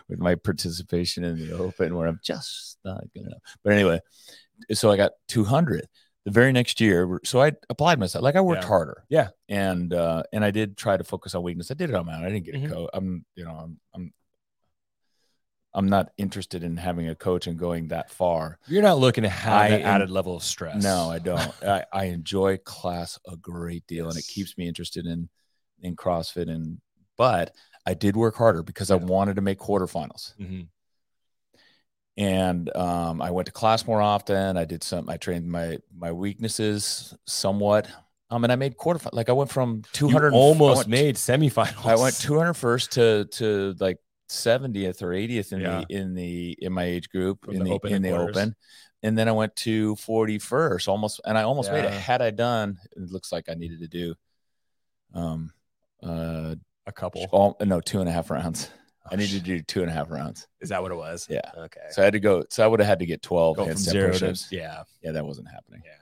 with 0.09 0.19
my 0.19 0.35
participation 0.35 1.25
in 1.25 1.39
the 1.39 1.53
open 1.57 1.95
where 1.97 2.07
I'm 2.09 2.21
just 2.23 2.79
not 2.85 3.05
enough. 3.15 3.39
But 3.65 3.73
anyway, 3.75 4.01
so 4.73 4.91
I 4.91 4.97
got 4.97 5.13
200 5.29 5.87
the 6.25 6.31
very 6.31 6.53
next 6.53 6.81
year. 6.81 7.21
So 7.25 7.41
I 7.41 7.53
applied 7.69 7.99
myself 7.99 8.23
like 8.23 8.37
I 8.37 8.41
worked 8.41 8.63
Yeah. 8.63 8.69
harder. 8.69 9.05
Yeah. 9.09 9.29
And 9.49 9.93
uh 9.93 10.23
and 10.33 10.45
I 10.45 10.51
did 10.51 10.77
try 10.77 10.97
to 10.97 11.05
focus 11.05 11.35
on 11.35 11.43
weakness. 11.43 11.71
I 11.71 11.75
did 11.75 11.91
it 11.91 11.97
on 11.97 12.07
my 12.07 12.17
own. 12.17 12.25
I 12.25 12.29
didn't 12.31 12.45
get 12.45 12.55
Mhm. 12.55 12.67
a 12.67 12.69
coach. 12.75 12.91
I'm 12.95 13.25
you 13.35 13.45
know 13.45 13.51
I'm 13.53 13.81
I'm 13.95 14.13
I'm 15.75 15.89
not 15.89 16.13
interested 16.19 16.63
in 16.63 16.77
having 16.77 17.09
a 17.09 17.15
coach 17.15 17.47
and 17.47 17.59
going 17.59 17.89
that 17.89 18.11
far. 18.11 18.59
You're 18.69 18.83
not 18.83 18.99
looking 18.99 19.23
to 19.23 19.31
have 19.31 19.55
I 19.55 19.69
that 19.71 19.81
added 19.83 20.11
level 20.11 20.37
of 20.37 20.43
stress. 20.45 20.83
No, 20.83 21.09
I 21.11 21.19
don't. 21.19 21.41
I, 21.65 21.85
I 21.93 22.05
enjoy 22.07 22.59
class 22.59 23.19
a 23.27 23.37
great 23.37 23.87
deal 23.87 24.09
and 24.11 24.19
it 24.19 24.27
keeps 24.27 24.57
me 24.59 24.69
interested 24.69 25.07
in 25.07 25.29
in 25.81 25.97
CrossFit 25.97 26.49
and 26.51 26.81
but 27.17 27.55
I 27.85 27.95
did 27.95 28.17
work 28.17 28.37
harder 28.37 28.63
because 28.63 28.91
I 28.91 28.95
wanted 28.97 29.37
to 29.37 29.43
make 29.43 29.59
quarterfinals. 29.59 30.35
Mhm. 30.39 30.69
And 32.17 32.75
um, 32.77 33.23
I 33.23 33.31
went 33.31 33.47
to 33.47 33.53
class 33.53 33.87
more 33.87 34.03
often. 34.03 34.57
I 34.57 34.65
did 34.65 34.85
some 34.85 35.09
I 35.09 35.17
trained 35.17 35.49
my 35.51 35.79
my 35.97 36.13
weaknesses 36.13 37.15
somewhat. 37.27 37.89
Um 38.31 38.45
and 38.45 38.53
I 38.53 38.57
made 38.57 38.77
quarterfinal 38.77 39.11
like 39.15 39.29
I 39.29 39.33
went 39.33 39.51
from 39.51 39.83
200 39.93 40.33
almost 40.35 40.77
went, 40.79 40.89
made 40.89 41.17
semifinals. 41.17 41.87
I 41.87 41.97
went 41.97 42.15
201st 42.15 42.91
to 42.91 43.25
to 43.39 43.75
like 43.81 43.99
70th 44.29 45.03
or 45.03 45.09
80th 45.09 45.53
in 45.53 45.61
Yeah. 45.61 45.85
the 45.89 45.95
in 45.95 46.15
the 46.15 46.57
in 46.61 46.73
my 46.73 46.85
age 46.85 47.09
group 47.11 47.45
From 47.45 47.55
in 47.55 47.61
the 47.61 47.71
the, 47.71 47.75
open 47.75 47.93
in 47.93 48.03
the 48.03 48.11
quarters. 48.11 48.37
open 48.37 48.57
and 49.03 49.19
then 49.19 49.29
I 49.29 49.33
went 49.33 49.55
to 49.57 49.95
41st 49.97 50.89
almost 50.89 51.21
and 51.27 51.37
I 51.37 51.43
almost 51.43 51.71
made 51.73 51.85
it 51.85 51.93
had 51.93 52.23
I 52.23 52.31
done 52.31 52.79
it 52.97 53.11
looks 53.11 53.33
like 53.33 53.49
I 53.49 53.55
needed 53.55 53.81
to 53.81 53.89
do 53.89 54.15
um 55.15 55.53
uh 56.03 56.55
a 56.87 56.93
couple. 56.93 57.27
all, 57.31 57.57
no 57.61 57.81
two 57.81 58.01
and 58.01 58.09
a 58.09 58.13
half 58.13 58.31
rounds 58.31 58.71
I 59.11 59.15
Oh, 59.15 59.17
needed 59.17 59.31
shit. 59.31 59.45
to 59.45 59.57
do 59.59 59.63
two 59.63 59.81
and 59.83 59.91
a 59.91 59.93
half 59.93 60.11
rounds 60.11 60.47
Is 60.61 60.69
that 60.69 60.81
what 60.83 60.93
it 60.93 60.97
was? 60.97 61.27
Yeah. 61.29 61.41
Okay. 61.57 61.81
so 61.91 62.03
I 62.03 62.05
had 62.05 62.13
to 62.15 62.21
go 62.21 62.45
so 62.51 62.65
I 62.65 62.67
would 62.67 62.81
have 62.81 62.87
had 62.89 62.99
to 63.01 63.07
get 63.07 63.23
12 63.23 63.57
Go 63.57 63.67
handstand 63.67 64.13
push-ups. 64.13 64.49
yeah. 64.51 64.83
yeah 65.03 65.13
that 65.13 65.25
wasn't 65.27 65.49
happening 65.51 65.83
Yeah. 65.85 65.93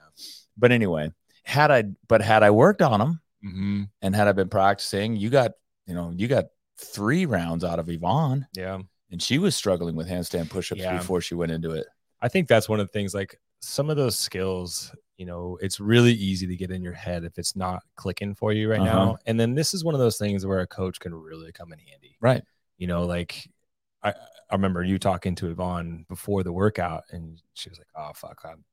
but 0.57 0.71
anyway 0.73 1.11
had 1.45 1.71
I 1.71 1.85
but 2.09 2.21
had 2.23 2.43
I 2.43 2.51
worked 2.51 2.83
on 2.83 3.01
them 3.01 3.21
Mm-hmm. 3.45 3.85
and 4.03 4.15
had 4.15 4.29
I 4.29 4.33
been 4.33 4.51
practicing 4.51 5.17
you 5.17 5.31
got 5.31 5.53
you 5.87 5.95
know 5.95 6.13
you 6.15 6.29
got 6.29 6.47
three 6.79 7.25
rounds 7.27 7.65
out 7.65 7.79
of 7.79 7.89
Yvonne 7.89 8.47
Yeah. 8.55 8.81
and 9.11 9.23
she 9.23 9.39
was 9.39 9.57
struggling 9.57 9.97
with 9.97 10.09
handstand 10.09 10.51
push-ups 10.51 10.81
Yeah. 10.81 10.99
before 10.99 11.21
she 11.23 11.35
went 11.35 11.51
into 11.53 11.71
it. 11.71 11.87
I 12.21 12.29
think 12.29 12.49
that's 12.49 12.69
one 12.69 12.81
of 12.81 12.87
the 12.87 12.93
things 12.93 13.15
like 13.15 13.41
some 13.61 13.89
of 13.91 13.97
those 13.97 14.19
skills, 14.19 14.95
you 15.17 15.25
know, 15.27 15.59
it's 15.63 15.81
really 15.81 16.13
easy 16.13 16.47
to 16.47 16.57
get 16.57 16.71
in 16.71 16.83
your 16.83 16.93
head 16.93 17.25
if 17.25 17.39
it's 17.39 17.57
not 17.57 17.83
clicking 17.97 18.35
for 18.35 18.53
you 18.53 18.71
right 18.71 18.81
Uh-huh. 18.81 18.93
now. 19.07 19.17
And 19.27 19.41
then 19.41 19.55
this 19.55 19.73
is 19.75 19.85
one 19.85 19.95
of 19.95 20.01
those 20.01 20.17
things 20.19 20.45
where 20.47 20.61
a 20.61 20.67
coach 20.67 21.01
can 21.01 21.15
really 21.15 21.51
come 21.53 21.73
in 21.73 21.79
handy. 21.79 22.17
Right. 22.21 22.43
You 22.81 22.89
know, 22.89 23.05
like 23.05 23.49
I, 24.03 24.11
I 24.11 24.55
remember 24.55 24.83
you 24.83 24.99
talking 24.99 25.37
to 25.37 25.51
Yvonne 25.51 26.07
before 26.09 26.43
the 26.43 26.53
workout 26.53 27.05
and 27.13 27.41
she 27.55 27.69
was 27.69 27.79
like, 27.79 27.87
Oh 27.95 28.11
fuck, 28.15 28.41
I'm 28.45 28.65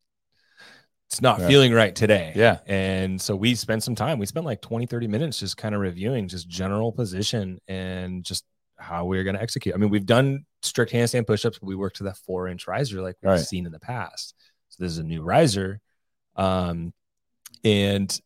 it's 1.10 1.22
not 1.22 1.40
Yeah. 1.40 1.48
feeling 1.48 1.74
right 1.74 1.94
today. 1.96 2.32
Yeah. 2.36 2.60
And 2.66 3.22
so 3.22 3.36
we 3.36 3.54
spent 3.56 3.84
some 3.84 3.96
time. 3.96 4.18
We 4.20 4.26
spent 4.26 4.46
like 4.46 4.62
20, 4.62 4.86
30 4.88 5.08
minutes 5.08 5.40
just 5.40 5.56
kind 5.58 5.76
of 5.76 5.82
reviewing 5.82 6.28
just 6.28 6.48
general 6.50 6.92
position 6.92 7.60
and 7.68 8.24
just 8.26 8.44
how 8.78 9.06
we're 9.06 9.24
going 9.24 9.36
to 9.36 9.42
execute. 9.42 9.74
I 9.76 9.78
mean, 9.78 9.90
we've 9.90 10.06
done 10.06 10.46
strict 10.64 10.92
handstand 10.92 11.26
push-ups, 11.28 11.60
but 11.60 11.68
we 11.68 11.76
worked 11.76 11.98
to 11.98 12.04
that 12.06 12.18
four 12.18 12.48
inch 12.48 12.68
riser 12.68 13.02
like 13.02 13.16
we've 13.22 13.32
Right. 13.32 13.40
seen 13.40 13.66
in 13.66 13.72
the 13.72 13.80
past. 13.80 14.36
So 14.70 14.84
this 14.84 14.92
is 14.92 14.98
a 15.00 15.04
new 15.04 15.22
riser. 15.22 15.80
Um, 16.36 16.94
and 17.64 18.20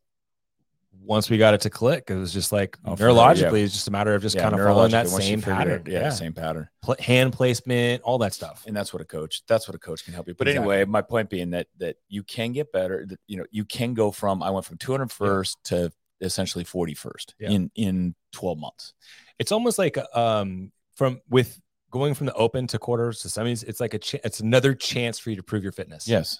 once 1.03 1.29
we 1.29 1.37
got 1.37 1.53
it 1.53 1.61
to 1.61 1.69
click, 1.69 2.05
it 2.09 2.15
was 2.15 2.31
just 2.31 2.51
like 2.51 2.77
Oh, 2.85 2.95
neurologically, 2.95 3.59
yeah. 3.59 3.63
it's 3.65 3.73
just 3.73 3.87
a 3.87 3.91
matter 3.91 4.13
of 4.13 4.21
just 4.21 4.35
Yeah, 4.35 4.43
kind 4.43 4.53
of 4.53 4.59
following 4.61 4.91
that 4.91 5.07
neurologically, 5.07 5.11
once 5.13 5.25
you 5.29 5.31
same 5.31 5.41
pattern. 5.41 5.83
it- 5.85 5.91
yeah, 5.91 6.09
same 6.09 6.33
pattern. 6.33 6.69
Pla- 6.83 6.95
hand 6.99 7.33
placement, 7.33 8.03
all 8.03 8.17
that 8.19 8.33
stuff. 8.33 8.63
And 8.67 8.75
that's 8.75 8.93
what 8.93 9.01
a 9.01 9.05
coach, 9.05 9.41
that's 9.47 9.67
what 9.67 9.75
a 9.75 9.79
coach 9.79 10.05
can 10.05 10.13
help 10.13 10.27
you. 10.27 10.35
But 10.35 10.47
Exactly. 10.47 10.75
anyway, 10.75 10.85
my 10.85 11.01
point 11.01 11.29
being 11.29 11.49
that 11.51 11.67
that 11.79 11.95
you 12.07 12.23
can 12.23 12.51
get 12.51 12.71
better. 12.71 13.05
That 13.07 13.19
you 13.27 13.37
know, 13.37 13.45
you 13.51 13.65
can 13.65 13.93
go 13.93 14.11
from 14.11 14.43
I 14.43 14.49
went 14.51 14.65
from 14.65 14.77
201st 14.77 15.55
to 15.65 15.91
essentially 16.21 16.63
41st 16.63 17.33
Yeah. 17.39 17.49
in 17.49 17.71
in 17.75 18.15
12 18.33 18.57
months. 18.59 18.93
it's 19.39 19.51
almost 19.51 19.79
like 19.79 19.97
um 20.15 20.71
from 20.95 21.19
with 21.29 21.59
going 21.89 22.13
from 22.13 22.27
the 22.27 22.33
open 22.35 22.67
to 22.67 22.77
quarters 22.77 23.21
to 23.21 23.27
semis 23.27 23.63
it's 23.67 23.79
like 23.79 23.93
a 23.95 23.99
ch- 23.99 24.13
it's 24.23 24.39
another 24.39 24.73
chance 24.75 25.17
for 25.17 25.31
you 25.31 25.35
to 25.35 25.41
prove 25.43 25.63
your 25.63 25.71
fitness 25.71 26.07
Yes. 26.07 26.39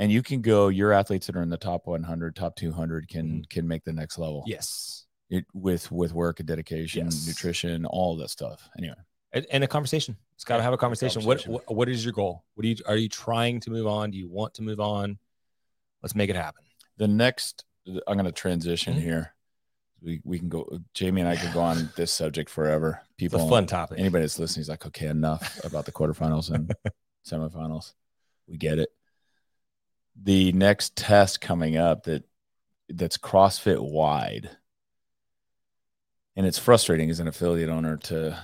And 0.00 0.10
you 0.10 0.22
can 0.22 0.40
go, 0.40 0.68
your 0.68 0.92
athletes 0.94 1.26
that 1.26 1.36
are 1.36 1.42
in 1.42 1.50
the 1.50 1.58
top 1.58 1.86
100, 1.86 2.34
top 2.34 2.56
200 2.56 3.06
can 3.06 3.26
Mm-hmm. 3.26 3.40
can 3.50 3.68
make 3.68 3.84
the 3.84 3.92
next 3.92 4.18
level. 4.18 4.44
yes 4.46 5.04
It, 5.28 5.44
with 5.52 5.92
with 5.92 6.12
work 6.14 6.40
and 6.40 6.48
dedication, 6.48 7.04
Yes. 7.04 7.26
nutrition, 7.26 7.84
all 7.84 8.16
that 8.16 8.30
stuff. 8.30 8.68
Anyway, 8.78 8.94
and, 9.32 9.46
and 9.52 9.62
a 9.62 9.68
conversation 9.68 10.16
it's 10.34 10.44
got 10.44 10.56
to 10.56 10.62
have 10.62 10.72
a 10.72 10.78
conversation. 10.78 11.20
conversation. 11.22 11.52
What, 11.52 11.66
what 11.68 11.76
what 11.76 11.88
is 11.90 12.02
your 12.04 12.14
goal 12.14 12.44
what 12.54 12.62
do 12.62 12.68
you 12.70 12.76
are 12.86 12.96
you 12.96 13.08
trying 13.10 13.60
to 13.60 13.70
move 13.70 13.86
on 13.86 14.10
do 14.10 14.16
you 14.18 14.28
want 14.28 14.54
to 14.54 14.62
move 14.62 14.80
on 14.80 15.18
let's 16.02 16.14
make 16.14 16.30
it 16.30 16.36
happen 16.36 16.64
the 16.96 17.06
next 17.06 17.64
i'm 18.08 18.16
going 18.16 18.24
to 18.24 18.32
transition 18.32 18.94
Mhm. 18.96 19.02
here 19.02 19.34
we, 20.02 20.20
we 20.24 20.38
can 20.38 20.48
go 20.48 20.66
jamie 20.94 21.20
and 21.20 21.28
i 21.28 21.36
could 21.36 21.52
go 21.52 21.60
on 21.60 21.90
this 21.96 22.10
subject 22.10 22.48
forever 22.50 23.00
it's 23.02 23.12
people 23.18 23.46
a 23.46 23.48
fun 23.50 23.66
topic 23.66 23.98
anybody 24.00 24.22
that's 24.24 24.38
listening 24.38 24.62
is 24.62 24.68
like 24.70 24.84
okay 24.86 25.06
enough 25.08 25.60
about 25.62 25.84
the 25.84 25.92
quarterfinals 25.92 26.50
and 26.50 26.74
semifinals 27.30 27.92
we 28.48 28.56
get 28.56 28.78
it 28.78 28.88
the 30.22 30.52
next 30.52 30.96
test 30.96 31.40
coming 31.40 31.76
up 31.76 32.04
that 32.04 32.24
that's 32.88 33.16
crossfit 33.16 33.80
wide 33.80 34.50
and 36.36 36.46
it's 36.46 36.58
frustrating 36.58 37.10
as 37.10 37.20
an 37.20 37.28
affiliate 37.28 37.68
owner 37.68 37.96
to 37.96 38.36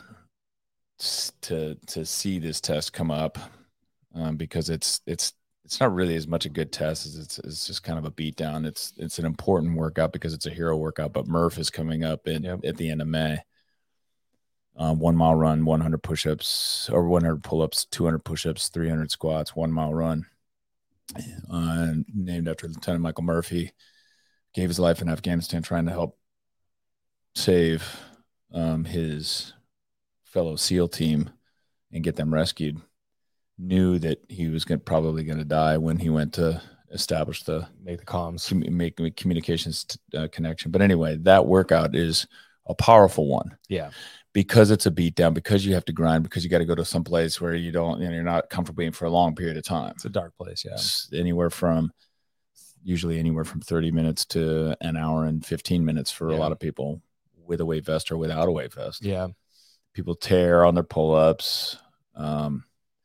to 1.42 1.76
to 1.86 2.06
see 2.06 2.38
this 2.38 2.60
test 2.60 2.92
come 2.92 3.10
up 3.10 3.38
um, 4.14 4.36
because 4.36 4.70
it's 4.70 5.00
it's 5.06 5.34
it's 5.64 5.80
not 5.80 5.92
really 5.92 6.14
as 6.14 6.28
much 6.28 6.46
a 6.46 6.48
good 6.48 6.72
test 6.72 7.06
as 7.06 7.16
it's 7.18 7.38
it's 7.40 7.66
just 7.66 7.82
kind 7.82 7.98
of 7.98 8.04
a 8.04 8.10
beatdown. 8.10 8.64
It's 8.66 8.92
it's 8.96 9.18
an 9.18 9.26
important 9.26 9.76
workout 9.76 10.12
because 10.12 10.32
it's 10.32 10.46
a 10.46 10.50
hero 10.50 10.76
workout. 10.76 11.12
But 11.12 11.26
Murph 11.26 11.58
is 11.58 11.70
coming 11.70 12.04
up 12.04 12.28
in, 12.28 12.44
Yep. 12.44 12.60
at 12.64 12.76
the 12.76 12.88
end 12.88 13.02
of 13.02 13.08
May. 13.08 13.40
Um, 14.76 15.00
one 15.00 15.16
mile 15.16 15.34
run, 15.34 15.64
100 15.64 16.02
push-ups 16.02 16.90
or 16.92 17.08
100 17.08 17.42
pull-ups, 17.42 17.86
200 17.86 18.20
push-ups, 18.20 18.68
300 18.68 19.10
squats, 19.10 19.56
one 19.56 19.72
mile 19.72 19.92
run. 19.92 20.26
Uh, 21.48 21.92
named 22.12 22.48
after 22.48 22.66
Lieutenant 22.66 23.02
Michael 23.02 23.24
Murphy, 23.24 23.72
gave 24.54 24.68
his 24.68 24.80
life 24.80 25.00
in 25.00 25.08
Afghanistan 25.08 25.62
trying 25.62 25.86
to 25.86 25.92
help 25.92 26.18
save 27.34 27.84
um, 28.52 28.84
his 28.84 29.52
fellow 30.24 30.56
SEAL 30.56 30.88
team 30.88 31.30
and 31.92 32.02
get 32.02 32.16
them 32.16 32.32
rescued. 32.32 32.80
Knew 33.58 33.98
that 34.00 34.18
he 34.28 34.48
was 34.48 34.64
going 34.64 34.80
probably 34.80 35.24
going 35.24 35.38
to 35.38 35.44
die 35.44 35.78
when 35.78 35.98
he 35.98 36.10
went 36.10 36.34
to 36.34 36.60
establish 36.92 37.42
the 37.42 37.66
make 37.82 37.98
the 37.98 38.06
comms 38.06 38.52
commu- 38.52 38.70
make, 38.70 38.98
make 39.00 39.16
communications 39.16 39.86
uh, 40.16 40.28
connection. 40.30 40.70
But 40.70 40.82
anyway, 40.82 41.16
that 41.18 41.46
workout 41.46 41.96
is 41.96 42.26
a 42.66 42.74
powerful 42.74 43.28
one 43.28 43.56
yeah 43.68 43.90
because 44.36 44.70
it's 44.70 44.84
a 44.84 44.90
beatdown, 44.90 45.32
because 45.32 45.64
you 45.64 45.72
have 45.72 45.86
to 45.86 45.94
grind, 45.94 46.22
because 46.22 46.44
you 46.44 46.50
got 46.50 46.58
to 46.58 46.66
go 46.66 46.74
to 46.74 46.84
some 46.84 47.02
place 47.02 47.40
where 47.40 47.54
you 47.54 47.72
don't, 47.72 48.02
you 48.02 48.06
know, 48.06 48.12
you're 48.14 48.22
not 48.22 48.50
comfortable 48.50 48.76
being 48.76 48.92
for 48.92 49.06
a 49.06 49.10
long 49.10 49.34
period 49.34 49.56
of 49.56 49.64
time. 49.64 49.92
it's 49.94 50.04
a 50.04 50.10
dark 50.10 50.36
place 50.36 50.62
yeah 50.62 50.74
It's 50.74 51.08
anywhere 51.14 51.48
from 51.48 51.90
usually 52.84 53.18
anywhere 53.18 53.44
from 53.44 53.62
30 53.62 53.92
minutes 53.92 54.26
to 54.26 54.76
an 54.82 54.94
hour 54.94 55.24
and 55.24 55.44
15 55.44 55.82
minutes 55.82 56.10
for 56.10 56.28
a 56.28 56.36
lot 56.36 56.52
of 56.52 56.58
people 56.60 57.00
with 57.46 57.62
a 57.62 57.64
weight 57.64 57.86
vest 57.86 58.12
or 58.12 58.18
without 58.18 58.46
a 58.46 58.52
weight 58.52 58.74
vest. 58.74 59.02
yeah 59.02 59.28
People 59.94 60.14
tear 60.14 60.66
on 60.66 60.74
their 60.74 60.84
pull 60.84 61.14
ups. 61.14 61.78
Um, 62.14 62.64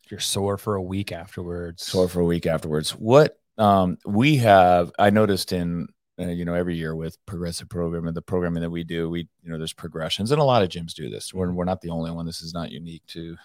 You're 0.10 0.20
sore 0.20 0.58
for 0.58 0.76
a 0.76 0.82
week 0.82 1.14
afterwards. 1.14 1.86
sore 1.86 2.10
for 2.10 2.20
a 2.20 2.26
week 2.26 2.46
afterwards. 2.46 2.92
What 2.92 3.40
um, 3.58 3.98
we 4.06 4.36
have, 4.38 4.92
I 5.00 5.10
noticed 5.12 5.54
in 5.54 5.88
uh, 6.22 6.28
you 6.28 6.46
know 6.46 6.54
every 6.54 6.76
year 6.76 6.96
with 6.96 7.24
progressive 7.26 7.70
programming, 7.70 8.14
the 8.14 8.22
programming 8.22 8.62
that 8.62 8.70
we 8.70 8.84
do, 8.84 9.10
we 9.10 9.28
you 9.44 9.52
know 9.52 9.58
there's 9.58 9.74
progressions, 9.74 10.32
and 10.32 10.42
a 10.42 10.46
lot 10.46 10.64
of 10.64 10.70
gyms 10.70 10.94
do 10.94 11.10
this. 11.10 11.34
We're 11.34 11.52
we're 11.52 11.66
not 11.66 11.82
the 11.82 11.90
only 11.90 12.12
one. 12.12 12.26
This 12.26 12.42
is 12.42 12.54
not 12.54 12.72
unique 12.72 13.06
to 13.08 13.38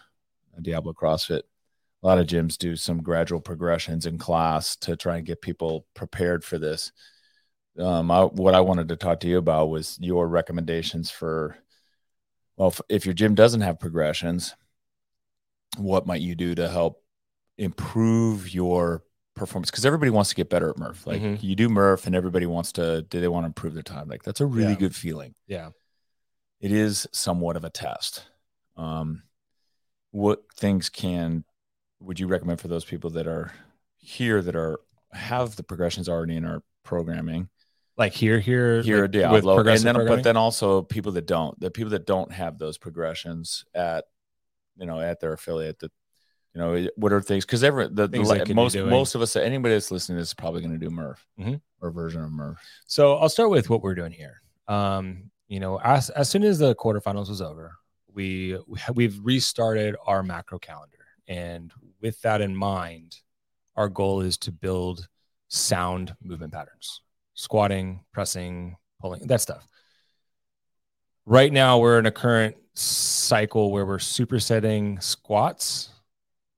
Diablo 0.61 0.93
CrossFit. 0.93 1.43
A 2.03 2.07
lot 2.07 2.19
of 2.19 2.27
gyms 2.27 2.59
do 2.59 2.77
some 2.77 3.03
gradual 3.03 3.41
progressions 3.41 4.07
in 4.07 4.19
class 4.19 4.77
to 4.77 4.97
try 4.97 5.17
and 5.17 5.27
get 5.27 5.41
people 5.41 5.87
prepared 5.95 6.45
for 6.45 6.59
this. 6.59 6.93
Um, 7.79 8.11
I, 8.11 8.25
what 8.25 8.55
I 8.55 8.61
wanted 8.61 8.89
to 8.89 8.97
talk 8.97 9.21
to 9.21 9.29
you 9.29 9.39
about 9.39 9.71
was 9.71 9.99
your 10.01 10.29
recommendations 10.29 11.11
for, 11.11 11.57
well, 12.57 12.69
if, 12.69 12.81
if 12.89 13.07
your 13.07 13.15
gym 13.15 13.35
doesn't 13.35 13.61
have 13.61 13.81
progressions, 13.81 14.55
what 15.77 16.07
might 16.07 16.21
you 16.21 16.35
do 16.35 16.55
to 16.55 16.69
help 16.69 17.03
improve 17.59 18.53
your 18.53 19.03
performance? 19.37 19.71
Because 19.71 19.87
everybody 19.87 20.11
wants 20.11 20.31
to 20.31 20.37
get 20.37 20.51
better 20.51 20.71
at 20.71 20.79
Murph. 20.79 21.07
Like 21.07 21.23
Mhm. 21.23 21.43
you 21.43 21.55
do 21.55 21.69
Murph, 21.69 22.07
and 22.07 22.17
everybody 22.17 22.47
wants 22.47 22.73
to. 22.73 23.03
Do 23.03 23.21
they 23.21 23.29
want 23.29 23.45
to 23.45 23.47
improve 23.49 23.75
their 23.75 23.83
time? 23.83 24.09
Like 24.09 24.23
that's 24.23 24.41
a 24.41 24.47
really 24.47 24.73
Yeah. 24.73 24.79
good 24.79 24.97
feeling. 24.97 25.35
Yeah. 25.47 25.71
It 26.61 26.73
is 26.73 27.07
somewhat 27.13 27.57
of 27.57 27.65
a 27.65 27.71
test. 27.71 28.27
Um, 28.77 29.23
what 30.11 30.43
things 30.55 30.89
can 30.89 31.45
would 32.01 32.19
you 32.21 32.27
recommend 32.27 32.61
for 32.61 32.69
those 32.69 32.85
people 32.85 33.11
that 33.11 33.27
are 33.27 33.53
here 33.97 34.43
that 34.43 34.55
are 34.57 34.81
have 35.13 35.57
the 35.57 35.63
progressions 35.63 36.09
already 36.09 36.37
in 36.37 36.45
our 36.45 36.63
programming 36.83 37.49
Like 37.97 38.13
here, 38.13 38.39
here, 38.39 38.83
here 38.83 38.97
like, 38.97 39.05
at 39.05 39.11
Diablo, 39.13 39.59
and 39.59 39.81
then 39.81 39.95
but 40.07 40.23
then 40.23 40.37
also 40.37 40.83
people 40.83 41.13
that 41.13 41.27
don't, 41.27 41.59
the 41.59 41.71
people 41.71 41.91
that 41.91 42.05
don't 42.07 42.31
have 42.33 42.59
those 42.59 42.77
progressions 42.77 43.65
at, 43.75 44.05
you 44.77 44.85
know, 44.85 45.01
at 45.01 45.21
their 45.21 45.33
affiliate. 45.33 45.79
That 45.79 45.93
you 46.57 46.63
know, 46.63 46.89
what 46.97 47.13
are 47.13 47.21
things? 47.21 47.45
Because 47.45 47.63
every 47.63 47.85
the, 47.89 48.07
the 48.07 48.09
Things 48.09 48.31
they 48.31 48.55
most 48.55 48.75
most 48.77 49.15
of 49.15 49.21
us, 49.21 49.37
anybody 49.37 49.75
that's 49.75 49.91
listening 49.91 50.19
is 50.19 50.33
probably 50.33 50.63
going 50.63 50.73
to 50.73 50.79
do 50.79 50.89
Murph 50.89 51.27
Mhm. 51.39 51.61
or 51.83 51.91
version 51.91 52.23
of 52.23 52.33
Murph. 52.33 52.59
So 52.87 53.17
I'll 53.17 53.29
start 53.29 53.51
with 53.51 53.69
what 53.69 53.83
we're 53.83 53.95
doing 53.95 54.11
here. 54.13 54.41
Um, 54.67 55.31
you 55.49 55.61
know, 55.61 55.79
as 55.81 56.09
as 56.09 56.31
soon 56.31 56.45
as 56.45 56.59
the 56.59 56.75
quarterfinals 56.75 57.29
was 57.29 57.43
over, 57.43 57.75
we 58.11 58.59
we 58.67 58.81
we've 58.95 59.19
restarted 59.23 59.97
our 60.07 60.23
macro 60.23 60.59
calendar, 60.59 60.97
and 61.29 61.75
with 62.01 62.19
that 62.23 62.41
in 62.41 62.57
mind, 62.57 63.17
our 63.77 63.91
goal 63.91 64.23
is 64.23 64.39
to 64.39 64.51
build 64.51 65.09
sound 65.49 66.17
movement 66.23 66.55
patterns, 66.55 67.03
squatting, 67.35 68.03
pressing, 68.13 68.79
pulling, 68.99 69.27
that 69.27 69.43
stuff. 69.43 69.67
Right 71.27 71.53
now, 71.53 71.79
we're 71.81 71.99
in 71.99 72.07
a 72.07 72.11
current 72.11 72.57
cycle 72.73 73.73
where 73.73 73.85
we're 73.85 73.99
supersetting 73.99 75.03
squats 75.03 75.91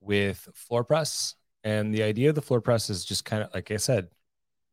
with 0.01 0.47
floor 0.53 0.83
press, 0.83 1.35
and 1.63 1.93
the 1.93 2.03
idea 2.03 2.29
of 2.29 2.35
the 2.35 2.41
floor 2.41 2.61
press 2.61 2.89
is 2.89 3.03
just 3.05 3.25
kind 3.25 3.43
of 3.43 3.53
like 3.53 3.71
I 3.71 3.77
said, 3.77 4.07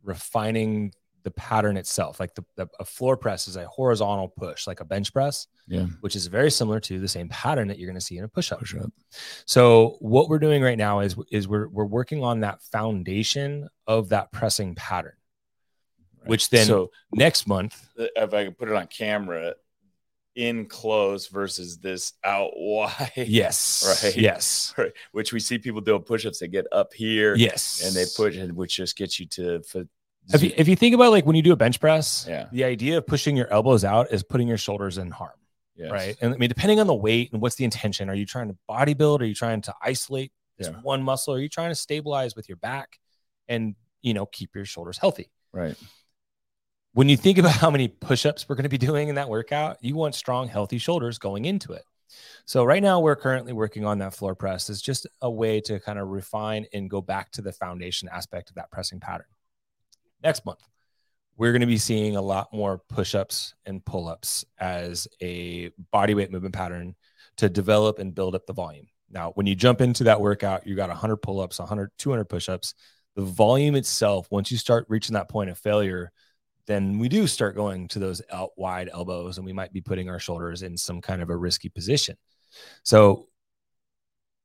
refining 0.03 0.93
the 1.25 1.31
pattern 1.33 1.77
itself. 1.77 2.21
Like 2.21 2.35
the, 2.37 2.45
the 2.55 2.69
a 2.79 2.85
floor 2.85 3.17
press 3.17 3.49
is 3.49 3.57
a 3.57 3.67
horizontal 3.67 4.29
push, 4.29 4.67
like 4.69 4.79
a 4.81 4.85
bench 4.85 5.13
press, 5.13 5.49
Yeah, 5.67 5.87
which 6.01 6.15
is 6.15 6.29
very 6.29 6.51
similar 6.53 6.79
to 6.81 7.01
the 7.01 7.09
same 7.09 7.29
pattern 7.29 7.67
that 7.69 7.79
you're 7.79 7.89
going 7.89 7.99
to 7.99 8.05
see 8.05 8.17
in 8.17 8.23
a 8.25 8.29
push 8.29 8.53
up. 8.53 8.61
push 8.61 8.77
up. 8.77 8.93
So 9.45 9.97
what 10.01 10.29
we're 10.29 10.39
doing 10.39 10.63
right 10.63 10.79
now 10.79 11.01
is 11.01 11.17
is 11.33 11.49
we're 11.49 11.69
we're 11.69 11.85
working 11.85 12.23
on 12.23 12.41
that 12.41 12.63
foundation 12.63 13.69
of 13.89 14.11
that 14.11 14.31
pressing 14.31 14.75
pattern. 14.77 15.15
Which 16.25 16.51
then- 16.51 16.67
so 16.67 16.91
Next 17.13 17.47
month, 17.49 17.89
if 17.97 18.33
I 18.35 18.45
can 18.45 18.55
put 18.55 18.69
it 18.69 18.75
on 18.75 18.87
camera, 18.87 19.55
in 20.37 20.67
close 20.67 21.27
versus 21.29 21.79
this 21.79 22.13
out 22.23 22.51
wide. 22.57 23.11
yes, 23.17 24.01
Right. 24.05 24.17
yes, 24.17 24.73
Right. 24.79 24.93
Which 25.13 25.33
we 25.33 25.41
see 25.41 25.59
people 25.59 25.81
doing 25.81 26.03
push-ups. 26.03 26.39
They 26.39 26.49
get 26.49 26.67
up 26.71 26.93
here. 26.95 27.35
yes, 27.35 27.83
and 27.85 27.95
they 27.95 28.05
push 28.17 28.37
it, 28.37 28.53
which 28.55 28.77
just 28.77 28.97
gets 28.97 29.19
you 29.19 29.27
to. 29.27 29.63
If 30.35 30.43
you, 30.43 30.53
if 30.57 30.67
you 30.69 30.77
think 30.77 30.95
about 30.95 31.11
like 31.13 31.25
when 31.25 31.37
you 31.37 31.43
do 31.43 31.53
a 31.53 31.57
bench 31.57 31.81
press, 31.81 32.27
Yeah. 32.29 32.47
the 32.53 32.65
idea 32.65 32.99
of 32.99 33.07
pushing 33.07 33.37
your 33.37 33.51
elbows 33.53 33.85
out 33.85 34.13
is 34.13 34.23
putting 34.23 34.49
your 34.49 34.59
shoulders 34.59 34.99
in 34.99 35.11
harm. 35.11 35.31
yes. 35.77 35.91
right? 35.91 36.17
And 36.21 36.35
I 36.35 36.37
mean, 36.37 36.49
depending 36.49 36.81
on 36.81 36.87
the 36.89 36.95
weight 36.95 37.33
and 37.33 37.41
what's 37.41 37.55
the 37.57 37.65
intention, 37.65 38.09
are 38.11 38.15
you 38.15 38.27
trying 38.27 38.49
to 38.49 38.57
bodybuild? 38.69 39.21
Are 39.21 39.25
you 39.25 39.35
trying 39.35 39.61
to 39.63 39.75
isolate 39.81 40.33
this 40.59 40.67
Yeah. 40.69 40.81
one 40.83 41.03
muscle? 41.03 41.33
Are 41.35 41.39
you 41.39 41.49
trying 41.49 41.71
to 41.71 41.75
stabilize 41.77 42.35
with 42.35 42.49
your 42.49 42.57
back 42.57 42.99
and 43.49 43.77
you 44.03 44.15
know 44.15 44.27
keep 44.27 44.55
your 44.55 44.65
shoulders 44.65 44.99
healthy? 44.99 45.31
Right. 45.53 45.77
When 46.97 47.11
you 47.11 47.19
think 47.19 47.37
about 47.37 47.53
how 47.53 47.71
many 47.71 47.89
push-ups 47.89 48.49
we're 48.49 48.55
going 48.55 48.63
to 48.63 48.71
be 48.71 48.79
doing 48.79 49.11
in 49.11 49.17
that 49.17 49.29
workout, 49.29 49.77
you 49.83 49.95
want 49.95 50.15
strong, 50.15 50.49
healthy 50.49 50.79
shoulders 50.79 51.19
going 51.19 51.45
into 51.45 51.75
it. 51.75 51.85
So 52.47 52.65
right 52.65 52.83
now 52.83 53.01
we're 53.01 53.17
currently 53.17 53.53
working 53.53 53.85
on 53.85 53.99
that 53.99 54.15
floor 54.15 54.35
press. 54.35 54.71
It's 54.71 54.81
just 54.81 55.07
a 55.21 55.31
way 55.31 55.61
to 55.61 55.79
kind 55.79 55.99
of 55.99 56.09
refine 56.09 56.65
and 56.73 56.89
go 56.89 57.03
back 57.03 57.33
to 57.33 57.43
the 57.43 57.53
foundation 57.53 58.09
aspect 58.11 58.49
of 58.49 58.55
that 58.55 58.71
pressing 58.71 58.99
pattern. 58.99 59.27
Next 60.25 60.47
month, 60.47 60.61
we're 61.37 61.53
going 61.53 61.61
to 61.61 61.67
be 61.67 61.77
seeing 61.77 62.17
a 62.17 62.23
lot 62.23 62.51
more 62.51 62.79
push-ups 62.89 63.53
and 63.67 63.85
pull-ups 63.85 64.47
as 64.59 65.07
a 65.21 65.73
body 65.93 66.15
weight 66.15 66.33
movement 66.33 66.55
pattern 66.55 66.95
to 67.37 67.51
develop 67.51 67.99
and 67.99 68.15
build 68.15 68.35
up 68.35 68.47
the 68.47 68.55
volume. 68.55 68.89
Now, 69.11 69.33
when 69.33 69.45
you 69.45 69.55
jump 69.55 69.83
into 69.83 70.05
that 70.05 70.23
workout, 70.23 70.67
you 70.67 70.75
got 70.75 70.89
100 70.89 71.19
pull-ups, 71.19 71.59
100 71.59 71.91
200 71.99 72.25
push-ups. 72.25 72.73
The 73.17 73.23
volume 73.23 73.75
itself, 73.75 74.29
once 74.31 74.51
you 74.51 74.57
start 74.57 74.87
reaching 74.89 75.13
that 75.13 75.29
point 75.29 75.51
of 75.51 75.59
failure, 75.59 76.11
then 76.67 76.99
we 76.99 77.09
do 77.09 77.27
start 77.27 77.55
going 77.55 77.89
to 77.89 77.99
those 77.99 78.21
out 78.31 78.51
wide 78.57 78.91
elbows 78.93 79.39
and 79.39 79.47
we 79.47 79.53
might 79.53 79.73
be 79.73 79.81
putting 79.81 80.09
our 80.09 80.19
shoulders 80.19 80.63
in 80.63 80.77
some 80.77 81.01
kind 81.01 81.23
of 81.23 81.31
a 81.31 81.37
risky 81.37 81.69
position. 81.69 82.17
So 82.83 83.29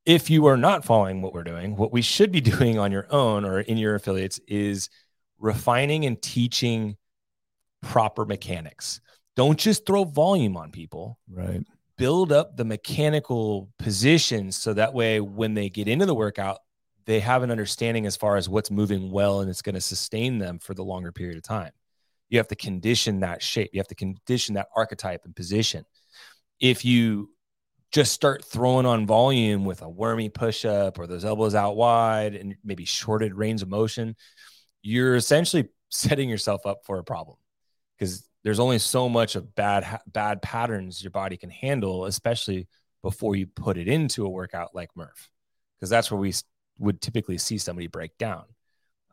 if 0.06 0.30
you 0.30 0.46
are 0.48 0.58
not 0.58 0.86
following 0.86 1.22
what 1.22 1.34
we're 1.34 1.44
doing, 1.44 1.76
what 1.76 1.92
we 1.92 2.02
should 2.02 2.32
be 2.32 2.42
doing 2.42 2.80
on 2.80 2.92
your 2.92 3.08
own 3.10 3.46
or 3.46 3.60
in 3.60 3.78
your 3.78 3.96
affiliates 3.96 4.40
is 4.48 4.90
refining 5.40 6.06
and 6.06 6.22
teaching 6.22 6.96
proper 7.82 8.26
mechanics. 8.26 9.02
Don't 9.36 9.60
just 9.60 9.86
throw 9.86 10.04
volume 10.04 10.58
on 10.58 10.72
people. 10.72 11.18
Right. 11.30 11.64
Build 11.98 12.32
up 12.32 12.58
the 12.58 12.66
mechanical 12.66 13.70
positions 13.78 14.58
so 14.58 14.74
that 14.74 14.94
way 14.94 15.20
when 15.20 15.54
they 15.54 15.70
get 15.70 15.88
into 15.88 16.06
the 16.06 16.16
workout, 16.16 16.60
they 17.06 17.20
have 17.20 17.44
an 17.44 17.52
understanding 17.52 18.06
as 18.06 18.16
far 18.16 18.38
as 18.38 18.48
what's 18.50 18.72
moving 18.72 19.12
well 19.12 19.42
and 19.42 19.50
it's 19.50 19.62
going 19.62 19.76
to 19.76 19.82
sustain 19.82 20.38
them 20.38 20.60
for 20.60 20.74
the 20.74 20.84
longer 20.84 21.12
period 21.12 21.38
of 21.38 21.44
time. 21.44 21.72
You 22.32 22.40
have 22.40 22.48
to 22.48 22.56
condition 22.56 23.20
that 23.20 23.44
shape. 23.44 23.70
You 23.74 23.80
have 23.80 23.90
to 23.90 23.96
condition 23.96 24.56
that 24.56 24.70
archetype 24.76 25.26
and 25.26 25.36
position. 25.36 25.86
If 26.62 26.86
you 26.86 27.30
just 27.92 28.14
start 28.14 28.46
throwing 28.46 28.86
on 28.86 29.06
volume 29.06 29.66
with 29.66 29.82
a 29.82 29.90
wormy 29.90 30.30
push 30.30 30.64
up 30.64 30.98
or 30.98 31.08
those 31.08 31.26
elbows 31.26 31.56
out 31.56 31.76
wide 31.76 32.36
and 32.36 32.56
maybe 32.64 32.86
shorted 32.86 33.36
range 33.36 33.62
of 33.62 33.68
motion, 33.68 34.16
you're 34.82 35.16
essentially 35.16 35.68
setting 35.90 36.30
yourself 36.30 36.66
up 36.66 36.86
for 36.86 37.00
a 37.00 37.04
problem 37.04 37.38
because 38.00 38.26
there's 38.44 38.62
only 38.62 38.80
so 38.80 39.10
much 39.10 39.36
of 39.36 39.54
bad 39.54 40.00
bad 40.08 40.42
patterns 40.42 41.04
your 41.04 41.12
body 41.12 41.36
can 41.36 41.50
handle, 41.50 42.06
especially 42.06 42.70
before 43.02 43.36
you 43.36 43.46
put 43.46 43.78
it 43.78 43.90
into 43.90 44.26
a 44.26 44.30
workout 44.30 44.74
like 44.74 44.90
Murph, 44.96 45.30
because 45.78 45.90
that's 45.90 46.10
where 46.10 46.20
we 46.20 46.34
would 46.80 47.02
typically 47.02 47.38
see 47.38 47.58
somebody 47.58 47.88
break 47.88 48.18
down. 48.18 48.46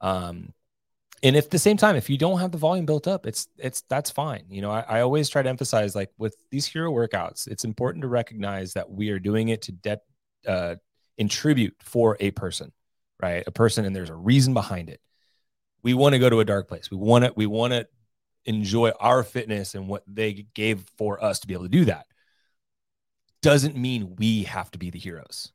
Um, 0.00 0.54
and 1.22 1.36
at 1.36 1.50
the 1.50 1.58
same 1.58 1.76
time, 1.76 1.96
if 1.96 2.08
you 2.08 2.16
don't 2.16 2.38
have 2.38 2.52
the 2.52 2.58
volume 2.58 2.86
built 2.86 3.08
up, 3.08 3.26
it's 3.26 3.48
it's 3.58 3.82
that's 3.88 4.10
fine. 4.10 4.44
You 4.48 4.62
know, 4.62 4.70
I, 4.70 4.80
I 4.80 5.00
always 5.00 5.28
try 5.28 5.42
to 5.42 5.48
emphasize 5.48 5.94
like 5.94 6.10
with 6.16 6.36
these 6.50 6.66
hero 6.66 6.92
workouts, 6.92 7.48
it's 7.48 7.64
important 7.64 8.02
to 8.02 8.08
recognize 8.08 8.74
that 8.74 8.90
we 8.90 9.10
are 9.10 9.18
doing 9.18 9.48
it 9.48 9.62
to 9.62 9.72
de- 9.72 10.00
uh, 10.46 10.76
in 11.16 11.28
tribute 11.28 11.74
for 11.80 12.16
a 12.20 12.30
person, 12.30 12.72
right? 13.20 13.42
A 13.46 13.50
person, 13.50 13.84
and 13.84 13.94
there's 13.96 14.10
a 14.10 14.14
reason 14.14 14.54
behind 14.54 14.90
it. 14.90 15.00
We 15.82 15.94
want 15.94 16.12
to 16.12 16.20
go 16.20 16.30
to 16.30 16.40
a 16.40 16.44
dark 16.44 16.68
place. 16.68 16.90
We 16.90 16.96
want 16.96 17.24
to 17.24 17.32
we 17.34 17.46
want 17.46 17.72
to 17.72 17.88
enjoy 18.44 18.92
our 19.00 19.24
fitness 19.24 19.74
and 19.74 19.88
what 19.88 20.04
they 20.06 20.46
gave 20.54 20.84
for 20.96 21.22
us 21.22 21.40
to 21.40 21.46
be 21.48 21.54
able 21.54 21.64
to 21.64 21.68
do 21.68 21.84
that. 21.86 22.06
Doesn't 23.42 23.76
mean 23.76 24.16
we 24.16 24.44
have 24.44 24.70
to 24.70 24.78
be 24.78 24.90
the 24.90 24.98
heroes, 24.98 25.52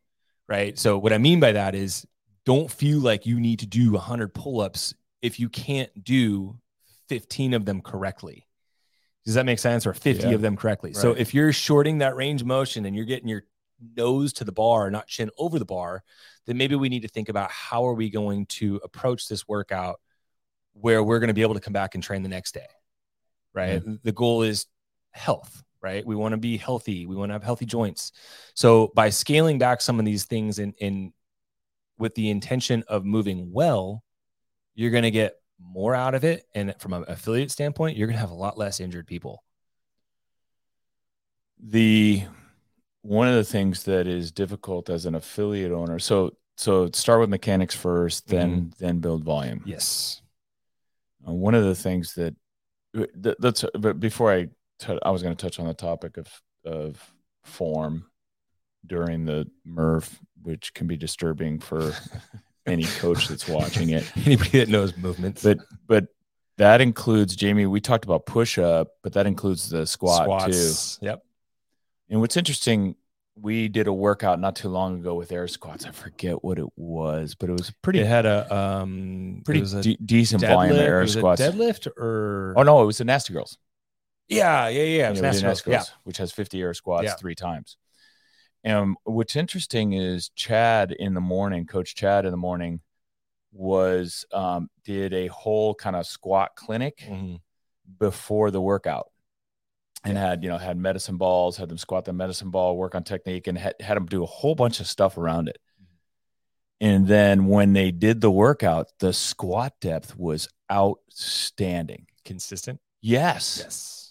right? 0.48 0.78
So 0.78 0.98
what 0.98 1.14
I 1.14 1.18
mean 1.18 1.40
by 1.40 1.54
that 1.54 1.74
is 1.74 2.06
don't 2.46 2.70
feel 2.70 3.00
like 3.00 3.26
you 3.26 3.40
need 3.40 3.60
to 3.60 3.66
do 3.66 3.94
100 3.94 4.34
pull-ups 4.34 4.94
if 5.24 5.40
you 5.40 5.50
can't 5.50 6.04
do 6.04 6.60
15 7.08 7.54
of 7.54 7.66
them 7.66 7.82
correctly. 7.82 8.46
Does 9.26 9.36
that 9.36 9.46
make 9.46 9.58
sense? 9.58 9.88
Or 9.88 9.94
50 9.94 10.28
Yeah. 10.28 10.36
of 10.36 10.42
them 10.42 10.58
correctly. 10.58 10.94
So 10.94 11.14
if 11.14 11.34
you're 11.34 11.54
shorting 11.54 12.00
that 12.00 12.16
range 12.16 12.42
of 12.42 12.48
motion 12.48 12.86
and 12.86 12.96
you're 12.96 13.06
getting 13.06 13.30
your 13.30 13.44
nose 13.96 14.34
to 14.34 14.44
the 14.44 14.52
bar, 14.52 14.92
not 14.92 15.08
chin 15.08 15.30
over 15.38 15.58
the 15.58 15.66
bar, 15.66 16.04
then 16.46 16.58
maybe 16.58 16.76
we 16.76 16.90
need 16.90 17.04
to 17.04 17.08
think 17.08 17.30
about 17.30 17.50
how 17.50 17.88
are 17.88 17.94
we 17.94 18.10
going 18.10 18.46
to 18.48 18.82
approach 18.84 19.30
this 19.30 19.48
workout 19.48 20.02
where 20.74 21.02
we're 21.02 21.20
going 21.20 21.30
to 21.30 21.34
be 21.34 21.42
able 21.42 21.54
to 21.54 21.62
come 21.62 21.74
back 21.74 21.96
and 21.96 22.04
train 22.04 22.22
the 22.22 22.30
next 22.30 22.54
day. 22.54 22.68
Right. 23.54 23.82
The 24.04 24.12
goal 24.12 24.42
is 24.42 24.66
health, 25.12 25.64
right? 25.82 26.06
We 26.06 26.16
want 26.16 26.34
to 26.34 26.38
be 26.38 26.58
healthy. 26.58 27.06
We 27.06 27.16
want 27.16 27.30
to 27.30 27.34
have 27.34 27.44
healthy 27.44 27.66
joints. 27.66 28.12
So 28.56 28.92
by 28.94 29.10
scaling 29.10 29.58
back 29.58 29.80
some 29.80 30.00
of 30.00 30.06
these 30.06 30.26
things 30.26 30.60
in, 30.60 30.74
in 30.80 31.14
with 31.98 32.14
the 32.16 32.30
intention 32.30 32.84
of 32.90 33.06
moving 33.06 33.54
well, 33.54 34.04
you're 34.76 34.92
going 34.92 35.04
to 35.04 35.12
get 35.12 35.36
more 35.60 35.96
out 35.96 36.16
of 36.16 36.24
it. 36.24 36.46
And 36.54 36.74
from 36.80 36.94
an 36.94 37.06
affiliate 37.08 37.52
standpoint, 37.52 37.98
you're 37.98 38.08
going 38.08 38.16
to 38.18 38.22
have 38.22 38.32
a 38.32 38.36
lot 38.36 38.58
less 38.58 38.80
injured 38.80 39.08
people. 39.08 39.44
The 41.66 42.24
one 43.02 43.28
of 43.28 43.36
the 43.36 43.44
things 43.44 43.84
that 43.84 44.08
is 44.08 44.32
difficult 44.32 44.90
as 44.90 45.06
an 45.06 45.16
affiliate 45.16 45.72
owner. 45.72 46.00
So 46.00 46.36
so 46.58 46.90
start 46.92 47.20
with 47.20 47.30
mechanics 47.30 47.76
first, 47.76 48.28
then 48.28 48.74
then 48.80 49.00
build 49.00 49.24
volume. 49.24 49.62
Yes. 49.66 50.22
Uh, 51.28 51.32
one 51.34 51.56
of 51.56 51.64
the 51.64 51.76
things 51.76 52.14
that 52.16 52.36
that- 52.94 53.40
that's 53.40 53.66
but 53.80 54.00
before 54.00 54.32
I 54.32 54.48
I 55.04 55.12
was 55.12 55.24
going 55.24 55.36
to 55.36 55.42
touch 55.42 55.60
on 55.60 55.68
the 55.68 55.74
topic 55.74 56.18
of 56.18 56.28
of 56.66 57.14
form 57.44 58.06
during 58.86 59.26
the 59.26 59.50
Murph, 59.66 60.20
which 60.42 60.74
can 60.74 60.88
be 60.88 60.98
disturbing 60.98 61.60
for 61.60 61.94
any 62.66 62.84
coach 62.86 63.28
that's 63.28 63.48
watching 63.48 63.90
it. 63.90 64.10
Anybody 64.26 64.60
that 64.60 64.70
knows 64.70 64.96
movements. 64.98 65.44
But 65.44 65.60
but 65.88 66.08
that 66.58 66.82
includes 66.82 67.36
Jamie. 67.36 67.66
We 67.66 67.82
talked 67.82 68.06
about 68.06 68.26
push 68.26 68.58
up, 68.58 68.90
but 69.02 69.14
that 69.14 69.26
includes 69.26 69.70
the 69.70 69.86
squat 69.86 70.52
too. 70.52 70.72
Yep. 71.02 71.24
And 72.10 72.22
what's 72.22 72.38
interesting, 72.38 72.96
we 73.36 73.68
did 73.68 73.88
a 73.88 73.94
workout 73.94 74.40
not 74.40 74.56
too 74.56 74.70
long 74.70 75.00
ago 75.00 75.16
with 75.16 75.32
air 75.32 75.48
squats. 75.48 75.86
I 75.86 75.92
forget 75.92 76.44
what 76.44 76.60
it 76.60 76.68
was, 76.76 77.34
but 77.36 77.50
it 77.50 77.54
was 77.54 77.72
pretty 77.82 78.00
It 78.00 78.06
had 78.08 78.26
a 78.28 78.54
um 78.56 79.42
pretty 79.46 79.62
a 79.62 79.82
de- 79.82 79.98
decent 79.98 80.42
volume 80.42 80.74
of 80.74 80.78
deadlift- 80.78 80.88
air 80.88 81.08
squats. 81.08 81.42
deadlift 81.42 81.88
or 81.98 82.54
Oh 82.56 82.64
no, 82.64 82.84
it 82.84 82.86
was 82.86 83.00
the 83.00 83.06
Nasty 83.06 83.34
Girls. 83.34 83.58
yeah, 84.30 84.68
yeah, 84.68 84.84
yeah. 84.84 85.08
It 85.08 85.10
was 85.12 85.20
Yeah, 85.20 85.22
Nasty 85.24 85.44
Girls. 85.44 85.62
Girls, 85.64 85.92
which 86.04 86.18
has 86.18 86.32
50 86.32 86.62
air 86.62 86.74
squats 86.76 87.06
Yeah. 87.06 87.16
three 87.16 87.36
times. 87.36 87.78
And 88.64 88.96
what's 89.04 89.36
interesting 89.36 89.94
is 89.94 90.30
Chad 90.36 90.92
in 90.92 91.14
the 91.14 91.22
morning, 91.22 91.66
Coach 91.66 91.96
Chad 91.96 92.26
in 92.26 92.32
the 92.32 92.38
morning, 92.38 92.80
was 93.52 94.26
um, 94.34 94.70
did 94.84 95.14
a 95.14 95.28
whole 95.28 95.76
kind 95.76 95.96
of 95.96 96.08
squat 96.08 96.52
clinic 96.56 97.02
Yeah. 97.02 97.14
Mhm. 97.14 97.42
before 98.00 98.50
the 98.50 98.62
workout 98.62 99.12
and 100.06 100.18
had 100.18 100.42
you 100.44 100.50
know 100.50 100.58
had 100.58 100.76
medicine 100.78 101.18
balls 101.18 101.58
had 101.58 101.70
them 101.70 101.78
squat 101.78 102.06
the 102.06 102.14
medicine 102.14 102.50
ball 102.50 102.76
work 102.78 102.96
on 102.96 103.04
technique 103.04 103.46
and 103.48 103.58
had, 103.58 103.76
had 103.80 103.96
them 103.96 104.06
do 104.06 104.24
a 104.24 104.26
whole 104.26 104.56
bunch 104.56 104.80
of 104.80 104.88
stuff 104.88 105.18
around 105.18 105.48
it 105.50 105.60
and 106.82 107.08
then 107.08 107.46
when 107.48 107.74
they 107.74 107.92
did 107.92 108.22
the 108.22 108.32
workout 108.32 108.88
the 109.00 109.14
squat 109.14 109.74
depth 109.82 110.18
was 110.18 110.48
outstanding 110.72 112.08
Consistent. 112.26 112.80
yes 113.02 113.60
Yes. 113.64 114.03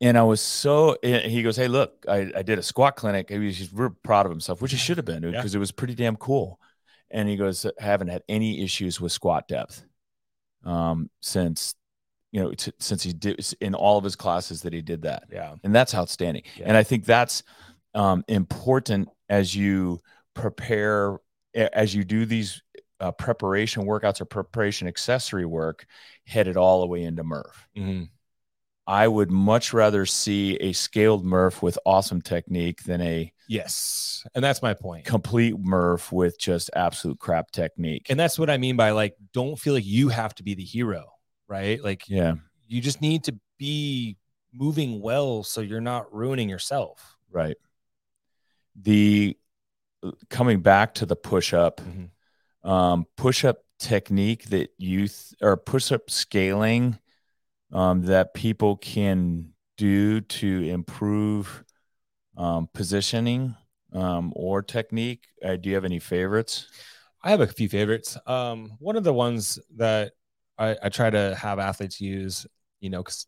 And 0.00 0.16
i 0.18 0.22
was 0.22 0.40
so 0.40 0.96
he 1.02 1.42
goes 1.42 1.56
hey 1.56 1.68
look 1.68 2.04
i, 2.08 2.30
I 2.36 2.42
did 2.42 2.58
a 2.58 2.62
squat 2.62 2.96
clinic 2.96 3.28
he 3.30 3.38
was 3.38 3.56
just 3.58 3.72
real 3.72 3.94
proud 4.02 4.26
of 4.26 4.30
himself 4.32 4.60
which 4.62 4.72
he 4.72 4.78
should 4.78 4.96
have 4.96 5.04
been 5.06 5.22
Yeah. 5.22 5.30
because 5.32 5.54
it 5.54 5.58
was 5.58 5.72
pretty 5.72 5.94
damn 5.94 6.16
cool 6.16 6.58
and 7.10 7.28
he 7.28 7.36
goes 7.36 7.64
I 7.66 7.70
haven't 7.78 8.08
had 8.08 8.22
any 8.28 8.62
issues 8.62 9.00
with 9.00 9.12
squat 9.12 9.48
depth 9.48 9.84
um 10.64 11.10
since 11.20 11.74
you 12.32 12.40
know 12.42 12.52
t- 12.52 12.72
since 12.78 13.02
he 13.02 13.12
did 13.12 13.44
in 13.60 13.74
all 13.74 13.98
of 13.98 14.04
his 14.04 14.16
classes 14.16 14.62
that 14.62 14.72
he 14.72 14.82
did 14.82 15.02
that 15.02 15.24
Yeah. 15.32 15.54
and 15.64 15.74
that's 15.74 15.94
outstanding 15.94 16.42
Yeah. 16.56 16.66
and 16.68 16.76
i 16.76 16.82
think 16.82 17.04
that's 17.04 17.42
um, 17.94 18.22
important 18.28 19.08
as 19.28 19.54
you 19.56 20.00
prepare 20.34 21.18
as 21.54 21.92
you 21.94 22.04
do 22.04 22.24
these 22.24 22.62
uh, 23.00 23.10
preparation 23.10 23.84
workouts 23.84 24.20
or 24.20 24.26
preparation 24.26 24.86
accessory 24.86 25.44
work 25.46 25.86
headed 26.26 26.56
all 26.56 26.80
the 26.82 26.86
way 26.86 27.02
into 27.02 27.24
murph 27.24 27.66
Mhm. 27.76 28.08
I 28.90 29.06
would 29.06 29.30
much 29.30 29.72
rather 29.72 30.04
see 30.04 30.56
a 30.56 30.72
scaled 30.72 31.24
murph 31.24 31.62
with 31.62 31.78
awesome 31.86 32.20
technique 32.22 32.82
than 32.84 33.00
a 33.00 33.32
Yes. 33.48 34.24
And 34.34 34.44
that's 34.44 34.62
my 34.62 34.74
point. 34.74 35.04
complete 35.06 35.58
murph 35.58 36.12
with 36.12 36.38
just 36.38 36.70
absolute 36.74 37.18
crap 37.18 37.50
technique 37.50 38.06
And 38.08 38.18
that's 38.20 38.38
what 38.38 38.48
I 38.48 38.58
mean 38.58 38.76
by 38.76 38.90
like, 38.92 39.16
don't 39.32 39.58
feel 39.58 39.74
like 39.74 39.84
you 39.84 40.08
have 40.08 40.34
to 40.36 40.44
be 40.44 40.54
the 40.54 40.62
hero, 40.64 41.02
right? 41.48 41.82
Like 41.82 42.08
yeah 42.08 42.34
you 42.68 42.80
just 42.80 43.00
need 43.00 43.24
to 43.24 43.34
be 43.58 44.16
moving 44.52 45.00
well 45.00 45.42
so 45.42 45.60
you're 45.60 45.80
not 45.80 46.12
ruining 46.14 46.48
yourself. 46.48 47.16
right 47.30 47.56
the 48.80 49.36
coming 50.28 50.60
back 50.60 50.94
to 50.94 51.06
the 51.06 51.16
push 51.16 51.52
up 51.52 51.80
Mhm. 51.80 52.10
um, 52.68 53.06
push 53.16 53.44
up 53.44 53.58
technique 53.78 54.44
that 54.50 54.70
youth 54.78 55.34
or 55.40 55.56
push 55.56 55.90
up 55.92 56.10
scaling 56.10 56.98
um, 57.72 58.02
that 58.02 58.34
people 58.34 58.76
can 58.76 59.52
do 59.76 60.20
to 60.20 60.62
improve 60.68 61.64
um, 62.36 62.68
positioning 62.74 63.54
um, 63.92 64.32
or 64.36 64.62
technique. 64.62 65.26
Uh, 65.44 65.56
do 65.56 65.68
you 65.68 65.74
have 65.74 65.84
any 65.84 65.98
favorites? 65.98 66.66
I 67.22 67.30
have 67.30 67.40
a 67.40 67.46
few 67.46 67.68
favorites. 67.68 68.16
Um, 68.26 68.72
one 68.78 68.96
of 68.96 69.04
the 69.04 69.12
ones 69.12 69.58
that 69.76 70.12
I, 70.58 70.76
I 70.82 70.88
try 70.88 71.10
to 71.10 71.34
have 71.34 71.58
athletes 71.58 72.00
use, 72.00 72.46
you 72.80 72.90
know, 72.90 73.02
because 73.02 73.26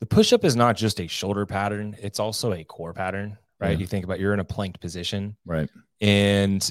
the 0.00 0.06
push 0.06 0.32
up 0.32 0.44
is 0.44 0.56
not 0.56 0.76
just 0.76 1.00
a 1.00 1.06
shoulder 1.06 1.46
pattern, 1.46 1.96
it's 2.00 2.18
also 2.18 2.52
a 2.52 2.64
core 2.64 2.92
pattern, 2.92 3.38
right? 3.60 3.72
Yeah. 3.72 3.78
You 3.78 3.86
think 3.86 4.04
about 4.04 4.18
you're 4.18 4.34
in 4.34 4.40
a 4.40 4.44
planked 4.44 4.80
position, 4.80 5.36
Right. 5.44 5.70
and 6.00 6.70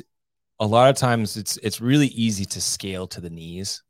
a 0.60 0.66
lot 0.66 0.90
of 0.90 0.98
times 0.98 1.38
it's 1.38 1.58
it's 1.58 1.80
really 1.82 2.08
easy 2.08 2.46
to 2.46 2.62
scale 2.62 3.08
to 3.08 3.22
the 3.22 3.30
knees. 3.30 3.84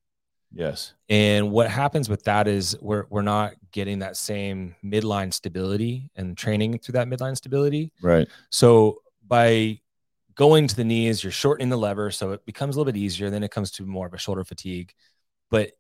Yes. 0.54 0.94
And 1.10 1.52
what 1.52 1.70
happens 1.70 2.10
with 2.10 2.24
that 2.24 2.48
is 2.48 2.78
we're 2.82 3.06
we're 3.10 3.22
not 3.22 3.54
getting 3.72 4.00
that 4.00 4.18
same 4.18 4.76
midline 4.84 5.34
stability 5.34 6.10
and 6.16 6.38
training 6.38 6.80
through 6.80 6.94
that 6.94 7.08
midline 7.08 7.38
stability. 7.38 7.94
Right. 8.02 8.28
So 8.50 9.02
by 9.28 9.80
going 10.36 10.68
to 10.68 10.76
the 10.76 10.84
knees, 10.84 11.24
you're 11.24 11.32
shortening 11.32 11.70
the 11.70 11.78
lever, 11.78 12.12
so 12.12 12.32
it 12.32 12.46
becomes 12.46 12.76
a 12.76 12.80
little 12.80 12.92
bit 12.92 13.00
easier. 13.00 13.30
Then 13.30 13.44
it 13.44 13.52
comes 13.52 13.72
to 13.72 13.86
more 13.86 14.08
of 14.08 14.14
a 14.14 14.18
shoulder 14.18 14.44
fatigue. 14.44 14.94
But 15.50 15.72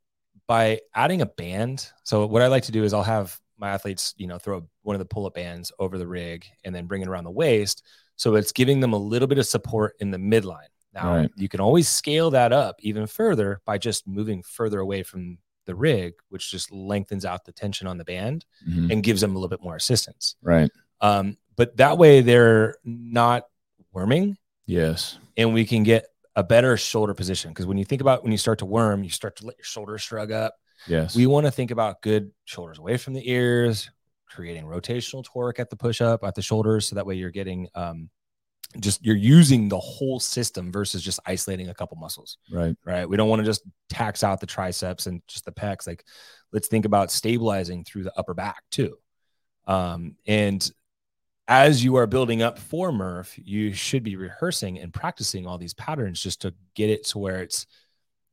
by 0.47 0.81
adding 0.95 1.21
a 1.21 1.25
band, 1.25 1.89
so 2.03 2.25
what 2.25 2.41
I 2.41 2.47
like 2.47 2.63
to 2.63 2.71
do 2.71 2.83
is 2.83 2.93
I'll 2.93 3.03
have 3.03 3.37
my 3.57 3.69
athletes, 3.69 4.13
you 4.17 4.27
know, 4.27 4.37
throw 4.37 4.67
one 4.81 4.95
of 4.95 4.99
the 4.99 5.05
pull-up 5.05 5.35
bands 5.35 5.71
over 5.79 5.97
the 5.97 6.07
rig 6.07 6.45
and 6.63 6.73
then 6.73 6.87
bring 6.87 7.01
it 7.01 7.07
around 7.07 7.25
the 7.25 7.31
waist. 7.31 7.83
So 8.15 8.35
it's 8.35 8.51
giving 8.51 8.79
them 8.79 8.93
a 8.93 8.97
little 8.97 9.27
bit 9.27 9.37
of 9.37 9.45
support 9.45 9.95
in 9.99 10.11
the 10.11 10.17
midline. 10.17 10.67
Now 10.93 11.15
Right. 11.15 11.31
you 11.35 11.47
can 11.49 11.59
always 11.59 11.87
scale 11.87 12.29
that 12.31 12.51
up 12.51 12.75
even 12.79 13.07
further 13.07 13.61
by 13.65 13.77
just 13.77 14.07
moving 14.07 14.43
further 14.43 14.79
away 14.79 15.03
from 15.03 15.37
the 15.65 15.75
rig, 15.75 16.13
which 16.29 16.49
just 16.51 16.71
lengthens 16.71 17.23
out 17.23 17.45
the 17.45 17.51
tension 17.51 17.87
on 17.87 17.97
the 17.97 18.03
band 18.03 18.45
Mhm. 18.67 18.91
and 18.91 19.03
gives 19.03 19.21
them 19.21 19.31
a 19.31 19.33
little 19.35 19.47
bit 19.49 19.61
more 19.61 19.75
assistance. 19.75 20.35
Right. 20.41 20.69
Um, 20.99 21.37
but 21.55 21.77
that 21.77 21.97
way 21.97 22.21
they're 22.21 22.75
not 22.83 23.45
worming 23.93 24.37
Yes. 24.65 25.17
and 25.37 25.53
we 25.53 25.65
can 25.65 25.83
get 25.83 26.07
a 26.35 26.43
better 26.43 26.77
shoulder 26.77 27.13
position. 27.13 27.51
Because 27.51 27.65
when 27.67 27.77
you 27.77 27.85
think 27.85 28.01
about 28.01 28.23
when 28.23 28.31
you 28.31 28.37
start 28.37 28.59
to 28.59 28.65
worm, 28.65 29.03
you 29.03 29.09
start 29.09 29.35
to 29.37 29.45
let 29.45 29.57
your 29.57 29.65
shoulders 29.65 30.01
shrug 30.01 30.31
up. 30.31 30.55
Yes. 30.87 31.15
We 31.15 31.27
want 31.27 31.45
to 31.45 31.51
think 31.51 31.69
about 31.71 32.01
good 32.01 32.31
shoulders 32.45 32.79
away 32.79 32.97
from 32.97 33.13
the 33.13 33.29
ears, 33.29 33.89
creating 34.25 34.63
rotational 34.65 35.23
torque 35.23 35.59
at 35.59 35.69
the 35.69 35.75
push 35.75 36.01
up 36.01 36.23
at 36.23 36.33
the 36.35 36.41
shoulders. 36.41 36.87
So 36.87 36.95
that 36.95 37.05
way 37.05 37.15
you're 37.15 37.29
getting 37.31 37.67
um, 37.75 38.09
just 38.79 39.03
you're 39.05 39.15
using 39.15 39.67
the 39.67 39.79
whole 39.79 40.19
system 40.19 40.71
versus 40.71 41.03
just 41.03 41.19
isolating 41.25 41.69
a 41.69 41.73
couple 41.73 41.97
muscles 41.97 42.37
right. 42.51 42.75
right? 42.85 43.07
We 43.07 43.17
don't 43.17 43.29
want 43.29 43.39
to 43.41 43.45
just 43.45 43.63
tax 43.89 44.23
out 44.23 44.39
the 44.39 44.45
triceps 44.45 45.07
and 45.07 45.21
just 45.27 45.45
the 45.45 45.51
pecs. 45.51 45.87
Like, 45.87 46.05
let's 46.51 46.67
think 46.67 46.85
about 46.85 47.11
stabilizing 47.11 47.83
through 47.83 48.03
the 48.03 48.17
upper 48.17 48.33
back 48.33 48.63
too. 48.71 48.97
Um, 49.67 50.15
and 50.25 50.69
as 51.47 51.83
you 51.83 51.95
are 51.95 52.07
building 52.07 52.41
up 52.41 52.57
for 52.57 52.91
Murph, 52.91 53.37
you 53.37 53.73
should 53.73 54.03
be 54.03 54.15
rehearsing 54.15 54.79
and 54.79 54.93
practicing 54.93 55.45
all 55.45 55.57
these 55.57 55.73
patterns 55.73 56.21
just 56.21 56.41
to 56.43 56.53
get 56.75 56.89
it 56.89 57.05
to 57.07 57.19
where 57.19 57.41
it's 57.41 57.65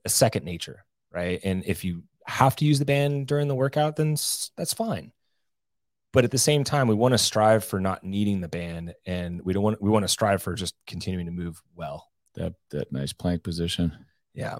a 0.04 0.08
second 0.08 0.44
nature, 0.44 0.84
right? 1.12 1.40
And 1.42 1.64
if 1.66 1.84
you 1.84 2.04
have 2.26 2.54
to 2.56 2.64
use 2.64 2.78
the 2.78 2.84
band 2.84 3.26
during 3.26 3.48
the 3.48 3.54
workout, 3.54 3.96
then 3.96 4.12
that's 4.56 4.74
fine. 4.74 5.12
But 6.12 6.24
at 6.24 6.30
the 6.30 6.38
same 6.38 6.64
time, 6.64 6.88
we 6.88 6.94
want 6.94 7.12
to 7.12 7.18
strive 7.18 7.64
for 7.64 7.80
not 7.80 8.02
needing 8.02 8.40
the 8.40 8.48
band, 8.48 8.94
and 9.06 9.42
we 9.44 9.52
don't 9.52 9.62
want 9.62 9.82
we 9.82 9.90
want 9.90 10.04
to 10.04 10.08
strive 10.08 10.42
for 10.42 10.54
just 10.54 10.74
continuing 10.86 11.26
to 11.26 11.32
move 11.32 11.60
well. 11.74 12.08
That 12.34 12.54
that 12.70 12.90
nice 12.92 13.12
plank 13.12 13.42
position. 13.42 13.92
Yeah, 14.34 14.58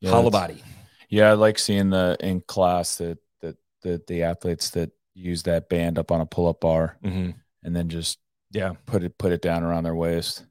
Yeah, 0.00 0.10
hollow 0.10 0.30
body. 0.30 0.62
Yeah, 1.08 1.30
I 1.30 1.32
like 1.34 1.58
seeing 1.58 1.90
the 1.90 2.16
in 2.20 2.40
class 2.40 2.96
that 2.98 3.18
that 3.42 3.56
that 3.82 4.06
the 4.06 4.22
athletes 4.22 4.70
that 4.70 4.90
use 5.14 5.42
that 5.44 5.68
band 5.68 5.98
up 5.98 6.10
on 6.10 6.20
a 6.20 6.26
pull 6.26 6.46
up 6.48 6.60
bar 6.60 6.98
Mm-hmm. 7.04 7.30
and 7.64 7.76
then 7.76 7.88
just 7.88 8.18
Yeah. 8.52 8.74
put 8.86 9.02
it 9.02 9.18
put 9.18 9.32
it 9.32 9.42
down 9.42 9.62
around 9.62 9.84
their 9.84 9.94
waist. 9.94 10.44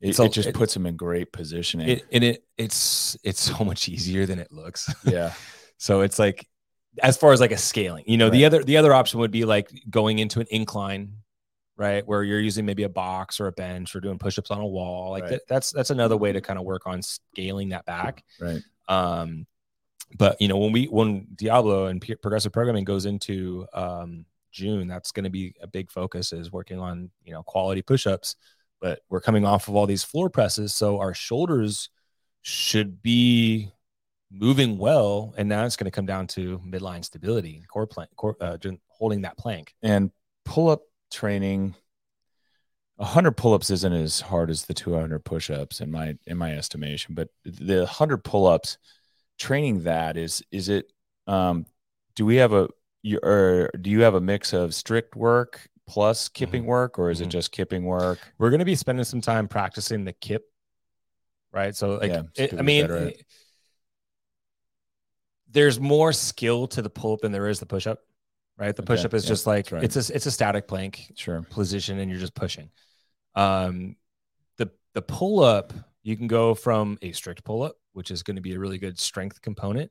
It, 0.00 0.08
It's 0.10 0.18
a- 0.18 0.24
it 0.24 0.32
just 0.32 0.48
it- 0.48 0.54
puts 0.54 0.74
them 0.74 0.86
in 0.86 0.96
great 0.96 1.32
positioning. 1.32 1.88
It 1.88 2.04
and 2.12 2.24
it 2.24 2.44
it's 2.58 3.16
it's 3.22 3.40
so 3.40 3.64
much 3.64 3.88
easier 3.88 4.26
than 4.26 4.38
it 4.38 4.50
looks. 4.50 4.92
yeah. 5.04 5.34
so 5.78 6.00
it's 6.00 6.18
like 6.18 6.46
as 7.02 7.16
far 7.16 7.32
as 7.32 7.40
like 7.40 7.52
a 7.52 7.58
scaling, 7.58 8.04
you 8.06 8.16
know, 8.16 8.30
the 8.30 8.44
other 8.44 8.62
the 8.64 8.76
other 8.76 8.92
option 8.94 9.20
would 9.20 9.30
be 9.30 9.44
like 9.44 9.70
going 9.90 10.18
into 10.18 10.40
an 10.40 10.46
incline, 10.50 11.12
right? 11.76 12.06
Where 12.06 12.22
you're 12.22 12.40
using 12.40 12.64
maybe 12.64 12.84
a 12.84 12.88
box 12.88 13.40
or 13.40 13.46
a 13.48 13.52
bench 13.52 13.94
or 13.94 14.00
doing 14.00 14.18
push-ups 14.18 14.50
on 14.50 14.60
a 14.60 14.66
wall. 14.66 15.10
Like 15.10 15.24
Right. 15.24 15.30
that, 15.32 15.48
that's 15.48 15.70
that's 15.72 15.90
another 15.90 16.16
way 16.16 16.32
to 16.32 16.40
kind 16.40 16.58
of 16.58 16.64
work 16.64 16.86
on 16.86 17.02
scaling 17.02 17.70
that 17.70 17.84
back. 17.84 18.24
Right. 18.40 18.62
Um, 18.88 19.46
but 20.16 20.40
you 20.40 20.48
know, 20.48 20.58
when 20.58 20.72
we 20.72 20.86
when 20.86 21.26
Diablo 21.34 21.86
and 21.86 22.00
P- 22.00 22.14
progressive 22.14 22.52
programming 22.52 22.84
goes 22.84 23.06
into 23.06 23.66
um 23.72 24.24
June, 24.52 24.88
that's 24.88 25.12
going 25.12 25.24
to 25.24 25.30
be 25.30 25.54
a 25.60 25.66
big 25.66 25.90
focus 25.90 26.32
is 26.32 26.50
working 26.50 26.78
on 26.78 27.10
you 27.24 27.32
know 27.32 27.42
quality 27.42 27.82
push-ups. 27.82 28.36
But 28.80 29.00
we're 29.08 29.20
coming 29.20 29.44
off 29.44 29.68
of 29.68 29.74
all 29.74 29.86
these 29.86 30.04
floor 30.04 30.30
presses, 30.30 30.74
so 30.74 30.98
our 31.00 31.14
shoulders 31.14 31.90
should 32.42 33.02
be 33.02 33.72
moving 34.30 34.78
well, 34.78 35.34
and 35.36 35.48
now 35.48 35.64
it's 35.64 35.76
going 35.76 35.84
to 35.86 35.90
come 35.90 36.06
down 36.06 36.26
to 36.28 36.58
midline 36.66 37.04
stability, 37.04 37.62
core 37.68 37.86
plank, 37.86 38.10
core, 38.16 38.36
uh, 38.40 38.56
holding 38.88 39.22
that 39.22 39.36
plank. 39.38 39.74
And 39.82 40.10
pull 40.44 40.68
up 40.68 40.82
training, 41.10 41.74
hundred 42.98 43.32
pull 43.36 43.54
ups 43.54 43.70
isn't 43.70 43.92
as 43.92 44.20
hard 44.20 44.50
as 44.50 44.64
the 44.64 44.74
two 44.74 44.94
hundred 44.94 45.24
push 45.24 45.50
ups 45.50 45.80
in 45.80 45.90
my 45.90 46.16
in 46.26 46.36
my 46.38 46.56
estimation. 46.56 47.14
But 47.14 47.28
the 47.44 47.86
hundred 47.86 48.24
pull 48.24 48.46
ups, 48.46 48.78
training 49.38 49.84
that 49.84 50.16
is 50.16 50.42
is 50.50 50.68
it? 50.68 50.92
Um, 51.26 51.66
do 52.14 52.24
we 52.24 52.36
have 52.36 52.52
a 52.52 52.68
you 53.02 53.18
or 53.22 53.70
do 53.80 53.90
you 53.90 54.02
have 54.02 54.14
a 54.14 54.20
mix 54.20 54.52
of 54.52 54.74
strict 54.74 55.14
work 55.14 55.68
plus 55.86 56.28
kipping 56.28 56.66
work, 56.66 56.98
or 56.98 57.10
is 57.10 57.20
it 57.20 57.28
Mhm. 57.28 57.32
just 57.32 57.52
kipping 57.52 57.84
work? 57.84 58.18
We're 58.38 58.50
going 58.50 58.58
to 58.58 58.64
be 58.64 58.74
spending 58.74 59.04
some 59.04 59.20
time 59.20 59.46
practicing 59.46 60.04
the 60.04 60.12
kip, 60.12 60.50
right? 61.52 61.76
So, 61.76 61.94
like, 61.94 62.10
Yeah, 62.10 62.22
it- 62.34 62.54
I 62.58 62.62
mean, 62.62 62.90
it. 62.90 63.24
There's 65.50 65.78
more 65.80 66.12
skill 66.12 66.66
to 66.68 66.82
the 66.82 66.90
pull 66.90 67.14
up 67.14 67.20
than 67.20 67.32
there 67.32 67.48
is 67.48 67.60
the 67.60 67.66
push 67.66 67.86
up, 67.86 68.00
right? 68.58 68.74
The 68.74 68.82
push 68.82 69.04
up 69.04 69.14
is 69.14 69.24
yeah, 69.24 69.28
just 69.28 69.46
like 69.46 69.70
right. 69.72 69.82
it's 69.84 69.96
a 69.96 70.14
it's 70.14 70.26
a 70.26 70.30
static 70.30 70.66
plank 70.68 71.12
Sure. 71.14 71.42
position, 71.50 71.98
and 71.98 72.10
you're 72.10 72.20
just 72.20 72.34
pushing. 72.34 72.70
Um, 73.34 73.96
the 74.56 74.70
the 74.94 75.02
pull 75.02 75.40
up 75.40 75.72
you 76.02 76.16
can 76.16 76.26
go 76.26 76.54
from 76.54 76.98
a 77.02 77.12
strict 77.12 77.44
pull 77.44 77.62
up, 77.62 77.76
which 77.92 78.10
is 78.10 78.22
going 78.22 78.36
to 78.36 78.42
be 78.42 78.54
a 78.54 78.58
really 78.58 78.78
good 78.78 78.98
strength 78.98 79.40
component, 79.42 79.90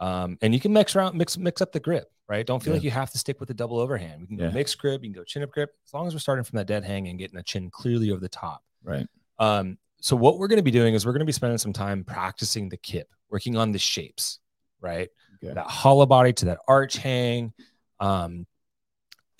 um, 0.00 0.38
and 0.42 0.54
you 0.54 0.60
can 0.60 0.72
mix 0.72 0.96
around 0.96 1.16
mix 1.16 1.36
mix 1.36 1.60
up 1.60 1.72
the 1.72 1.80
grip, 1.80 2.10
right? 2.28 2.46
Don't 2.46 2.62
feel 2.62 2.72
Yeah. 2.72 2.76
like 2.78 2.84
you 2.84 2.90
have 2.90 3.10
to 3.12 3.18
stick 3.18 3.40
with 3.40 3.48
the 3.48 3.54
double 3.54 3.78
overhand. 3.78 4.22
We 4.22 4.26
can 4.26 4.36
go 4.36 4.44
Yeah. 4.44 4.50
mixed 4.50 4.78
grip, 4.78 5.02
you 5.02 5.10
can 5.10 5.20
go 5.20 5.24
chin 5.24 5.42
up 5.42 5.50
grip, 5.50 5.70
as 5.86 5.92
long 5.94 6.06
as 6.06 6.14
we're 6.14 6.20
starting 6.20 6.44
from 6.44 6.56
that 6.58 6.66
dead 6.66 6.84
hang 6.84 7.08
and 7.08 7.18
getting 7.18 7.36
the 7.36 7.42
chin 7.42 7.70
clearly 7.70 8.10
over 8.10 8.20
the 8.20 8.28
top. 8.28 8.62
Right. 8.82 9.06
Um, 9.38 9.78
so 10.00 10.14
what 10.16 10.38
we're 10.38 10.48
going 10.48 10.58
to 10.58 10.62
be 10.62 10.70
doing 10.70 10.94
is 10.94 11.06
we're 11.06 11.12
going 11.12 11.20
to 11.20 11.26
be 11.26 11.32
spending 11.32 11.58
some 11.58 11.72
time 11.72 12.04
practicing 12.04 12.68
the 12.68 12.76
kip, 12.76 13.08
working 13.30 13.56
on 13.56 13.72
the 13.72 13.78
shapes, 13.78 14.38
right? 14.84 15.08
Okay. 15.42 15.54
That 15.54 15.66
hollow 15.66 16.06
body 16.06 16.32
to 16.34 16.44
that 16.46 16.58
arch 16.68 16.96
hang, 16.96 17.52
um, 17.98 18.46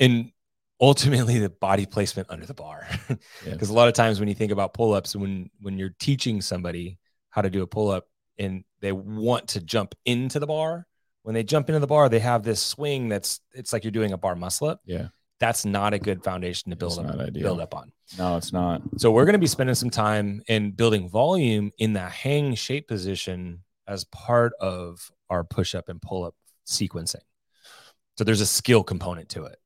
and 0.00 0.32
ultimately 0.80 1.38
the 1.38 1.50
body 1.50 1.86
placement 1.86 2.30
under 2.30 2.46
the 2.46 2.54
bar. 2.54 2.86
Yeah. 3.46 3.52
Because 3.52 3.68
a 3.68 3.74
lot 3.74 3.88
of 3.88 3.94
times 3.94 4.18
when 4.18 4.28
you 4.28 4.34
think 4.34 4.52
about 4.52 4.72
pull-ups, 4.72 5.14
when 5.14 5.50
when 5.60 5.78
you're 5.78 5.94
teaching 5.98 6.40
somebody 6.40 6.98
how 7.28 7.42
to 7.42 7.50
do 7.50 7.62
a 7.62 7.66
pull-up 7.66 8.08
and 8.38 8.64
they 8.80 8.90
want 8.90 9.48
to 9.48 9.60
jump 9.60 9.94
into 10.06 10.40
the 10.40 10.46
bar, 10.46 10.86
when 11.22 11.34
they 11.34 11.42
jump 11.42 11.68
into 11.68 11.80
the 11.80 11.86
bar, 11.86 12.08
they 12.08 12.20
have 12.20 12.42
this 12.42 12.60
swing 12.60 13.08
that's 13.08 13.40
it's 13.52 13.72
like 13.72 13.84
you're 13.84 13.90
doing 13.90 14.12
a 14.12 14.18
bar 14.18 14.34
muscle 14.34 14.68
up. 14.68 14.80
Yeah. 14.86 15.08
That's 15.40 15.64
not 15.64 15.92
a 15.92 15.98
good 15.98 16.24
foundation 16.24 16.70
to 16.70 16.76
build 16.76 16.98
up 16.98 17.32
build 17.34 17.60
up 17.60 17.74
on. 17.74 17.92
No, 18.16 18.36
it's 18.36 18.52
not. 18.52 18.82
So 18.98 19.10
we're 19.10 19.24
going 19.24 19.34
to 19.34 19.38
be 19.38 19.46
spending 19.46 19.74
some 19.74 19.90
time 19.90 20.42
in 20.48 20.70
building 20.70 21.08
volume 21.08 21.70
in 21.78 21.94
that 21.94 22.12
hang 22.12 22.54
shape 22.54 22.88
position 22.88 23.62
as 23.86 24.04
part 24.04 24.52
of 24.60 25.10
our 25.34 25.44
push 25.44 25.74
up 25.74 25.88
and 25.88 26.00
pull 26.00 26.24
up 26.24 26.34
sequencing. 26.66 27.22
So 28.16 28.24
there's 28.24 28.40
a 28.40 28.46
skill 28.46 28.82
component 28.82 29.28
to 29.30 29.44
it. 29.44 29.58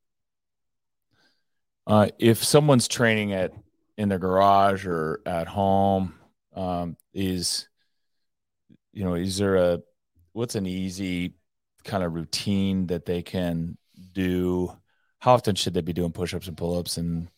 Uh, 1.87 2.09
if 2.19 2.43
someone's 2.43 2.87
training 2.87 3.33
at 3.33 3.53
in 3.97 4.09
their 4.09 4.19
garage 4.19 4.85
or 4.85 5.21
at 5.25 5.47
home, 5.47 6.13
um, 6.55 6.95
is 7.13 7.67
you 8.93 9.03
know, 9.03 9.15
is 9.15 9.37
there 9.37 9.55
a 9.55 9.79
what's 10.33 10.55
an 10.55 10.65
easy 10.65 11.33
kind 11.83 12.03
of 12.03 12.13
routine 12.13 12.87
that 12.87 13.05
they 13.05 13.21
can 13.21 13.77
do? 14.13 14.75
How 15.19 15.33
often 15.33 15.55
should 15.55 15.73
they 15.73 15.81
be 15.81 15.93
doing 15.93 16.11
push-ups 16.11 16.47
and 16.47 16.57
pull-ups 16.57 16.97
and 16.97 17.29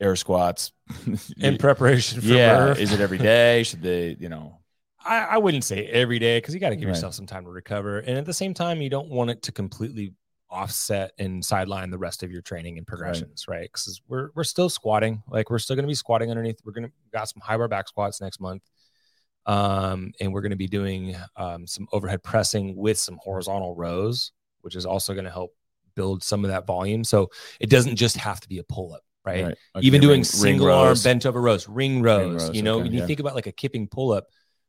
air 0.00 0.16
squats? 0.16 0.72
In 1.38 1.58
preparation 1.58 2.20
for 2.20 2.26
yeah, 2.26 2.58
Murph, 2.58 2.78
is 2.78 2.92
it 2.92 3.00
every 3.00 3.18
day? 3.18 3.62
Should 3.64 3.82
they, 3.82 4.16
you 4.18 4.28
know? 4.28 4.58
I, 5.04 5.18
I 5.18 5.38
wouldn't 5.38 5.64
say 5.64 5.86
every 5.86 6.18
day 6.18 6.38
because 6.38 6.54
you 6.54 6.60
got 6.60 6.70
to 6.70 6.76
give 6.76 6.86
Right. 6.88 6.94
yourself 6.94 7.14
some 7.14 7.26
time 7.26 7.44
to 7.44 7.50
recover. 7.50 7.98
And 8.00 8.18
at 8.18 8.26
the 8.26 8.34
same 8.34 8.52
time, 8.54 8.80
you 8.82 8.90
don't 8.90 9.08
want 9.08 9.30
it 9.30 9.42
to 9.42 9.52
completely 9.52 10.12
offset 10.50 11.12
and 11.18 11.44
sideline 11.44 11.90
the 11.90 11.98
rest 11.98 12.22
of 12.22 12.32
your 12.32 12.40
training 12.42 12.78
and 12.78 12.86
progressions, 12.86 13.46
right? 13.48 13.62
Because 13.70 14.00
we're 14.08 14.30
we're 14.34 14.44
still 14.44 14.68
squatting, 14.68 15.22
like 15.28 15.50
we're 15.50 15.58
still 15.58 15.76
going 15.76 15.84
to 15.84 15.88
be 15.88 15.94
squatting 15.94 16.30
underneath. 16.30 16.58
We're 16.64 16.72
gonna 16.72 16.90
got 17.12 17.28
some 17.28 17.40
high 17.42 17.56
bar 17.56 17.68
back 17.68 17.86
squats 17.86 18.20
next 18.20 18.40
month, 18.40 18.62
um, 19.46 20.12
and 20.20 20.32
we're 20.32 20.40
going 20.40 20.50
to 20.50 20.56
be 20.56 20.66
doing 20.66 21.16
um, 21.36 21.66
some 21.66 21.86
overhead 21.92 22.22
pressing 22.22 22.76
with 22.76 22.98
some 22.98 23.18
horizontal 23.22 23.74
rows, 23.76 24.32
which 24.62 24.74
is 24.74 24.84
also 24.86 25.12
going 25.14 25.24
to 25.26 25.30
help 25.30 25.54
build 25.94 26.22
some 26.22 26.44
of 26.44 26.50
that 26.50 26.66
volume. 26.66 27.04
So 27.04 27.30
it 27.60 27.70
doesn't 27.70 27.96
just 27.96 28.16
have 28.16 28.40
to 28.40 28.48
be 28.48 28.58
a 28.58 28.64
pull 28.64 28.92
up, 28.92 29.02
right? 29.24 29.44
Right. 29.44 29.56
even 29.80 30.00
doing 30.00 30.10
ring- 30.10 30.18
ring 30.18 30.24
single 30.24 30.70
arm 30.70 30.96
bent 31.02 31.26
over 31.26 31.40
rows, 31.40 31.68
ring 31.68 32.02
rows. 32.02 32.44
rows, 32.44 32.56
you 32.56 32.62
know, 32.62 32.74
okay, 32.74 32.84
when 32.84 32.92
you 32.92 33.00
yeah. 33.00 33.06
think 33.06 33.20
about 33.20 33.34
like 33.34 33.46
a 33.46 33.52
kipping 33.52 33.86
pull 33.88 34.12
up, 34.12 34.26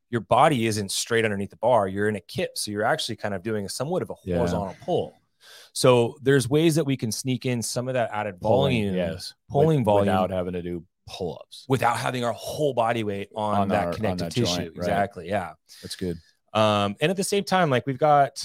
your 0.09 0.21
body 0.21 0.65
isn't 0.67 0.91
straight 0.91 1.23
underneath 1.25 1.49
the 1.51 1.55
bar. 1.57 1.87
You're 1.87 2.09
in 2.09 2.15
a 2.15 2.21
kip, 2.21 2.57
so 2.57 2.71
you're 2.71 2.83
actually 2.83 3.15
kind 3.17 3.33
of 3.33 3.43
doing 3.43 3.65
a 3.65 3.69
somewhat 3.69 4.01
of 4.01 4.09
a 4.09 4.15
Yeah. 4.25 4.37
horizontal 4.37 4.75
pull. 4.83 5.13
So 5.73 6.17
there's 6.21 6.49
ways 6.49 6.75
that 6.75 6.83
we 6.85 6.97
can 6.97 7.11
sneak 7.11 7.45
in 7.45 7.61
some 7.61 7.87
of 7.87 7.93
that 7.93 8.09
added 8.11 8.39
Pulling, 8.41 8.85
volume, 8.87 8.95
yes, 8.95 9.33
pulling 9.49 9.77
with- 9.79 9.85
volume 9.85 10.05
without 10.07 10.31
having 10.31 10.53
to 10.53 10.61
do 10.61 10.83
pull-ups. 11.07 11.65
without 11.67 11.97
having 11.97 12.23
our 12.23 12.33
whole 12.33 12.73
body 12.73 13.03
weight 13.03 13.29
on, 13.35 13.55
On 13.61 13.67
that 13.69 13.81
our- 13.83 13.87
on 13.89 13.93
connective 13.93 14.19
that 14.27 14.31
tissue. 14.33 14.45
joint, 14.45 14.59
right. 14.69 14.77
Exactly. 14.77 15.27
Yeah. 15.29 15.53
That's 15.81 15.95
good. 15.95 16.17
Um, 16.53 16.95
and 16.99 17.09
at 17.11 17.17
the 17.17 17.23
same 17.23 17.43
time, 17.43 17.69
like 17.69 17.85
we've 17.87 17.97
got 17.97 18.43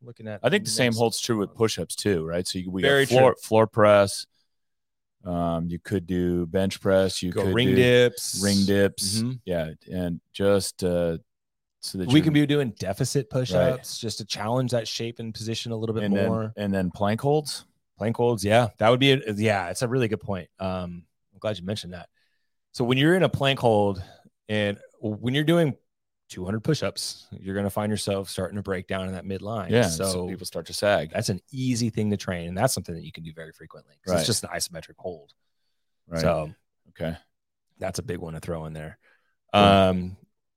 looking 0.00 0.28
at 0.28 0.40
I 0.42 0.48
think 0.50 0.64
the 0.64 0.70
same 0.70 0.92
holds 0.94 1.18
true 1.20 1.38
with 1.38 1.54
push-ups 1.54 1.96
too, 1.96 2.24
right? 2.24 2.46
So 2.46 2.58
you, 2.60 2.70
we 2.70 2.82
Very 2.82 3.04
got 3.04 3.10
floor 3.18 3.32
true. 3.32 3.40
floor 3.42 3.66
press. 3.66 4.26
Um, 5.24 5.68
you 5.68 5.78
could 5.78 6.06
do 6.06 6.46
bench 6.46 6.80
press. 6.80 7.22
You 7.22 7.32
go 7.32 7.42
could 7.42 7.54
ring 7.54 7.74
dips, 7.74 8.40
ring 8.42 8.64
dips. 8.66 9.20
Mhm. 9.20 9.40
Yeah, 9.44 9.70
and 9.92 10.20
just 10.32 10.84
uh, 10.84 11.18
so 11.80 11.98
that 11.98 12.08
We 12.08 12.20
can 12.20 12.32
be 12.32 12.46
doing 12.46 12.70
deficit 12.78 13.28
push-ups 13.30 13.98
just 13.98 14.18
to 14.18 14.24
challenge 14.24 14.70
that 14.72 14.86
shape 14.88 15.18
and 15.18 15.32
position 15.34 15.72
a 15.72 15.76
little 15.76 15.94
bit 15.94 16.04
and 16.04 16.14
more. 16.14 16.52
then 16.56 16.64
and 16.64 16.74
then 16.74 16.90
plank 16.90 17.20
holds. 17.20 17.64
plank 17.96 18.16
holds 18.16 18.44
yeah 18.44 18.68
that 18.78 18.88
would 18.90 19.00
be 19.00 19.12
a, 19.12 19.20
yeah 19.34 19.68
it's 19.70 19.82
a 19.82 19.88
really 19.88 20.06
good 20.06 20.20
point 20.20 20.48
um 20.60 21.02
i'm 21.32 21.38
glad 21.40 21.58
you 21.58 21.64
mentioned 21.64 21.92
that 21.92 22.08
so 22.72 22.84
when 22.84 22.96
you're 22.96 23.16
in 23.16 23.24
a 23.24 23.28
plank 23.28 23.58
hold 23.58 24.00
and 24.48 24.78
when 25.00 25.34
you're 25.34 25.42
doing 25.42 25.76
200 26.28 26.60
push-ups 26.62 27.26
you're 27.40 27.54
going 27.54 27.64
to 27.64 27.70
find 27.70 27.90
yourself 27.90 28.28
starting 28.28 28.56
to 28.56 28.62
break 28.62 28.86
down 28.86 29.06
in 29.08 29.12
that 29.14 29.24
midline 29.24 29.70
Yeah, 29.70 29.82
so, 29.88 30.04
so, 30.12 30.28
people 30.28 30.44
start 30.46 30.66
to 30.66 30.72
sag. 30.72 31.10
that's 31.12 31.28
an 31.30 31.40
easy 31.52 31.88
thing 31.90 32.10
to 32.10 32.16
train 32.16 32.48
and 32.48 32.56
that's 32.58 32.74
something 32.74 32.94
that 32.94 33.04
you 33.04 33.12
can 33.12 33.24
do 33.24 33.32
very 33.32 33.52
frequently 33.52 33.94
Right. 34.06 34.18
it's 34.18 34.26
just 34.26 34.44
an 34.44 34.50
isometric 34.50 34.96
hold 34.98 35.32
Right. 36.06 36.20
so 36.20 36.50
okay. 36.90 37.16
that's 37.78 37.98
a 37.98 38.02
big 38.02 38.18
one 38.18 38.34
to 38.34 38.40
throw 38.40 38.66
in 38.66 38.72
there 38.72 38.98
um 39.54 40.16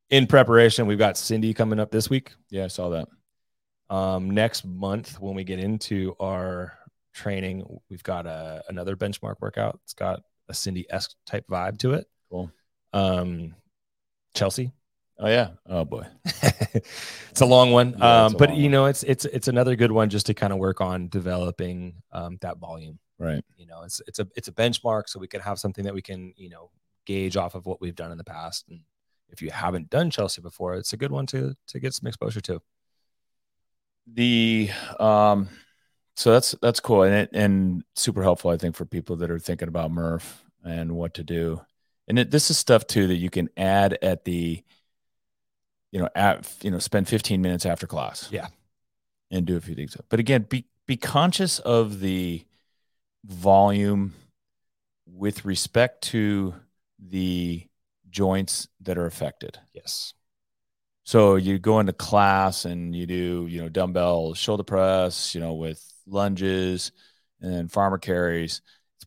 in 0.09 0.27
preparation 0.27 0.87
we've 0.87 0.97
got 0.99 1.17
cindy 1.17 1.53
coming 1.53 1.79
up 1.79 1.89
this 1.91 2.09
week 2.09 2.33
Yeah, 2.49 2.65
I 2.65 2.67
saw 2.67 2.89
that. 2.89 3.07
um, 3.89 4.31
next 4.31 4.65
month 4.65 5.19
when 5.21 5.35
we 5.35 5.43
get 5.45 5.59
into 5.59 6.15
our 6.19 6.73
training 7.13 7.65
we've 7.89 8.03
got 8.03 8.25
a, 8.25 8.63
another 8.67 8.95
benchmark 8.97 9.35
workout 9.41 9.79
it's 9.85 9.93
got 9.93 10.21
a 10.49 10.53
cindy 10.53 10.85
esque 10.89 11.15
type 11.25 11.45
vibe 11.49 11.77
to 11.79 11.93
it 11.93 12.07
Cool. 12.29 12.51
um 12.93 13.55
chelsea 14.33 14.71
Oh 15.21 15.27
yeah. 15.27 15.49
Oh 15.67 15.85
boy. 15.85 16.05
it's 16.73 17.41
a 17.41 17.45
long 17.45 17.71
one 17.71 17.95
Yeah, 17.97 18.25
um 18.25 18.33
but 18.33 18.49
long 18.49 18.59
you 18.59 18.69
know 18.69 18.85
it's 18.87 19.03
it's 19.03 19.25
it's 19.25 19.47
another 19.47 19.75
good 19.75 19.91
one 19.91 20.09
just 20.09 20.25
to 20.25 20.33
kind 20.33 20.51
of 20.51 20.59
work 20.59 20.81
on 20.81 21.07
developing 21.09 22.01
um 22.11 22.37
that 22.41 22.57
volume 22.57 22.99
Right. 23.19 23.43
you 23.55 23.67
know 23.67 23.83
it's 23.83 24.01
it's 24.07 24.17
a 24.19 24.27
it's 24.35 24.47
a 24.47 24.51
benchmark 24.51 25.07
so 25.07 25.19
we 25.19 25.27
can 25.27 25.41
have 25.41 25.59
something 25.59 25.83
that 25.85 25.93
we 25.93 26.01
can 26.01 26.33
you 26.37 26.49
know 26.49 26.71
gauge 27.05 27.37
off 27.37 27.53
of 27.53 27.67
what 27.67 27.79
we've 27.79 27.95
done 27.95 28.11
in 28.11 28.17
the 28.17 28.23
past 28.23 28.67
and 28.69 28.81
if 29.29 29.41
you 29.43 29.51
haven't 29.51 29.91
done 29.91 30.09
chelsea 30.09 30.41
before 30.41 30.73
it's 30.75 30.93
a 30.93 30.97
good 30.97 31.11
one 31.11 31.27
to 31.27 31.53
to 31.67 31.79
get 31.79 31.93
some 31.93 32.07
exposure 32.07 32.41
to 32.41 32.59
The 34.07 34.69
um, 34.99 35.49
so 36.15 36.31
that's 36.31 36.55
that's 36.61 36.79
cool 36.79 37.03
and 37.03 37.13
it, 37.13 37.29
and 37.33 37.83
super 37.95 38.23
helpful. 38.23 38.51
I 38.51 38.57
think 38.57 38.75
for 38.75 38.85
people 38.85 39.15
that 39.17 39.31
are 39.31 39.39
thinking 39.39 39.67
about 39.67 39.91
Murph 39.91 40.43
and 40.63 40.93
what 40.93 41.13
to 41.15 41.23
do. 41.23 41.61
And 42.07 42.19
it, 42.19 42.31
this 42.31 42.49
is 42.49 42.57
stuff 42.57 42.87
too 42.87 43.07
that 43.07 43.15
you 43.15 43.29
can 43.29 43.49
add 43.55 43.97
at 44.01 44.25
the, 44.25 44.63
you 45.91 45.99
know, 45.99 46.09
at 46.15 46.51
you 46.61 46.71
know, 46.71 46.79
spend 46.79 47.07
15 47.07 47.41
minutes 47.41 47.65
after 47.65 47.87
class. 47.87 48.29
Yeah. 48.31 48.47
and 49.29 49.45
do 49.45 49.57
a 49.57 49.61
few 49.61 49.75
things. 49.75 49.95
But 50.09 50.19
again, 50.19 50.45
be 50.49 50.65
be 50.87 50.97
conscious 50.97 51.59
of 51.59 51.99
the 51.99 52.45
volume 53.25 54.13
with 55.05 55.45
respect 55.45 56.03
to 56.03 56.55
the 56.99 57.67
joints 58.09 58.67
that 58.81 58.97
are 58.97 59.05
affected. 59.05 59.57
yes 59.73 60.13
So 61.03 61.35
you 61.35 61.59
go 61.59 61.79
into 61.79 61.93
class 61.93 62.65
and 62.65 62.95
you 62.95 63.05
do, 63.07 63.47
you 63.49 63.61
know, 63.61 63.69
dumbbell 63.69 64.33
shoulder 64.33 64.63
press, 64.63 65.33
you 65.35 65.41
know, 65.41 65.53
with 65.53 65.81
lunges 66.07 66.91
and 67.39 67.53
then 67.53 67.67
farmer 67.67 67.97
carries. 67.97 68.61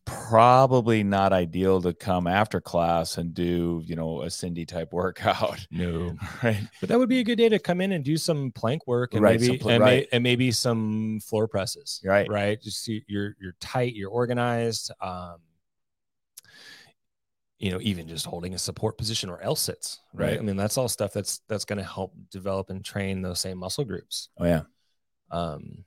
Probably 0.05 1.03
not 1.03 1.33
ideal 1.33 1.81
to 1.81 1.93
come 1.93 2.27
after 2.27 2.61
class 2.61 3.17
and 3.17 3.33
do, 3.33 3.81
you 3.85 3.95
know, 3.95 4.21
a 4.21 4.29
Cindy 4.29 4.65
type 4.65 4.93
workout. 4.93 5.65
no 5.71 6.15
Right. 6.43 6.61
But 6.79 6.89
that 6.89 6.99
would 6.99 7.09
be 7.09 7.19
a 7.19 7.23
good 7.23 7.37
day 7.37 7.49
to 7.49 7.57
come 7.59 7.81
in 7.81 7.91
and 7.91 8.03
do 8.05 8.15
some 8.17 8.51
plank 8.51 8.85
work 8.85 9.13
and 9.13 9.23
Right, 9.23 9.39
maybe 9.39 9.47
some 9.47 9.57
pl- 9.57 9.71
and, 9.71 9.83
may- 9.83 10.07
and 10.11 10.21
maybe 10.23 10.51
some 10.51 11.19
floor 11.21 11.47
presses. 11.47 12.01
Right. 12.05 12.29
Right. 12.29 12.61
Just 12.61 12.83
see 12.83 13.03
you're 13.07 13.35
you're 13.41 13.55
tight, 13.59 13.95
you're 13.95 14.11
organized. 14.11 14.91
Um, 15.01 15.37
you 17.57 17.71
know, 17.71 17.79
even 17.81 18.07
just 18.07 18.25
holding 18.25 18.53
a 18.53 18.59
support 18.59 18.97
position 18.97 19.29
or 19.29 19.41
L 19.41 19.55
sits. 19.55 20.01
Right. 20.13 20.31
Right. 20.31 20.39
I 20.39 20.41
mean, 20.41 20.57
that's 20.57 20.77
all 20.77 20.87
stuff 20.89 21.13
that's 21.13 21.41
that's 21.47 21.65
going 21.65 21.79
to 21.79 21.85
help 21.85 22.13
develop 22.29 22.69
and 22.69 22.83
train 22.85 23.21
those 23.21 23.39
same 23.39 23.57
muscle 23.57 23.85
groups. 23.85 24.29
Oh 24.37 24.45
yeah. 24.45 24.61
Um, 25.31 25.85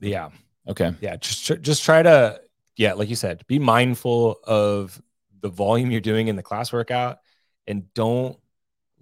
yeah. 0.00 0.30
Okay. 0.66 0.94
Yeah, 1.00 1.16
just 1.16 1.60
just 1.62 1.84
try 1.84 2.02
to 2.02 2.40
yeah, 2.78 2.92
like 2.92 3.10
you 3.10 3.16
said, 3.16 3.44
be 3.48 3.58
mindful 3.58 4.38
of 4.44 5.02
the 5.40 5.48
volume 5.48 5.90
you're 5.90 6.00
doing 6.00 6.28
in 6.28 6.36
the 6.36 6.42
class 6.44 6.72
workout 6.72 7.18
and 7.66 7.92
don't 7.92 8.38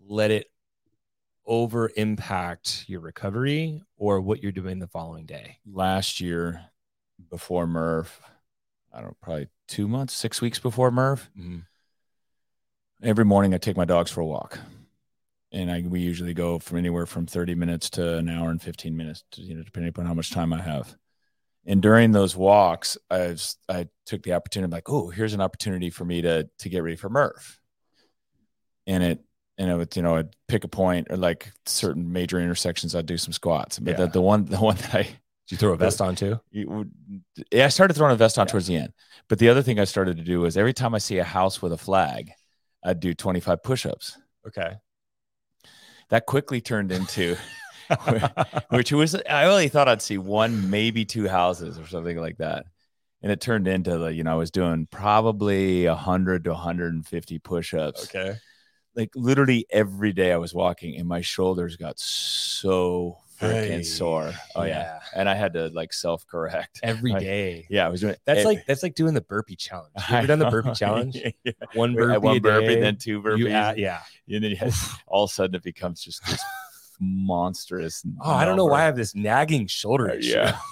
let 0.09 0.31
it 0.31 0.51
over 1.45 1.91
impact 1.95 2.87
your 2.89 3.01
recovery 3.01 3.83
or 3.99 4.21
what 4.23 4.43
you're 4.43 4.51
doing 4.51 4.79
the 4.79 4.87
following 4.87 5.27
day. 5.27 5.59
Last 5.71 6.23
year, 6.23 6.63
before 7.31 7.67
Murph, 7.67 8.21
I 8.93 9.01
don't 9.01 9.09
know, 9.09 9.17
probably 9.21 9.49
two 9.69 9.87
months, 9.87 10.15
six 10.15 10.41
weeks 10.41 10.59
before 10.59 10.91
Murph, 10.91 11.29
mm-hmm. 11.39 11.59
every 13.03 13.27
morning 13.27 13.53
I 13.53 13.59
take 13.59 13.77
my 13.77 13.85
dogs 13.85 14.11
for 14.11 14.23
a 14.23 14.27
walk. 14.27 14.59
And 15.53 15.71
I, 15.71 15.83
we 15.83 16.01
usually 16.01 16.35
go 16.35 16.59
from 16.59 16.79
anywhere 16.79 17.05
from 17.05 17.27
30 17.27 17.55
minutes 17.55 17.91
to 17.91 18.17
an 18.17 18.31
hour 18.31 18.49
and 18.49 18.61
15 18.61 18.97
minutes, 18.97 19.23
to, 19.33 19.43
you 19.43 19.55
know, 19.55 19.63
depending 19.63 19.91
upon 19.91 20.07
how 20.07 20.15
much 20.15 20.31
time 20.31 20.55
I 20.55 20.63
have. 20.63 20.97
And 21.67 21.83
during 21.83 22.13
those 22.13 22.37
walks, 22.37 22.97
I 23.11 23.19
was, 23.29 23.57
I 23.69 23.89
took 24.05 24.23
the 24.23 24.35
opportunity, 24.35 24.71
like, 24.73 24.89
oh, 24.89 25.09
here's 25.11 25.35
an 25.35 25.41
opportunity 25.41 25.91
for 25.91 26.05
me 26.05 26.23
to 26.23 26.49
to 26.61 26.69
get 26.69 26.83
ready 26.83 26.97
for 26.97 27.09
Murph. 27.09 27.61
And 28.87 29.03
it, 29.03 29.21
and 29.59 29.71
it 29.71 29.75
would, 29.77 29.97
you 29.97 30.03
know, 30.03 30.17
I'd 30.17 30.37
pick 30.47 30.63
a 30.63 30.69
point 30.69 31.09
or 31.11 31.17
like 31.17 31.51
certain 31.65 32.13
major 32.13 32.39
intersections, 32.39 32.95
I'd 32.95 33.07
do 33.07 33.17
some 33.19 33.33
squats. 33.33 33.79
But 33.81 33.99
Yeah. 33.99 34.07
the, 34.07 34.13
the 34.13 34.21
one, 34.21 34.45
the 34.45 34.59
one 34.59 34.77
that 34.77 34.95
I, 34.95 35.03
Did 35.03 35.17
you 35.49 35.57
throw 35.57 35.73
a 35.73 35.77
vest 35.87 36.01
on 36.01 36.15
too? 36.15 36.39
yeah, 36.53 37.65
I 37.65 37.69
started 37.69 37.95
throwing 37.95 38.13
a 38.13 38.17
vest 38.17 38.39
on 38.39 38.47
Yeah. 38.47 38.51
towards 38.53 38.67
the 38.69 38.77
end. 38.77 38.93
But 39.29 39.41
the 39.41 39.49
other 39.49 39.63
thing 39.63 39.81
I 39.81 39.85
started 39.85 40.19
to 40.19 40.23
do 40.23 40.41
was 40.41 40.57
every 40.57 40.73
time 40.73 40.95
I 40.95 40.99
see 40.99 41.19
a 41.19 41.25
house 41.25 41.61
with 41.61 41.73
a 41.73 41.77
flag, 41.79 42.31
I'd 42.85 43.01
do 43.01 43.13
25 43.13 43.63
push-ups. 43.65 44.19
Okay. 44.47 44.75
That 46.11 46.27
quickly 46.27 46.61
turned 46.61 46.93
into 46.93 47.37
which 48.71 48.93
was 48.93 49.15
I 49.29 49.47
only 49.47 49.69
thought 49.69 49.89
I'd 49.89 50.03
see 50.03 50.19
one, 50.19 50.71
maybe 50.71 51.05
two 51.05 51.29
houses 51.29 51.79
or 51.79 51.87
something 51.87 52.17
like 52.19 52.39
that. 52.39 52.67
And 53.23 53.33
it 53.33 53.41
turned 53.41 53.67
into 53.67 53.99
the, 53.99 54.13
you 54.15 54.23
know, 54.25 54.33
I 54.33 54.35
was 54.37 54.51
doing 54.51 54.87
probably 54.91 55.87
100 55.87 56.45
to 56.45 56.51
150 56.51 57.39
push-ups. 57.41 58.05
okay. 58.15 58.37
Like 58.95 59.11
literally 59.15 59.67
every 59.71 60.13
day 60.13 60.33
I 60.33 60.37
was 60.37 60.55
walking 60.55 60.97
and 60.97 61.09
my 61.09 61.21
shoulders 61.23 61.77
got 61.77 61.99
so 61.99 63.19
freaking 63.41 63.69
Hey, 63.69 63.83
sore. 63.83 64.33
Oh 64.55 64.63
yeah. 64.63 64.69
yeah. 64.69 65.01
And 65.15 65.29
I 65.29 65.35
had 65.35 65.53
to 65.55 65.69
like 65.69 65.93
self-correct. 65.93 66.81
Every 66.83 67.13
Like, 67.13 67.21
day. 67.23 67.67
Yeah, 67.69 67.85
I 67.87 67.89
was 67.91 68.01
doing 68.01 68.15
That's 68.25 68.41
ev- 68.41 68.47
like 68.47 68.65
that's 68.67 68.83
like 68.83 68.95
doing 68.95 69.13
the 69.13 69.21
burpee 69.21 69.57
challenge. 69.57 69.93
You 70.09 70.17
ever 70.17 70.27
done 70.27 70.39
the 70.39 70.49
burpee 70.51 70.73
challenge? 70.75 71.17
Yeah. 71.45 71.53
One 71.75 71.91
I- 71.91 71.93
uh, 71.93 71.97
burpee, 72.07 72.19
one 72.27 72.41
burpee, 72.41 72.81
then 72.81 72.97
two 72.97 73.21
burpees. 73.23 73.39
You 73.39 73.49
add, 73.49 73.77
yeah. 73.79 74.01
and 74.31 74.43
then 74.43 74.51
you 74.53 74.57
had, 74.57 74.73
all 75.07 75.25
of 75.25 75.31
a 75.31 75.33
sudden 75.35 75.55
it 75.57 75.63
becomes 75.63 76.01
just 76.03 76.25
this 76.27 76.41
monstrous. 77.01 78.05
Oh, 78.23 78.31
I 78.31 78.45
don't 78.45 78.57
know 78.57 78.67
why 78.67 78.83
I 78.83 78.85
have 78.85 78.97
this 78.97 79.15
nagging 79.15 79.67
shoulder 79.67 80.11
Uh, 80.11 80.15
issue. 80.15 80.31
yeah. 80.37 80.59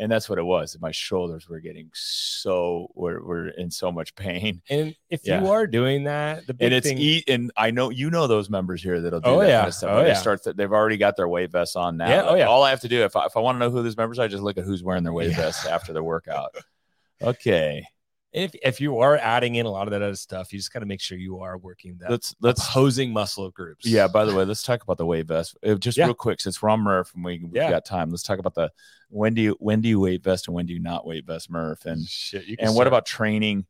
And 0.00 0.12
that's 0.12 0.28
what 0.28 0.38
it 0.38 0.44
was. 0.44 0.76
My 0.80 0.92
shoulders 0.92 1.48
were 1.48 1.58
getting 1.58 1.90
so 1.92 2.88
were, 2.94 3.20
were 3.20 3.48
in 3.48 3.68
so 3.68 3.90
much 3.90 4.14
pain. 4.14 4.62
And 4.70 4.94
if 5.10 5.22
Yeah. 5.26 5.40
you 5.42 5.48
are 5.50 5.66
doing 5.66 6.04
that, 6.04 6.46
the 6.46 6.54
big 6.54 6.66
And 6.66 6.74
it's 6.76 6.86
thing, 6.86 6.98
e- 6.98 7.24
and 7.26 7.50
I 7.56 7.72
know 7.72 7.90
you 7.90 8.08
know 8.08 8.28
those 8.28 8.48
members 8.48 8.80
here 8.80 9.00
that'll 9.00 9.18
do 9.18 9.28
Oh, 9.28 9.40
that 9.40 9.48
yeah. 9.48 9.56
kind 9.58 9.66
of 9.68 9.74
stuff. 9.74 9.90
Oh, 9.90 10.02
they 10.02 10.10
yeah. 10.10 10.14
start 10.14 10.44
th- 10.44 10.54
they've 10.54 10.72
already 10.72 10.98
got 10.98 11.16
their 11.16 11.26
weight 11.26 11.50
vests 11.50 11.74
on 11.74 11.96
now. 11.96 12.08
Yeah, 12.10 12.22
oh, 12.28 12.36
yeah. 12.36 12.44
All 12.44 12.62
I 12.62 12.70
have 12.70 12.80
to 12.82 12.88
do 12.88 13.02
if 13.02 13.16
I, 13.16 13.26
if 13.26 13.36
I 13.36 13.40
want 13.40 13.56
to 13.56 13.58
know 13.58 13.70
who 13.72 13.82
those 13.82 13.96
members 13.96 14.20
are, 14.20 14.22
I 14.22 14.28
just 14.28 14.44
look 14.44 14.56
at 14.56 14.62
who's 14.62 14.84
wearing 14.84 15.02
their 15.02 15.12
weight 15.12 15.30
Yeah. 15.32 15.36
vests 15.38 15.66
after 15.66 15.92
the 15.92 16.04
workout. 16.04 16.54
Okay. 17.20 17.84
If 18.32 18.54
if 18.62 18.80
you 18.80 18.98
are 18.98 19.16
adding 19.16 19.54
in 19.54 19.66
a 19.66 19.70
lot 19.70 19.86
of 19.86 19.92
that 19.92 20.02
other 20.02 20.14
stuff, 20.14 20.52
you 20.52 20.58
just 20.58 20.72
got 20.72 20.80
to 20.80 20.86
make 20.86 21.00
sure 21.00 21.16
you 21.16 21.38
are 21.40 21.56
working 21.56 21.96
that 21.98 22.10
Let's 22.10 22.34
let's 22.40 22.62
opposing 22.62 23.12
muscle 23.12 23.50
groups. 23.50 23.86
Yeah. 23.86 24.06
By 24.08 24.24
the 24.24 24.34
way, 24.34 24.44
let's 24.44 24.62
talk 24.62 24.82
about 24.82 24.98
the 24.98 25.06
weight 25.06 25.26
vest. 25.26 25.56
Uh, 25.66 25.74
Just 25.76 25.96
Yeah. 25.96 26.04
real 26.06 26.14
quick, 26.14 26.40
since 26.40 26.60
we're 26.60 26.68
on 26.68 26.80
Murph 26.80 27.14
and 27.14 27.24
we, 27.24 27.38
we've 27.42 27.54
Yeah. 27.54 27.70
got 27.70 27.84
time, 27.84 28.10
let's 28.10 28.22
talk 28.22 28.38
about 28.38 28.54
the 28.54 28.70
when 29.08 29.34
do 29.34 29.40
you 29.40 29.56
when 29.58 29.80
do 29.80 29.88
you 29.88 30.00
weight 30.00 30.22
vest 30.22 30.46
and 30.48 30.54
when 30.54 30.66
do 30.66 30.74
you 30.74 30.80
not 30.80 31.06
weight 31.06 31.26
vest 31.26 31.50
Murph 31.50 31.86
and 31.86 32.06
shit. 32.06 32.44
And 32.58 32.74
what 32.74 32.86
about 32.86 33.06
training? 33.06 33.66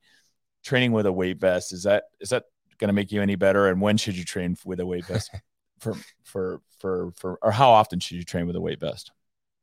Training 0.64 0.92
with 0.92 1.06
a 1.06 1.12
weight 1.12 1.38
vest 1.38 1.72
is 1.72 1.84
that 1.84 2.04
is 2.20 2.30
that 2.30 2.44
going 2.78 2.88
to 2.88 2.94
make 2.94 3.12
you 3.12 3.22
any 3.22 3.36
better? 3.36 3.68
And 3.68 3.80
when 3.80 3.96
should 3.96 4.16
you 4.16 4.24
train 4.24 4.56
with 4.64 4.80
a 4.80 4.86
weight 4.86 5.06
vest? 5.06 5.30
for 5.78 5.94
for 6.24 6.60
for 6.80 7.12
for 7.16 7.38
or 7.42 7.52
how 7.52 7.70
often 7.70 8.00
should 8.00 8.16
you 8.16 8.24
train 8.24 8.46
with 8.48 8.56
a 8.56 8.60
weight 8.60 8.80
vest? 8.80 9.12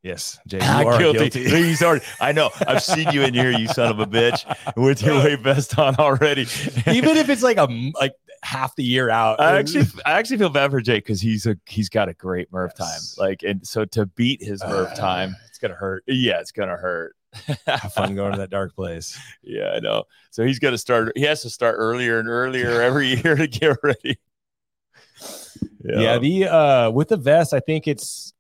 Yes, 0.06 0.38
Jay, 0.46 0.60
you 0.82 0.88
are 0.88 1.00
guilty. 1.00 1.44
He's 1.50 1.82
already. 1.82 2.06
I 2.22 2.32
know. 2.32 2.52
I've 2.68 2.84
seen 2.84 3.10
you 3.12 3.24
in 3.24 3.34
here, 3.34 3.50
you 3.50 3.68
son 3.68 3.90
of 3.90 4.00
a 4.00 4.06
bitch, 4.06 4.46
with 4.78 5.02
your 5.02 5.16
weight 5.24 5.40
vest 5.40 5.80
on 5.80 5.96
already. 5.96 6.44
Even 6.88 7.18
if 7.18 7.28
it's 7.30 7.42
like 7.42 7.58
a 7.58 7.66
like 8.00 8.14
half 8.44 8.76
the 8.76 8.84
year 8.84 9.10
out. 9.10 9.40
I 9.42 9.58
actually, 9.58 9.88
I 10.06 10.12
actually 10.20 10.38
feel 10.38 10.50
bad 10.52 10.70
for 10.70 10.80
Jake 10.80 11.06
because 11.06 11.20
he's 11.22 11.48
a 11.48 11.58
he's 11.66 11.90
got 11.90 12.08
a 12.08 12.14
great 12.14 12.52
Murph 12.54 12.74
Yes. 12.80 13.16
time. 13.16 13.26
Like, 13.26 13.42
and 13.42 13.66
so 13.66 13.84
to 13.86 14.06
beat 14.06 14.44
his 14.44 14.62
Murph 14.64 14.92
Uh, 14.92 14.96
time, 14.96 15.36
it's 15.48 15.58
gonna 15.58 15.74
hurt. 15.74 16.04
yeah, 16.06 16.40
it's 16.40 16.52
gonna 16.52 16.78
hurt. 16.78 17.16
Have 17.66 17.92
fun 17.94 18.14
going 18.14 18.34
to 18.34 18.38
that 18.38 18.52
dark 18.52 18.76
place. 18.76 19.20
Yeah, 19.42 19.72
I 19.76 19.80
know. 19.80 20.04
So 20.30 20.46
he's 20.46 20.60
gonna 20.60 20.78
start. 20.78 21.14
He 21.16 21.24
has 21.24 21.42
to 21.42 21.50
start 21.50 21.78
earlier 21.80 22.20
and 22.20 22.30
earlier 22.30 22.80
every 22.80 23.08
year 23.16 23.36
to 23.36 23.48
get 23.48 23.76
ready. 23.82 24.20
Yeah. 25.84 26.20
the 26.20 26.46
uh 26.48 26.92
with 26.92 27.08
the 27.10 27.18
vest, 27.18 27.56
I 27.56 27.60
think 27.60 27.88
it's 27.88 28.34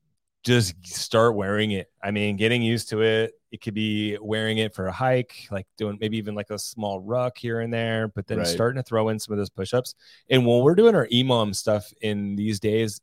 just 0.45 0.75
start 0.85 1.35
wearing 1.35 1.71
it. 1.71 1.91
I 2.01 2.11
mean, 2.11 2.37
getting 2.37 2.61
used 2.61 2.89
to 2.89 3.01
it. 3.01 3.33
It 3.51 3.61
could 3.61 3.73
be 3.73 4.17
wearing 4.21 4.59
it 4.59 4.73
for 4.75 4.85
a 4.87 4.91
hike, 4.91 5.47
like 5.49 5.65
doing 5.77 5.97
maybe 5.99 6.17
even 6.17 6.35
like 6.35 6.49
a 6.51 6.59
small 6.59 6.99
ruck 6.99 7.37
here 7.37 7.61
and 7.61 7.73
there, 7.73 8.07
but 8.09 8.27
then 8.27 8.37
Right. 8.39 8.47
starting 8.47 8.81
to 8.81 8.87
throw 8.87 9.09
in 9.09 9.19
some 9.19 9.33
of 9.33 9.37
those 9.37 9.49
push-ups. 9.49 9.95
And 10.29 10.45
when 10.45 10.61
we're 10.61 10.75
doing 10.75 10.93
our 10.93 11.07
EMOM 11.07 11.55
stuff 11.55 11.91
in 12.01 12.35
these 12.35 12.59
days, 12.59 13.01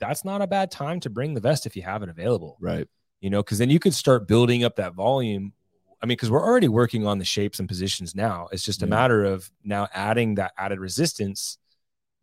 that's 0.00 0.24
not 0.24 0.40
a 0.40 0.46
bad 0.46 0.70
time 0.70 1.00
to 1.00 1.10
bring 1.10 1.34
the 1.34 1.40
vest 1.40 1.66
if 1.66 1.76
you 1.76 1.82
have 1.82 2.02
it 2.02 2.08
available. 2.08 2.56
right. 2.60 2.88
you 3.20 3.28
know, 3.30 3.42
because 3.42 3.58
then 3.58 3.68
you 3.70 3.80
could 3.80 3.94
start 3.94 4.28
building 4.28 4.62
up 4.64 4.76
that 4.76 4.94
volume. 4.94 5.52
I 6.00 6.06
mean, 6.06 6.14
because 6.16 6.30
we're 6.30 6.44
already 6.44 6.68
working 6.68 7.04
on 7.04 7.18
the 7.18 7.24
shapes 7.24 7.58
and 7.58 7.68
positions 7.68 8.14
now. 8.14 8.48
It's 8.52 8.62
just 8.64 8.82
a 8.84 8.86
matter 8.86 9.24
of 9.24 9.50
now 9.64 9.88
adding 9.92 10.36
that 10.36 10.52
added 10.56 10.78
resistance 10.78 11.58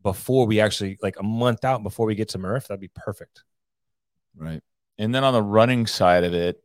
before 0.02 0.46
we 0.48 0.62
actually 0.62 0.98
like 1.02 1.20
a 1.20 1.24
month 1.24 1.66
out 1.66 1.84
before 1.84 2.06
we 2.06 2.16
get 2.16 2.30
to 2.30 2.38
Murph. 2.38 2.70
That'd 2.70 2.80
be 2.80 2.88
perfect. 2.96 3.44
Right. 4.38 4.62
And 4.98 5.14
then 5.14 5.24
on 5.24 5.34
the 5.34 5.42
running 5.44 5.88
side 5.88 6.24
of 6.24 6.34
it, 6.34 6.62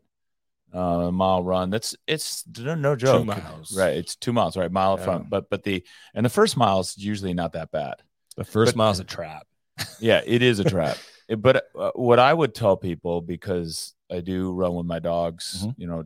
uh, 0.74 0.78
a 0.78 1.12
mile 1.12 1.42
run. 1.42 1.70
That's 1.70 1.96
it's 2.06 2.44
no, 2.58 2.74
no 2.76 2.94
joke. 2.94 3.26
miles. 3.26 3.76
Right. 3.76 3.96
It's 3.96 4.14
two 4.16 4.32
miles. 4.32 4.56
Right. 4.56 4.70
Mile 4.70 4.96
Yeah. 4.98 5.04
front. 5.04 5.30
But 5.30 5.50
but 5.50 5.64
the 5.64 5.84
and 6.14 6.24
the 6.24 6.30
first 6.30 6.56
mile 6.56 6.80
is 6.80 6.96
usually 6.96 7.34
not 7.34 7.52
that 7.54 7.70
bad. 7.72 7.96
The 8.36 8.44
first 8.44 8.72
But- 8.74 8.78
mile's 8.78 9.00
a 9.00 9.04
trap. 9.04 9.46
Yeah, 9.98 10.20
it 10.24 10.42
is 10.42 10.58
a 10.60 10.64
trap. 10.64 10.96
It- 11.28 11.40
but 11.42 11.64
uh, 11.78 11.90
what 11.94 12.18
I 12.18 12.32
would 12.32 12.54
tell 12.54 12.76
people 12.76 13.20
because 13.20 13.94
I 14.10 14.20
do 14.20 14.52
run 14.52 14.74
with 14.74 14.86
my 14.86 14.98
dogs, 15.00 15.64
Mhm. 15.66 15.74
you 15.78 15.86
know, 15.88 16.04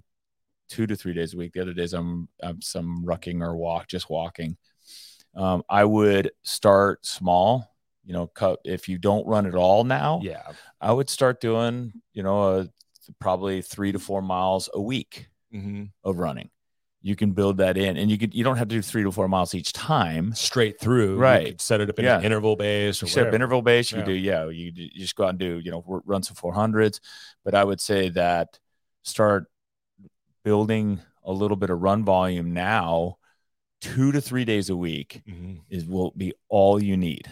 two 0.71 0.87
to 0.87 0.97
three 0.97 1.13
days 1.13 1.35
a 1.35 1.37
week. 1.37 1.53
The 1.53 1.61
other 1.61 1.75
days 1.75 1.93
I'm 1.93 2.29
I'm 2.43 2.63
some 2.63 3.05
rucking 3.05 3.43
or 3.43 3.55
walk, 3.57 3.89
just 3.89 4.09
walking. 4.09 4.57
Um, 5.35 5.63
I 5.69 5.85
would 5.85 6.31
start 6.43 7.05
small. 7.05 7.74
You 8.05 8.13
know, 8.13 8.27
cut 8.27 8.61
if 8.65 8.89
you 8.89 8.99
don't 8.99 9.27
run 9.27 9.47
at 9.47 9.55
all 9.55 9.85
now. 9.85 10.21
Yeah. 10.23 10.43
I 10.81 10.93
would 10.93 11.09
start 11.09 11.41
doing, 11.41 11.93
you 12.13 12.23
know, 12.23 12.59
a, 12.61 12.69
probably 13.19 13.63
three 13.63 13.93
to 13.93 13.99
four 13.99 14.23
miles 14.23 14.69
a 14.75 14.81
week 14.81 15.29
hmm 15.51 15.85
of 16.03 16.19
running. 16.19 16.51
You 17.01 17.17
can 17.17 17.33
build 17.33 17.59
that 17.59 17.77
in, 17.77 17.97
and 17.99 18.11
you 18.11 18.17
could 18.19 18.35
you 18.35 18.43
don't 18.45 18.57
have 18.57 18.69
to 18.69 18.75
do 18.77 18.83
three 18.83 19.03
to 19.03 19.13
four 19.13 19.29
miles 19.29 19.55
each 19.55 19.73
time. 19.73 20.33
Straight 20.35 20.81
through. 20.81 21.15
You 21.15 21.21
Right. 21.21 21.47
could 21.49 21.61
set 21.61 21.81
it 21.83 21.91
up 21.91 21.99
in 21.99 22.05
Yeah. 22.07 22.19
an 22.19 22.25
interval 22.25 22.57
base 22.57 23.03
or 23.03 23.07
set 23.07 23.29
up 23.29 23.35
interval 23.35 23.61
base. 23.63 23.93
You 23.93 23.99
Yeah. 23.99 24.05
do, 24.05 24.13
yeah. 24.13 24.45
You, 24.49 24.73
you 24.75 24.91
just 25.01 25.15
go 25.15 25.25
out 25.25 25.31
and 25.31 25.39
do, 25.39 25.61
you 25.63 25.71
know, 25.71 25.85
run 26.07 26.23
some 26.23 26.35
four 26.35 26.55
hundreds. 26.55 27.01
But 27.45 27.55
I 27.55 27.63
would 27.65 27.81
say 27.81 28.09
that 28.11 28.59
start 29.03 29.51
building 30.45 31.01
a 31.23 31.33
little 31.33 31.57
bit 31.57 31.71
of 31.71 31.81
run 31.81 32.05
volume 32.05 32.53
now, 32.53 33.17
two 33.81 34.13
to 34.13 34.21
three 34.21 34.45
days 34.45 34.71
a 34.71 34.77
week 34.77 35.23
Mhm. 35.27 35.61
is 35.69 35.85
will 35.87 36.13
be 36.17 36.33
all 36.49 36.83
you 36.83 36.97
need 36.97 37.31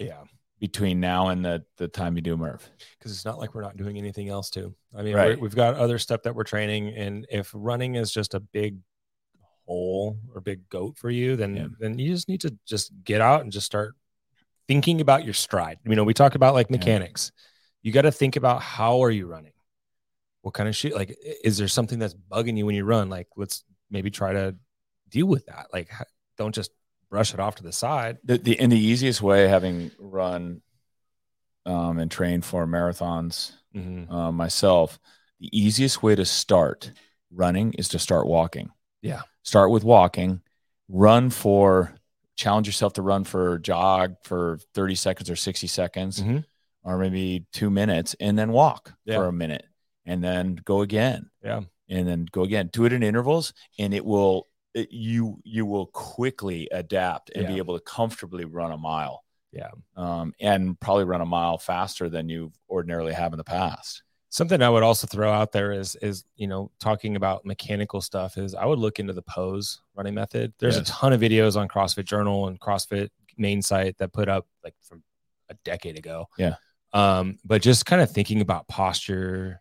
Yeah. 0.00 0.24
between 0.58 1.00
now 1.00 1.28
and 1.28 1.44
the 1.44 1.64
the 1.76 1.88
time 1.88 2.16
you 2.16 2.22
do 2.22 2.36
Murph, 2.36 2.68
because 2.98 3.12
it's 3.12 3.24
not 3.24 3.38
like 3.38 3.54
we're 3.54 3.62
not 3.62 3.76
doing 3.76 3.96
anything 3.96 4.28
else 4.28 4.50
too. 4.50 4.74
I 4.94 5.02
mean, 5.02 5.14
Right. 5.14 5.40
we've 5.40 5.54
got 5.54 5.74
other 5.76 5.98
stuff 5.98 6.22
that 6.24 6.34
we're 6.34 6.44
training, 6.44 6.94
and 6.94 7.26
if 7.30 7.50
running 7.54 7.94
is 7.94 8.10
just 8.12 8.34
a 8.34 8.40
big 8.40 8.78
hole 9.66 10.18
or 10.34 10.40
big 10.40 10.68
goat 10.68 10.98
for 10.98 11.10
you, 11.10 11.36
then 11.36 11.56
Yeah. 11.56 11.66
then 11.78 11.98
you 11.98 12.12
just 12.12 12.28
need 12.28 12.40
to 12.42 12.56
just 12.66 12.92
get 13.04 13.20
out 13.20 13.42
and 13.42 13.52
just 13.52 13.66
start 13.66 13.94
thinking 14.68 15.00
about 15.00 15.24
your 15.24 15.34
stride. 15.34 15.78
You 15.84 15.96
know, 15.96 16.04
we 16.04 16.14
talk 16.14 16.34
about 16.34 16.54
like 16.54 16.68
Yeah. 16.70 16.76
mechanics. 16.76 17.32
You 17.82 17.92
got 17.92 18.02
to 18.02 18.12
think 18.12 18.36
about 18.36 18.60
how 18.62 19.02
are 19.02 19.10
you 19.10 19.26
running? 19.26 19.52
What 20.42 20.54
kind 20.54 20.68
of 20.68 20.76
shit? 20.76 20.94
Like, 20.94 21.16
is 21.44 21.56
there 21.58 21.68
something 21.68 21.98
that's 21.98 22.14
bugging 22.14 22.56
you 22.56 22.66
when 22.66 22.74
you 22.74 22.84
run? 22.84 23.08
Like, 23.08 23.28
let's 23.36 23.64
maybe 23.90 24.10
try 24.10 24.32
to 24.32 24.56
deal 25.08 25.26
with 25.26 25.46
that. 25.46 25.66
Like, 25.72 25.90
don't 26.36 26.54
just 26.54 26.70
brush 27.10 27.34
it 27.34 27.40
off 27.40 27.56
to 27.56 27.62
the 27.62 27.72
side. 27.72 28.18
The, 28.24 28.38
the 28.38 28.58
and 28.60 28.70
the 28.70 28.78
easiest 28.78 29.20
way, 29.20 29.48
having 29.48 29.90
run 29.98 30.62
um, 31.66 31.98
and 31.98 32.10
trained 32.10 32.44
for 32.44 32.66
marathons 32.66 33.52
Mhm. 33.74 34.10
uh, 34.10 34.32
myself, 34.32 34.98
the 35.38 35.48
easiest 35.56 36.02
way 36.02 36.14
to 36.14 36.24
start 36.24 36.92
running 37.30 37.72
is 37.74 37.88
to 37.88 37.98
start 37.98 38.26
walking. 38.26 38.70
Yeah. 39.02 39.22
Start 39.42 39.70
with 39.70 39.84
walking, 39.84 40.40
run 40.88 41.30
for, 41.30 41.94
challenge 42.36 42.66
yourself 42.66 42.94
to 42.94 43.02
run 43.02 43.24
for 43.24 43.58
jog 43.58 44.16
for 44.24 44.58
30 44.74 44.94
seconds 44.94 45.30
or 45.30 45.36
60 45.36 45.66
seconds 45.66 46.20
Mhm. 46.22 46.44
or 46.82 46.96
maybe 46.98 47.46
two 47.52 47.70
minutes 47.70 48.16
and 48.18 48.38
then 48.38 48.50
walk 48.52 48.94
Yeah. 49.04 49.16
for 49.16 49.26
a 49.26 49.32
minute 49.32 49.66
and 50.06 50.24
then 50.24 50.56
go 50.64 50.80
again. 50.80 51.30
Yeah. 51.44 51.62
and 51.92 52.06
then 52.06 52.24
go 52.30 52.44
again. 52.44 52.70
Do 52.72 52.84
it 52.84 52.92
in 52.92 53.02
intervals, 53.02 53.52
and 53.76 53.92
it 53.92 54.04
will 54.04 54.46
it, 54.74 54.90
you 54.92 55.38
you 55.44 55.66
will 55.66 55.86
quickly 55.86 56.68
adapt 56.72 57.30
and 57.34 57.44
Yeah. 57.44 57.48
be 57.54 57.58
able 57.58 57.76
to 57.78 57.84
comfortably 57.84 58.44
run 58.44 58.72
a 58.72 58.76
mile. 58.78 59.24
Yeah. 59.52 59.70
um, 59.96 60.32
and 60.40 60.78
probably 60.78 61.02
run 61.04 61.20
a 61.22 61.26
mile 61.26 61.58
faster 61.58 62.08
than 62.08 62.28
you 62.28 62.52
ordinarily 62.68 63.12
have 63.12 63.32
in 63.32 63.36
the 63.36 63.42
past. 63.42 64.04
Something 64.28 64.62
I 64.62 64.68
would 64.70 64.84
also 64.84 65.08
throw 65.08 65.32
out 65.32 65.50
there 65.50 65.72
is 65.72 65.96
is 65.96 66.24
you 66.36 66.46
know 66.46 66.70
talking 66.78 67.16
about 67.16 67.44
mechanical 67.44 68.00
stuff 68.00 68.38
is 68.38 68.54
I 68.54 68.64
would 68.64 68.78
look 68.78 69.00
into 69.00 69.12
the 69.12 69.22
pose 69.22 69.80
running 69.96 70.14
method. 70.14 70.52
There's 70.60 70.76
Yes. 70.76 70.88
a 70.88 70.92
ton 70.92 71.12
of 71.12 71.20
videos 71.20 71.56
on 71.56 71.66
CrossFit 71.66 72.04
Journal 72.04 72.46
and 72.46 72.60
CrossFit 72.60 73.10
main 73.36 73.60
site 73.60 73.98
that 73.98 74.12
put 74.12 74.28
up 74.28 74.46
like 74.62 74.74
from 74.82 75.02
a 75.48 75.54
decade 75.64 75.98
ago. 75.98 76.26
Yeah. 76.38 76.54
Um, 76.92 77.38
but 77.44 77.60
just 77.60 77.86
kind 77.86 78.02
of 78.02 78.10
thinking 78.10 78.40
about 78.42 78.68
posture, 78.68 79.59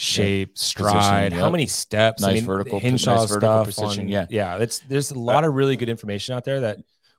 shape, 0.00 0.56
stride, 0.56 1.32
how 1.32 1.50
many 1.50 1.66
steps, 1.66 2.22
I 2.22 2.28
Nice 2.28 2.34
mean, 2.36 2.44
vertical- 2.46 2.80
nice 2.80 3.04
vertical 3.04 3.64
precision, 3.64 4.04
on- 4.04 4.08
yeah. 4.08 4.26
yeah. 4.30 4.56
That's 4.58 4.78
there's 4.80 5.10
a 5.10 5.18
lot 5.18 5.44
of 5.44 5.54
really 5.54 5.76
good 5.76 5.88
information 5.88 6.34
out 6.34 6.44
there 6.44 6.60
that 6.60 6.78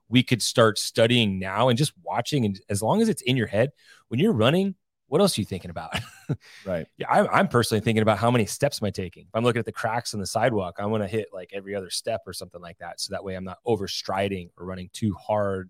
we 0.10 0.24
could 0.24 0.42
start 0.42 0.78
studying 0.80 1.40
now 1.40 1.70
and 1.70 1.78
just 1.78 1.94
watching. 2.04 2.44
And 2.46 2.60
as 2.70 2.82
long 2.82 3.02
as 3.02 3.08
it's 3.10 3.22
in 3.22 3.38
your 3.38 3.48
head, 3.48 3.72
when 4.10 4.20
you're 4.20 4.34
running, 4.34 4.76
what 5.08 5.22
else 5.22 5.38
are 5.38 5.42
you 5.42 5.46
thinking 5.46 5.70
about? 5.72 5.94
Right. 6.66 6.88
Yeah, 6.98 7.08
I'm, 7.10 7.28
I'm 7.30 7.48
personally 7.50 7.82
thinking 7.82 8.02
about 8.04 8.18
how 8.18 8.32
many 8.32 8.46
steps 8.46 8.82
am 8.82 8.86
I 8.86 8.90
taking. 8.92 9.24
If 9.24 9.36
I'm 9.36 9.44
looking 9.44 9.60
at 9.60 9.66
the 9.66 9.72
cracks 9.74 10.14
in 10.14 10.22
the 10.22 10.26
sidewalk, 10.26 10.78
I 10.80 10.86
want 10.86 11.04
to 11.04 11.08
hit 11.08 11.28
like 11.34 11.50
every 11.52 11.76
other 11.76 11.90
step 11.90 12.22
or 12.26 12.32
something 12.32 12.62
like 12.62 12.78
that. 12.78 13.02
So 13.02 13.12
that 13.12 13.22
way 13.22 13.36
I'm 13.36 13.44
not 13.44 13.58
overstriding 13.68 14.50
or 14.58 14.66
running 14.66 14.90
too 14.94 15.14
hard 15.16 15.70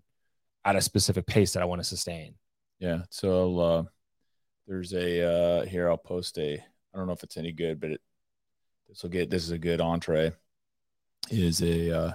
at 0.64 0.76
a 0.76 0.80
specific 0.80 1.26
pace 1.26 1.52
that 1.54 1.62
I 1.62 1.66
want 1.66 1.80
to 1.80 1.84
sustain. 1.84 2.36
Yeah. 2.78 3.02
So 3.10 3.58
uh, 3.58 3.82
there's 4.68 4.92
a 4.94 5.22
uh, 5.62 5.64
here. 5.66 5.90
I'll 5.90 5.96
post 5.96 6.38
a. 6.38 6.62
I 6.94 6.98
don't 6.98 7.06
know 7.06 7.12
if 7.12 7.22
it's 7.22 7.36
any 7.36 7.52
good, 7.52 7.80
but 7.80 7.90
this 8.88 9.02
will 9.02 9.10
get. 9.10 9.30
This 9.30 9.44
is 9.44 9.50
a 9.50 9.58
good 9.58 9.80
entree. 9.80 10.32
Is 11.30 11.62
a 11.62 11.90
uh, 11.98 12.12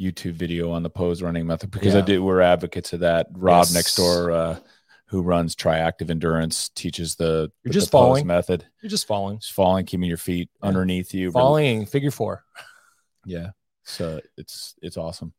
YouTube 0.00 0.32
video 0.32 0.70
on 0.72 0.82
the 0.82 0.90
pose 0.90 1.22
running 1.22 1.46
method 1.46 1.70
because 1.70 1.94
I 1.94 1.98
Yeah. 1.98 2.04
did. 2.04 2.18
We're 2.20 2.40
advocates 2.40 2.92
of 2.92 3.00
that. 3.00 3.26
Rob 3.32 3.66
Yes. 3.66 3.74
next 3.74 3.96
door, 3.96 4.30
uh, 4.30 4.58
who 5.06 5.22
runs 5.22 5.54
Triactive 5.54 6.10
Endurance, 6.10 6.70
teaches 6.70 7.14
the 7.14 7.52
You're 7.62 7.72
the 7.72 7.80
just 7.80 7.92
pose 7.92 8.00
falling. 8.00 8.26
method. 8.26 8.66
You're 8.82 8.90
just 8.90 9.06
falling, 9.06 9.38
Just 9.38 9.52
falling, 9.52 9.86
keeping 9.86 10.08
your 10.08 10.16
feet 10.16 10.50
Yeah. 10.60 10.68
underneath 10.68 11.14
you. 11.14 11.30
falling 11.30 11.86
figure 11.86 12.10
four. 12.10 12.44
Yeah. 13.26 13.50
So 13.84 14.20
it's 14.36 14.74
it's 14.82 14.96
awesome. 14.98 15.32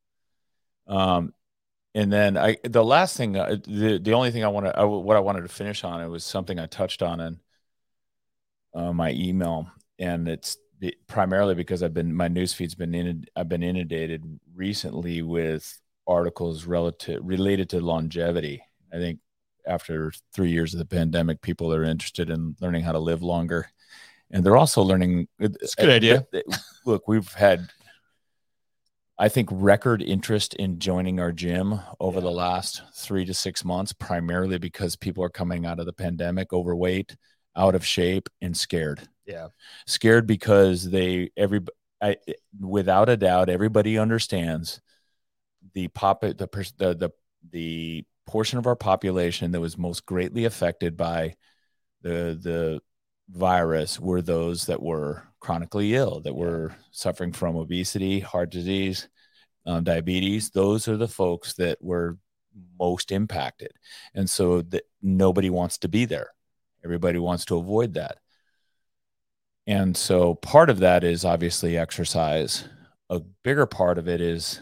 Um, 0.88 1.34
and 1.94 2.12
then 2.12 2.36
I 2.38 2.58
the 2.64 2.84
last 2.84 3.16
thing 3.18 3.36
uh, 3.38 3.58
the 3.64 4.00
the 4.00 4.14
only 4.14 4.32
thing 4.32 4.44
I 4.44 4.48
want 4.48 4.66
to 4.74 4.88
what 4.88 5.16
I 5.18 5.20
wanted 5.20 5.42
to 5.42 5.48
finish 5.50 5.84
on 5.84 6.02
it 6.02 6.08
was 6.08 6.24
something 6.24 6.60
I 6.60 6.66
touched 6.68 7.02
on 7.04 7.20
in 7.20 7.40
uh, 8.76 8.94
my 8.94 9.12
email, 9.12 9.72
and 9.98 10.28
it's 10.28 10.58
be- 10.80 10.98
primarily 11.08 11.56
because 11.56 11.82
I've 11.82 11.94
been 11.94 12.14
my 12.14 12.28
news 12.28 12.54
feed's 12.54 12.76
been 12.76 12.94
in 12.94 13.26
I've 13.36 13.50
been 13.50 13.64
inundated 13.64 14.40
recently 14.54 15.22
with 15.22 15.80
articles 16.08 16.66
relative 16.66 17.22
related 17.24 17.70
to 17.70 17.80
longevity. 17.80 18.62
I 18.94 18.98
think 18.98 19.20
after 19.66 20.12
three 20.34 20.52
years 20.52 20.74
of 20.74 20.80
the 20.80 20.86
pandemic, 20.86 21.42
people 21.42 21.74
are 21.74 21.84
interested 21.84 22.30
in 22.30 22.56
learning 22.62 22.84
how 22.84 22.92
to 22.92 23.00
live 23.00 23.24
longer, 23.24 23.70
and 24.30 24.44
they're 24.44 24.58
also 24.58 24.84
learning. 24.84 25.28
It's 25.40 25.74
a 25.78 25.82
good 25.82 25.90
idea. 25.90 26.28
Look, 26.86 27.08
we've 27.08 27.32
had 27.34 27.70
I 29.18 29.30
think 29.30 29.48
record 29.52 30.02
interest 30.02 30.56
in 30.56 30.78
joining 30.78 31.22
our 31.22 31.32
gym 31.32 31.80
over 32.02 32.20
the 32.20 32.32
last 32.32 32.82
three 32.94 33.24
to 33.26 33.34
six 33.34 33.64
months, 33.64 33.94
primarily 33.94 34.58
because 34.58 34.98
people 34.98 35.24
are 35.24 35.30
coming 35.30 35.66
out 35.66 35.80
of 35.80 35.86
the 35.86 35.94
pandemic 35.94 36.52
overweight, 36.52 37.16
out 37.56 37.76
of 37.76 37.86
shape, 37.86 38.30
and 38.42 38.56
scared. 38.56 39.08
Yeah. 39.26 39.48
Scared 39.86 40.28
because 40.28 40.90
they 40.90 41.32
every 41.36 41.62
I, 42.02 42.18
without 42.60 43.10
a 43.10 43.18
doubt, 43.18 43.50
everybody 43.50 43.98
understands 43.98 44.82
the 45.74 45.88
pop 45.90 46.22
the 46.22 46.34
the 46.34 46.94
the 46.94 47.12
the 47.52 48.06
portion 48.26 48.58
of 48.60 48.68
our 48.68 48.76
population 48.76 49.52
that 49.52 49.62
was 49.62 49.78
most 49.78 50.06
greatly 50.06 50.46
affected 50.46 50.98
by 50.98 51.36
the 52.02 52.38
the 52.42 52.82
virus 53.30 54.00
were 54.00 54.22
those 54.22 54.68
that 54.68 54.82
were 54.82 55.24
chronically 55.40 55.96
ill, 55.96 56.22
that 56.22 56.36
were 56.36 56.76
suffering 56.92 57.32
from 57.32 57.56
obesity, 57.56 58.20
heart 58.20 58.52
disease, 58.52 59.10
um, 59.66 59.84
diabetes. 59.84 60.52
Those 60.52 60.88
are 60.88 60.98
the 60.98 61.08
folks 61.08 61.54
that 61.54 61.78
were 61.82 62.18
most 62.80 63.12
impacted, 63.12 63.72
and 64.14 64.30
so 64.30 64.62
that 64.62 64.84
nobody 65.02 65.50
wants 65.50 65.78
to 65.80 65.88
be 65.88 66.06
there. 66.06 66.30
Everybody 66.86 67.20
wants 67.20 67.44
to 67.46 67.58
avoid 67.58 67.96
that. 67.96 68.20
And 69.68 69.98
so 69.98 70.36
part 70.36 70.70
of 70.70 70.80
that 70.80 71.04
is 71.04 71.26
obviously 71.26 71.78
exercise. 71.78 72.70
A 73.10 73.20
bigger 73.44 73.66
part 73.66 73.98
of 73.98 74.08
it 74.08 74.22
is 74.22 74.62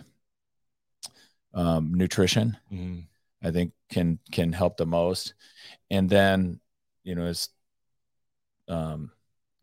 um, 1.54 1.94
nutrition. 1.94 2.58
Mhm. 2.72 3.04
I 3.44 3.52
think 3.52 3.74
can 3.90 4.18
can 4.32 4.54
help 4.54 4.78
the 4.78 4.86
most. 4.86 5.34
And 5.92 6.10
then, 6.10 6.62
you 7.04 7.16
know, 7.16 7.26
as 7.26 7.50
um, 8.70 9.12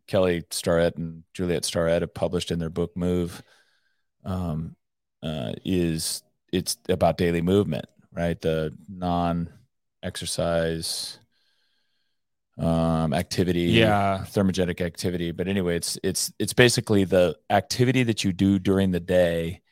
Kelly 0.06 0.44
Starrett 0.50 0.96
and 0.96 1.24
Juliet 1.32 1.64
Starrett 1.64 2.02
have 2.02 2.12
published 2.12 2.50
in 2.50 2.58
their 2.58 2.68
book 2.68 2.94
Move, 2.96 3.42
um, 4.24 4.76
uh, 5.22 5.52
is 5.64 6.22
it's 6.52 6.76
about 6.88 7.16
daily 7.16 7.40
movement, 7.40 7.86
right? 8.12 8.40
The 8.40 8.76
non-exercise 8.88 11.20
um, 12.61 13.14
activity, 13.14 13.62
Yeah. 13.62 14.24
thermogenic 14.28 14.80
activity. 14.80 15.30
But 15.32 15.48
anyway, 15.48 15.76
it's 15.76 15.98
it's 16.02 16.32
it's 16.38 16.52
basically 16.52 17.04
the 17.04 17.36
activity 17.48 18.02
that 18.04 18.22
you 18.24 18.32
do 18.32 18.58
during 18.58 18.90
the 18.90 19.00
day 19.00 19.62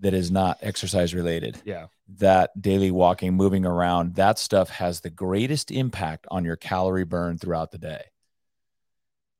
that 0.00 0.12
is 0.14 0.30
not 0.30 0.58
exercise 0.60 1.14
related 1.14 1.60
Yeah. 1.64 1.86
that 2.18 2.50
daily 2.60 2.90
walking, 2.90 3.34
moving 3.34 3.64
around, 3.64 4.16
that 4.16 4.38
stuff 4.38 4.68
has 4.70 5.00
the 5.00 5.10
greatest 5.10 5.70
impact 5.70 6.26
on 6.30 6.44
your 6.44 6.56
calorie 6.56 7.04
burn 7.04 7.38
throughout 7.38 7.70
the 7.70 7.78
day. 7.78 8.02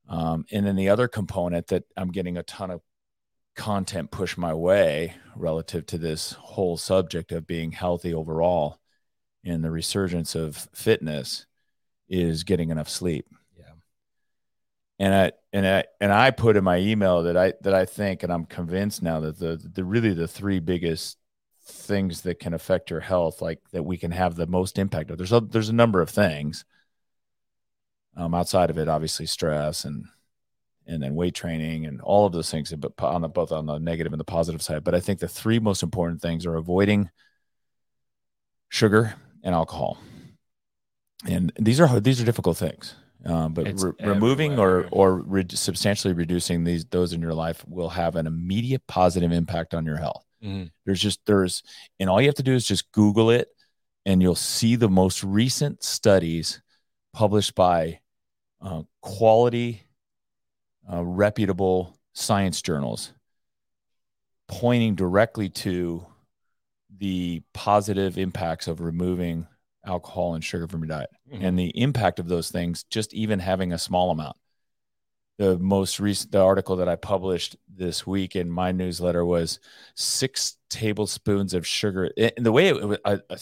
Um, 0.07 0.45
and 0.51 0.65
then 0.65 0.75
the 0.75 0.89
other 0.89 1.07
component 1.07 1.67
that 1.67 1.83
I'm 1.97 2.11
getting 2.11 2.37
a 2.37 2.43
ton 2.43 2.71
of 2.71 2.81
content 3.55 4.11
pushed 4.11 4.37
my 4.37 4.53
way 4.53 5.15
relative 5.35 5.85
to 5.87 5.97
this 5.97 6.33
whole 6.33 6.77
subject 6.77 7.31
of 7.31 7.47
being 7.47 7.71
healthy 7.71 8.13
overall 8.13 8.79
and 9.43 9.63
the 9.63 9.71
resurgence 9.71 10.35
of 10.35 10.69
fitness 10.73 11.45
is 12.07 12.43
getting 12.43 12.69
enough 12.69 12.89
sleep. 12.89 13.27
Yeah. 13.57 13.73
And 14.99 15.13
I 15.13 15.31
and 15.53 15.67
I 15.67 15.83
and 15.99 16.11
I 16.11 16.31
put 16.31 16.57
in 16.57 16.63
my 16.63 16.77
email 16.77 17.23
that 17.23 17.37
I 17.37 17.53
that 17.61 17.73
I 17.73 17.85
think 17.85 18.23
and 18.23 18.31
I'm 18.31 18.45
convinced 18.45 19.01
now 19.01 19.19
that 19.21 19.39
the 19.39 19.57
the 19.57 19.83
really 19.83 20.13
the 20.13 20.27
three 20.27 20.59
biggest 20.59 21.17
things 21.67 22.21
that 22.21 22.39
can 22.39 22.53
affect 22.53 22.91
your 22.91 22.99
health 22.99 23.41
like 23.41 23.59
that 23.71 23.83
we 23.83 23.97
can 23.97 24.11
have 24.11 24.35
the 24.35 24.47
most 24.47 24.77
impact 24.77 25.09
of. 25.09 25.17
There's 25.17 25.31
a 25.31 25.39
there's 25.39 25.69
a 25.69 25.73
number 25.73 26.01
of 26.01 26.09
things. 26.09 26.65
Um, 28.17 28.33
outside 28.33 28.69
of 28.69 28.77
it, 28.77 28.87
obviously 28.87 29.25
stress 29.25 29.83
and 29.83 30.05
and 30.87 31.01
then 31.01 31.15
weight 31.15 31.33
training 31.33 31.85
and 31.85 31.99
all 32.01 32.25
of 32.25 32.33
those 32.33 32.51
things, 32.51 32.71
but 32.73 32.93
on 32.99 33.21
the 33.21 33.27
both 33.27 33.51
on 33.51 33.65
the 33.65 33.79
negative 33.79 34.13
and 34.13 34.19
the 34.19 34.25
positive 34.25 34.61
side. 34.61 34.83
But 34.83 34.95
I 34.95 34.99
think 34.99 35.19
the 35.19 35.27
three 35.27 35.59
most 35.59 35.81
important 35.81 36.21
things 36.21 36.45
are 36.45 36.55
avoiding 36.55 37.09
sugar 38.69 39.15
and 39.43 39.55
alcohol. 39.55 39.97
And 41.27 41.51
these 41.57 41.79
are 41.79 41.99
these 41.99 42.21
are 42.21 42.25
difficult 42.25 42.57
things. 42.57 42.95
Um, 43.25 43.53
but 43.53 43.65
re- 43.81 43.91
removing 44.13 44.59
or 44.59 44.87
or 44.91 45.15
re- 45.21 45.45
substantially 45.49 46.13
reducing 46.13 46.63
these 46.63 46.85
those 46.85 47.11
in 47.13 47.21
your 47.21 47.33
life 47.33 47.65
will 47.67 47.89
have 47.89 48.15
an 48.15 48.27
immediate 48.27 48.85
positive 48.87 49.31
impact 49.31 49.73
on 49.73 49.85
your 49.85 49.97
health. 49.97 50.23
Mhm. 50.43 50.71
There's 50.85 51.01
just 51.01 51.25
there's 51.25 51.63
and 51.99 52.09
all 52.09 52.21
you 52.21 52.27
have 52.27 52.35
to 52.35 52.43
do 52.43 52.53
is 52.53 52.67
just 52.67 52.91
Google 52.91 53.31
it, 53.31 53.47
and 54.05 54.21
you'll 54.21 54.35
see 54.35 54.75
the 54.75 54.89
most 54.89 55.23
recent 55.23 55.83
studies 55.83 56.61
published 57.13 57.55
by 57.55 57.99
uh, 58.61 58.83
quality, 59.01 59.81
uh, 60.91 61.03
reputable 61.03 61.97
science 62.13 62.61
journals, 62.61 63.13
pointing 64.47 64.95
directly 64.95 65.49
to 65.49 66.05
the 66.97 67.41
positive 67.53 68.17
impacts 68.17 68.67
of 68.67 68.81
removing 68.81 69.47
alcohol 69.85 70.35
and 70.35 70.43
sugar 70.43 70.67
from 70.67 70.81
your 70.81 70.87
diet 70.87 71.09
Mhm. 71.31 71.43
and 71.43 71.59
the 71.59 71.69
impact 71.81 72.19
of 72.19 72.27
those 72.27 72.51
things 72.51 72.83
just 72.83 73.13
even 73.13 73.39
having 73.39 73.73
a 73.73 73.77
small 73.79 74.11
amount 74.11 74.37
the 75.37 75.57
most 75.59 75.99
recent 75.99 76.31
the 76.31 76.39
article 76.41 76.77
that 76.77 76.87
i 76.87 76.95
published 76.95 77.57
this 77.67 78.07
week 78.07 78.35
in 78.35 78.49
my 78.49 78.71
newsletter 78.71 79.25
was 79.25 79.59
six 79.95 80.57
tablespoons 80.69 81.53
of 81.53 81.67
sugar 81.67 82.09
and 82.17 82.45
the 82.45 82.51
way 82.51 82.69
it, 82.69 83.01
I, 83.03 83.13
I- 83.29 83.37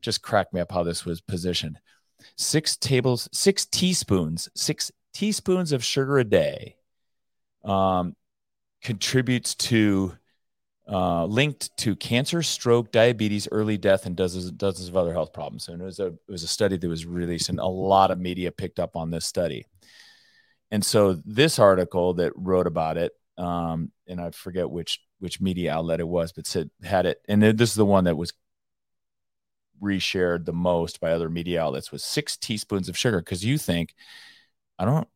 just 0.00 0.22
cracked 0.22 0.52
me 0.52 0.60
up 0.60 0.72
how 0.72 0.82
this 0.82 1.04
was 1.04 1.20
positioned 1.20 1.78
six 2.36 2.76
tables 2.76 3.28
six 3.32 3.66
teaspoons 3.66 4.48
six 4.54 4.90
teaspoons 5.14 5.72
of 5.72 5.84
sugar 5.84 6.18
a 6.18 6.24
day 6.24 6.76
um, 7.64 8.14
contributes 8.82 9.54
to 9.56 10.14
uh, 10.88 11.24
linked 11.26 11.76
to 11.78 11.96
cancer, 11.96 12.42
stroke, 12.42 12.92
diabetes, 12.92 13.48
early 13.52 13.76
death, 13.76 14.06
and 14.06 14.16
dozens 14.16 14.50
dozens 14.52 14.88
of 14.88 14.96
other 14.96 15.12
health 15.12 15.32
problems. 15.32 15.68
And 15.68 15.80
it 15.82 15.84
was 15.84 16.00
a 16.00 16.06
it 16.06 16.18
was 16.28 16.42
a 16.44 16.48
study 16.48 16.76
that 16.76 16.88
was 16.88 17.06
released, 17.06 17.48
and 17.48 17.58
a 17.58 17.66
lot 17.66 18.10
of 18.10 18.18
media 18.20 18.52
picked 18.52 18.78
up 18.80 18.96
on 18.96 19.10
this 19.10 19.26
study. 19.26 19.66
and 20.70 20.84
so 20.84 21.14
this 21.24 21.58
article 21.58 22.14
that 22.14 22.32
wrote 22.36 22.66
about 22.66 22.96
it, 22.98 23.12
um, 23.38 23.92
and 24.08 24.20
I 24.20 24.30
forget 24.30 24.70
which 24.70 25.00
which 25.18 25.40
media 25.40 25.72
outlet 25.74 26.00
it 26.00 26.08
was, 26.08 26.32
but 26.32 26.46
said 26.46 26.70
had 26.82 27.06
it, 27.06 27.20
and 27.28 27.42
this 27.42 27.70
is 27.70 27.76
the 27.76 27.84
one 27.86 28.04
that 28.04 28.16
was 28.16 28.32
reshared 29.82 30.44
the 30.44 30.52
most 30.52 31.00
by 31.00 31.12
other 31.12 31.28
media 31.28 31.62
outlets 31.62 31.92
was 31.92 32.02
six 32.02 32.36
teaspoons 32.36 32.88
of 32.88 32.96
sugar 32.96 33.18
because 33.18 33.44
you 33.44 33.58
think 33.58 33.94
I 34.78 34.84
don't 34.84 35.08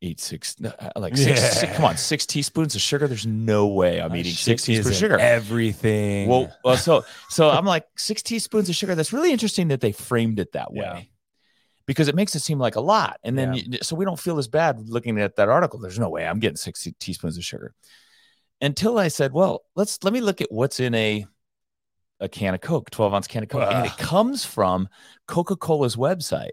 eat 0.00 0.20
six 0.20 0.56
uh, 0.62 0.90
like 0.96 1.16
six, 1.16 1.40
Yeah. 1.40 1.48
six- 1.50 1.72
come 1.76 1.84
on 1.86 1.96
six 1.96 2.26
teaspoons 2.26 2.74
of 2.74 2.80
sugar. 2.80 3.08
There's 3.08 3.26
no 3.26 3.66
way 3.68 4.00
I'm 4.00 4.14
eating 4.14 4.32
six 4.32 4.62
teaspoons 4.64 4.88
of 4.88 4.94
sugar. 4.94 5.18
Everything. 5.18 6.28
Well, 6.28 6.54
well, 6.64 6.76
so 6.76 7.04
so 7.30 7.50
I'm 7.50 7.64
like 7.64 7.86
six 7.96 8.22
teaspoons 8.22 8.68
of 8.68 8.74
sugar. 8.74 8.94
That's 8.94 9.12
really 9.12 9.32
interesting 9.32 9.68
that 9.68 9.80
they 9.80 9.92
framed 9.92 10.38
it 10.38 10.52
that 10.52 10.72
way, 10.72 10.84
Yeah. 10.84 11.02
because 11.86 12.08
it 12.08 12.14
makes 12.14 12.34
it 12.34 12.40
seem 12.40 12.58
like 12.58 12.76
a 12.76 12.80
lot, 12.80 13.18
and 13.24 13.38
then 13.38 13.54
Yeah. 13.54 13.62
you- 13.66 13.78
so 13.82 13.96
we 13.96 14.04
don't 14.04 14.20
feel 14.20 14.38
as 14.38 14.48
bad 14.48 14.88
looking 14.88 15.18
at 15.20 15.36
that 15.36 15.48
article. 15.48 15.78
There's 15.78 15.98
no 15.98 16.10
way 16.10 16.26
I'm 16.26 16.40
getting 16.40 16.56
six 16.56 16.86
teaspoons 17.00 17.36
of 17.38 17.44
sugar. 17.44 17.74
Until 18.60 18.98
I 18.98 19.08
said, 19.08 19.32
well, 19.32 19.64
let's 19.74 20.02
let 20.04 20.12
me 20.12 20.20
look 20.20 20.40
at 20.40 20.50
what's 20.52 20.78
in 20.80 20.94
a 20.94 21.26
a 22.20 22.28
can 22.28 22.54
of 22.54 22.60
Coke, 22.62 22.88
12 22.90 23.12
ounce 23.14 23.26
can 23.26 23.42
of 23.42 23.48
Coke, 23.50 23.70
and 23.70 23.86
it 23.86 23.96
comes 23.98 24.44
from 24.44 24.88
Coca 25.26 25.56
Cola's 25.56 25.96
website 25.96 26.52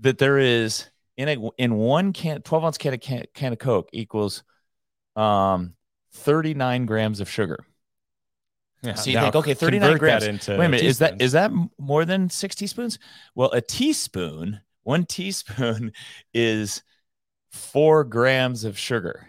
that 0.00 0.18
there 0.18 0.38
is 0.38 0.86
in 1.18 1.28
a 1.28 1.48
in 1.58 1.74
one 1.74 2.14
can 2.14 2.40
12 2.42 2.64
ounce 2.64 2.78
can 2.78 2.94
of 2.94 3.00
can, 3.00 3.24
can 3.34 3.52
of 3.52 3.58
Coke 3.58 3.90
equals 3.92 4.42
um 5.16 5.74
39 6.12 6.86
grams 6.86 7.20
of 7.20 7.28
sugar. 7.28 7.66
Yeah, 8.82 8.94
So 8.94 9.10
you 9.10 9.16
now 9.16 9.22
think, 9.24 9.34
okay, 9.36 9.54
39 9.54 9.80
convert 9.90 10.06
that 10.06 10.22
grams. 10.22 10.24
into 10.24 10.56
Wait 10.56 10.66
a 10.66 10.68
minute, 10.68 10.86
is 10.86 10.98
that 11.00 11.20
is 11.20 11.32
that 11.32 11.50
more 11.78 12.04
than 12.04 12.30
six 12.30 12.54
teaspoons? 12.54 12.98
Well, 13.34 13.50
a 13.52 13.60
teaspoon, 13.60 14.60
one 14.84 15.04
teaspoon 15.04 15.92
is 16.32 16.82
four 17.50 18.04
grams 18.04 18.64
of 18.64 18.78
sugar. 18.78 19.28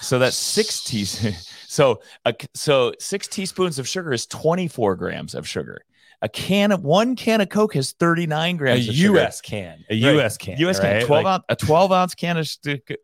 So 0.00 0.18
that's 0.18 0.36
six 0.36 0.82
teaspoons. 0.82 1.48
So 1.70 2.02
a, 2.24 2.34
so 2.52 2.92
six 2.98 3.28
teaspoons 3.28 3.78
of 3.78 3.86
sugar 3.86 4.12
is 4.12 4.26
24 4.26 4.96
grams 4.96 5.36
of 5.36 5.46
sugar. 5.46 5.84
A 6.22 6.28
can 6.28 6.70
of 6.70 6.84
one 6.84 7.16
can 7.16 7.40
of 7.40 7.48
Coke 7.48 7.74
has 7.74 7.92
39 7.92 8.54
a 8.54 8.58
grams 8.58 8.88
of 8.88 8.94
sugar. 8.94 9.12
U.S. 9.14 9.40
can? 9.40 9.84
A 9.88 9.94
Right. 9.94 10.14
U.S. 10.14 10.36
can. 10.36 10.58
US 10.58 10.78
can 10.78 11.06
12 11.06 11.24
Like, 11.24 11.26
ounce, 11.26 11.44
a 11.48 11.56
12 11.56 11.92
ounce 11.92 12.14
can 12.14 12.36
of 12.36 12.48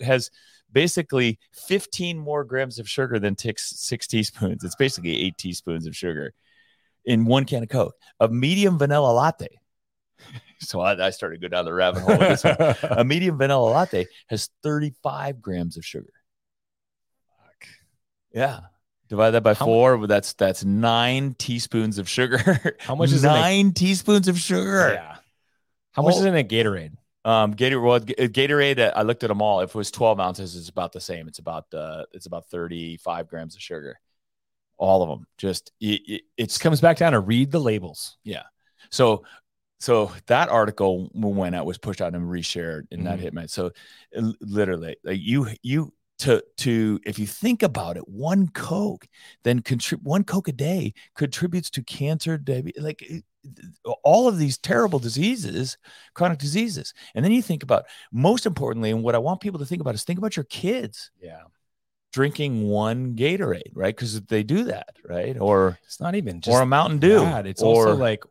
has 0.02 0.30
basically 0.70 1.38
15 1.52 2.18
more 2.18 2.44
grams 2.44 2.78
of 2.78 2.88
sugar 2.88 3.18
than 3.18 3.34
takes 3.34 3.70
six 3.80 4.06
teaspoons. 4.06 4.64
It's 4.64 4.76
basically 4.76 5.22
eight 5.22 5.38
teaspoons 5.38 5.86
of 5.86 5.96
sugar 5.96 6.34
in 7.06 7.24
one 7.24 7.46
can 7.46 7.62
of 7.62 7.70
Coke. 7.70 7.94
A 8.20 8.28
medium 8.28 8.78
vanilla 8.78 9.12
latte. 9.12 9.48
So 10.58 10.80
I, 10.80 11.08
I 11.08 11.10
started 11.10 11.42
to 11.42 11.48
go 11.48 11.54
down 11.54 11.66
the 11.66 11.74
rabbit 11.74 12.00
hole. 12.00 12.16
With 12.16 12.42
this 12.42 12.42
one. 12.42 12.76
A 12.98 13.04
medium 13.04 13.36
vanilla 13.36 13.68
latte 13.68 14.06
has 14.28 14.48
35 14.62 15.42
grams 15.42 15.76
of 15.76 15.84
sugar. 15.84 16.08
Yeah. 18.32 18.60
Divide 19.08 19.30
that 19.32 19.42
by 19.42 19.54
How 19.54 19.64
four. 19.64 19.98
but 19.98 20.08
That's 20.08 20.32
that's 20.34 20.64
nine 20.64 21.34
teaspoons 21.38 21.98
of 21.98 22.08
sugar. 22.08 22.74
How 22.80 22.94
much 22.94 23.12
is 23.12 23.24
in 23.24 23.30
a- 23.30 23.32
nine 23.34 23.72
teaspoons 23.72 24.28
of 24.28 24.38
sugar? 24.38 24.92
yeah. 24.94 25.16
How 25.92 26.02
much 26.02 26.14
Oh. 26.16 26.18
is 26.18 26.24
in 26.24 26.36
a 26.36 26.44
Gatorade? 26.44 26.92
Um, 27.24 27.54
Gatorade, 27.54 27.82
well, 27.84 28.00
Gatorade. 28.00 28.78
uh, 28.78 28.92
I 28.94 29.02
looked 29.02 29.24
at 29.24 29.28
them 29.28 29.42
all. 29.42 29.60
If 29.60 29.70
it 29.70 29.74
was 29.74 29.90
12 29.90 30.20
ounces, 30.20 30.54
it's 30.56 30.68
about 30.68 30.92
the 30.92 31.00
same. 31.00 31.26
It's 31.26 31.38
about 31.40 31.66
uh, 31.74 32.04
it's 32.12 32.26
about 32.26 32.46
35 32.48 33.28
grams 33.28 33.54
of 33.56 33.62
sugar. 33.62 33.98
All 34.78 35.02
of 35.02 35.08
them. 35.08 35.26
Just 35.38 35.72
it, 35.80 36.02
it, 36.06 36.22
it's 36.36 36.56
It 36.56 36.60
comes 36.60 36.80
back 36.80 36.98
down 36.98 37.12
to 37.12 37.20
read 37.20 37.50
the 37.50 37.58
labels. 37.60 38.16
Yeah. 38.24 38.42
So 38.90 39.24
so 39.80 40.10
that 40.26 40.48
article 40.48 41.10
when 41.14 41.52
it 41.54 41.64
was 41.64 41.78
pushed 41.78 42.00
out 42.00 42.14
and 42.14 42.24
reshared 42.30 42.82
and 42.92 43.06
that 43.06 43.18
Mhm. 43.18 43.22
hit 43.22 43.34
me. 43.34 43.46
So 43.46 43.72
uh, 44.16 44.32
literally, 44.40 44.96
like 45.02 45.20
you 45.20 45.48
you 45.62 45.92
to 46.18 46.42
to 46.58 46.98
if 47.04 47.18
you 47.18 47.26
think 47.26 47.62
about 47.62 47.96
it, 47.96 48.08
one 48.08 48.48
Coke 48.48 49.06
then 49.44 49.60
contrib- 49.60 50.02
one 50.02 50.24
Coke 50.24 50.48
a 50.48 50.52
day 50.52 50.94
contributes 51.14 51.68
to 51.70 51.82
cancer, 51.82 52.38
diabetes, 52.38 52.82
like 52.82 53.04
eh, 53.10 53.20
all 54.02 54.26
of 54.26 54.38
these 54.38 54.56
terrible 54.58 54.98
diseases, 54.98 55.76
chronic 56.14 56.38
diseases. 56.38 56.94
And 57.14 57.24
then 57.24 57.32
you 57.32 57.42
think 57.42 57.62
about 57.62 57.84
most 58.12 58.46
importantly, 58.46 58.90
and 58.90 59.02
what 59.02 59.14
I 59.14 59.18
want 59.18 59.40
people 59.40 59.60
to 59.60 59.66
think 59.66 59.80
about 59.80 59.94
is 59.94 60.04
think 60.04 60.18
about 60.18 60.36
your 60.36 60.44
kids 60.44 61.10
Yeah. 61.22 61.42
drinking 62.12 62.66
one 62.68 63.14
Gatorade, 63.14 63.72
right? 63.74 63.94
Because 63.94 64.20
they 64.22 64.42
do 64.42 64.64
that, 64.64 64.96
right? 65.04 65.36
Or 65.38 65.78
It's 65.84 66.00
not 66.00 66.14
even 66.14 66.40
just 66.40 66.54
or 66.56 66.62
a 66.62 66.66
Mountain 66.66 66.98
Dew. 66.98 67.20
that. 67.20 67.46
It's 67.46 67.62
or, 67.62 67.88
also 67.88 67.94
like 67.96 68.24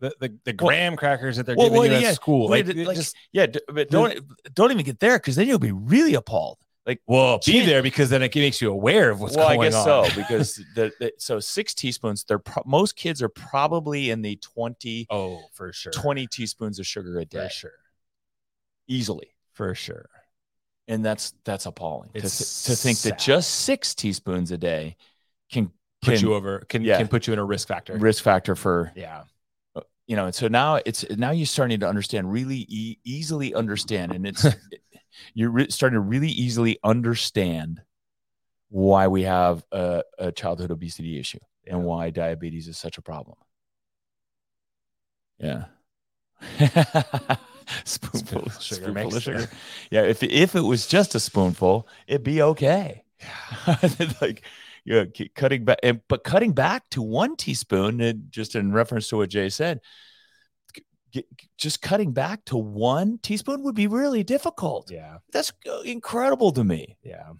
the, 0.00 0.14
the, 0.20 0.28
the 0.44 0.54
Well- 0.58 0.68
graham 0.68 0.96
crackers 0.96 1.38
that 1.38 1.46
they're 1.46 1.56
Well, 1.56 1.68
giving 1.68 1.78
well, 1.80 1.88
you 1.90 1.96
at 1.96 2.02
yeah, 2.02 2.12
school. 2.12 2.48
Wait, 2.50 2.66
Like, 2.68 2.86
like, 2.88 2.96
just 2.96 3.16
yeah, 3.32 3.46
but 3.72 3.88
don't 3.88 4.18
don't 4.54 4.70
even 4.70 4.84
get 4.84 5.00
there 5.00 5.18
because 5.18 5.34
then 5.36 5.48
you'll 5.48 5.58
be 5.58 5.72
really 5.72 6.14
appalled. 6.14 6.58
Like, 6.86 7.00
well, 7.08 7.40
be 7.44 7.66
there 7.66 7.82
because 7.82 8.10
then 8.10 8.22
it 8.22 8.32
makes 8.34 8.62
you 8.62 8.70
aware 8.70 9.10
of 9.10 9.20
what's 9.20 9.36
well, 9.36 9.48
I 9.48 9.56
going 9.56 9.72
guess 9.72 9.86
on. 9.86 10.08
so 10.08 10.14
because 10.14 10.54
the, 10.76 10.92
the 11.00 11.12
so 11.18 11.40
six 11.40 11.74
teaspoons. 11.74 12.22
They're 12.22 12.38
pro- 12.38 12.62
most 12.64 12.94
kids 12.94 13.20
are 13.22 13.28
probably 13.28 14.10
in 14.10 14.22
the 14.22 14.36
20, 14.36 15.08
Oh, 15.10 15.40
for 15.52 15.72
sure. 15.72 15.90
20 15.92 16.28
teaspoons 16.28 16.78
of 16.78 16.86
sugar 16.86 17.18
a 17.18 17.24
day 17.24 17.44
for 17.44 17.50
sure. 17.50 17.72
easily, 18.88 19.34
For 19.54 19.74
sure. 19.74 20.08
and 20.88 21.04
that's 21.04 21.34
that's 21.44 21.66
appalling 21.66 22.10
to, 22.12 22.18
It's 22.18 22.64
th- 22.66 22.76
to 22.78 22.82
think 22.82 22.98
that 23.00 23.18
just 23.18 23.50
six 23.50 23.94
teaspoons 23.94 24.52
a 24.52 24.58
day 24.58 24.96
can 25.50 25.70
Put 26.02 26.18
can 26.18 26.22
you 26.28 26.34
over 26.34 26.60
can 26.68 26.82
yeah. 26.84 26.98
can 26.98 27.08
put 27.08 27.26
you 27.26 27.32
in 27.32 27.38
a 27.40 27.44
risk 27.44 27.66
factor. 27.68 27.96
risk 27.96 28.22
factor 28.22 28.54
for 28.54 28.92
yeah. 28.94 29.24
Uh, 29.74 29.80
you 30.06 30.14
know 30.14 30.26
and 30.26 30.34
so 30.34 30.46
now 30.46 30.76
it's 30.86 31.04
now 31.16 31.30
you're 31.32 31.46
starting 31.46 31.80
to 31.80 31.88
understand 31.88 32.30
really 32.30 32.64
e- 32.68 32.98
easily 33.02 33.54
understand 33.54 34.12
and 34.12 34.26
it's 34.26 34.46
you're 35.34 35.50
re- 35.50 35.70
starting 35.70 35.96
to 35.96 36.00
really 36.00 36.28
easily 36.28 36.78
understand 36.84 37.82
why 38.68 39.08
we 39.08 39.22
have 39.22 39.64
a, 39.72 40.02
a 40.18 40.32
childhood 40.32 40.70
obesity 40.70 41.18
issue 41.18 41.38
and 41.66 41.84
why 41.84 42.10
diabetes 42.10 42.68
is 42.68 42.78
such 42.78 42.98
a 42.98 43.02
problem. 43.02 43.36
Yeah. 45.38 45.64
Spoonful, 47.84 48.48
sugar 48.60 48.84
spoonful 48.84 49.06
of 49.06 49.12
sense. 49.12 49.22
sugar. 49.22 49.48
Yeah 49.90 50.02
if, 50.02 50.22
if 50.22 50.54
it 50.54 50.60
was 50.60 50.86
just 50.86 51.14
a 51.14 51.20
spoonful 51.20 51.88
it'd 52.06 52.22
be 52.22 52.42
okay. 52.42 53.02
Yeah. 53.20 53.76
like 54.20 54.44
yeah 54.84 55.04
cutting 55.34 55.64
back 55.64 55.78
and, 55.82 56.00
but 56.08 56.22
cutting 56.22 56.52
back 56.52 56.88
to 56.90 57.02
one 57.02 57.34
teaspoon 57.36 58.00
and 58.00 58.30
just 58.30 58.54
in 58.54 58.72
reference 58.72 59.08
to 59.08 59.16
what 59.16 59.30
jay 59.30 59.48
said 59.48 59.80
c- 61.14 61.24
g- 61.36 61.48
just 61.58 61.82
cutting 61.82 62.12
back 62.12 62.44
to 62.46 62.56
one 62.56 63.18
teaspoon 63.22 63.62
would 63.62 63.74
be 63.74 63.86
really 63.86 64.22
difficult 64.22 64.90
Yeah. 64.90 65.18
that's 65.32 65.52
uh, 65.70 65.80
incredible 65.80 66.52
to 66.52 66.64
me 66.64 66.96
Yeah. 67.02 67.32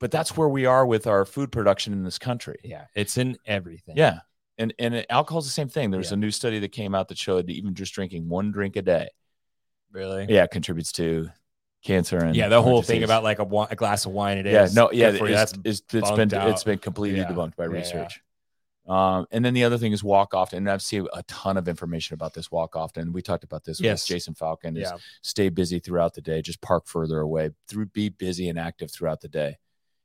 but 0.00 0.10
that's 0.10 0.36
where 0.36 0.48
we 0.48 0.66
are 0.66 0.84
with 0.86 1.06
our 1.06 1.24
food 1.24 1.52
production 1.52 1.92
in 1.92 2.04
this 2.04 2.18
country 2.18 2.58
Yeah. 2.64 2.86
It's 2.94 3.16
in 3.18 3.36
everything. 3.46 3.96
yeah 3.96 4.20
and 4.58 4.74
and 4.78 5.06
alcohol's 5.10 5.46
the 5.46 5.50
same 5.52 5.68
thing 5.68 5.90
there's 5.90 6.10
Yeah. 6.10 6.14
a 6.14 6.18
new 6.18 6.30
study 6.30 6.58
that 6.60 6.72
came 6.72 6.94
out 6.94 7.08
that 7.08 7.18
showed 7.18 7.46
that 7.46 7.52
even 7.52 7.74
just 7.74 7.94
drinking 7.94 8.28
one 8.28 8.50
drink 8.52 8.76
a 8.76 8.82
day 8.82 9.08
Really? 9.90 10.26
yeah 10.28 10.46
contributes 10.46 10.92
to 10.92 11.28
cancer 11.84 12.18
and 12.18 12.36
Yeah. 12.36 12.48
The 12.48 12.62
whole 12.62 12.80
thing 12.82 13.02
about 13.02 13.24
like 13.24 13.38
a, 13.40 13.42
a 13.70 13.74
glass 13.74 14.06
of 14.06 14.12
wine 14.12 14.38
a 14.38 14.42
day. 14.44 14.52
yeah 14.52 14.68
no 14.72 14.90
yeah 14.92 15.10
good 15.10 15.18
for 15.18 15.26
you. 15.28 15.34
it's, 15.34 15.52
That's 15.52 15.58
it's, 15.64 15.94
it's 15.94 16.10
been 16.12 16.28
bunked 16.28 16.32
it's 16.34 16.62
out. 16.62 16.64
been 16.64 16.78
completely 16.78 17.18
Yeah. 17.20 17.26
debunked 17.30 17.56
by 17.56 17.64
yeah. 17.64 17.70
research 17.70 18.20
um 18.88 19.26
and 19.30 19.44
then 19.44 19.54
the 19.54 19.62
other 19.62 19.78
thing 19.78 19.92
is 19.92 20.02
walk 20.02 20.34
often 20.34 20.58
and 20.58 20.70
i've 20.70 20.82
seen 20.82 21.06
a 21.12 21.22
ton 21.24 21.56
of 21.56 21.68
information 21.68 22.14
about 22.14 22.34
this 22.34 22.50
walk 22.50 22.74
often. 22.74 23.12
We 23.12 23.22
talked 23.22 23.44
about 23.44 23.62
this 23.64 23.80
Yes. 23.80 24.02
with 24.02 24.08
jason 24.08 24.34
falcon 24.34 24.76
is 24.76 24.90
yeah. 24.90 24.96
stay 25.22 25.50
busy 25.50 25.78
throughout 25.78 26.14
the 26.14 26.20
day 26.20 26.42
just 26.42 26.60
park 26.60 26.86
further 26.86 27.20
away 27.20 27.50
through 27.68 27.86
be 27.86 28.08
busy 28.08 28.48
and 28.48 28.58
active 28.58 28.90
throughout 28.90 29.20
the 29.20 29.28
day. 29.28 29.58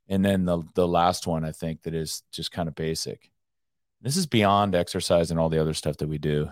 And 0.08 0.24
then 0.24 0.44
the 0.44 0.62
the 0.74 0.86
last 0.86 1.26
one 1.26 1.44
i 1.44 1.50
think 1.52 1.82
that 1.82 1.94
is 1.94 2.22
just 2.30 2.52
kind 2.52 2.68
of 2.68 2.74
basic. 2.76 3.30
This 4.00 4.16
is 4.16 4.26
beyond 4.26 4.76
exercise 4.76 5.32
and 5.32 5.40
all 5.40 5.48
the 5.48 5.60
other 5.60 5.74
stuff 5.74 5.96
that 5.96 6.08
we 6.08 6.18
do 6.18 6.50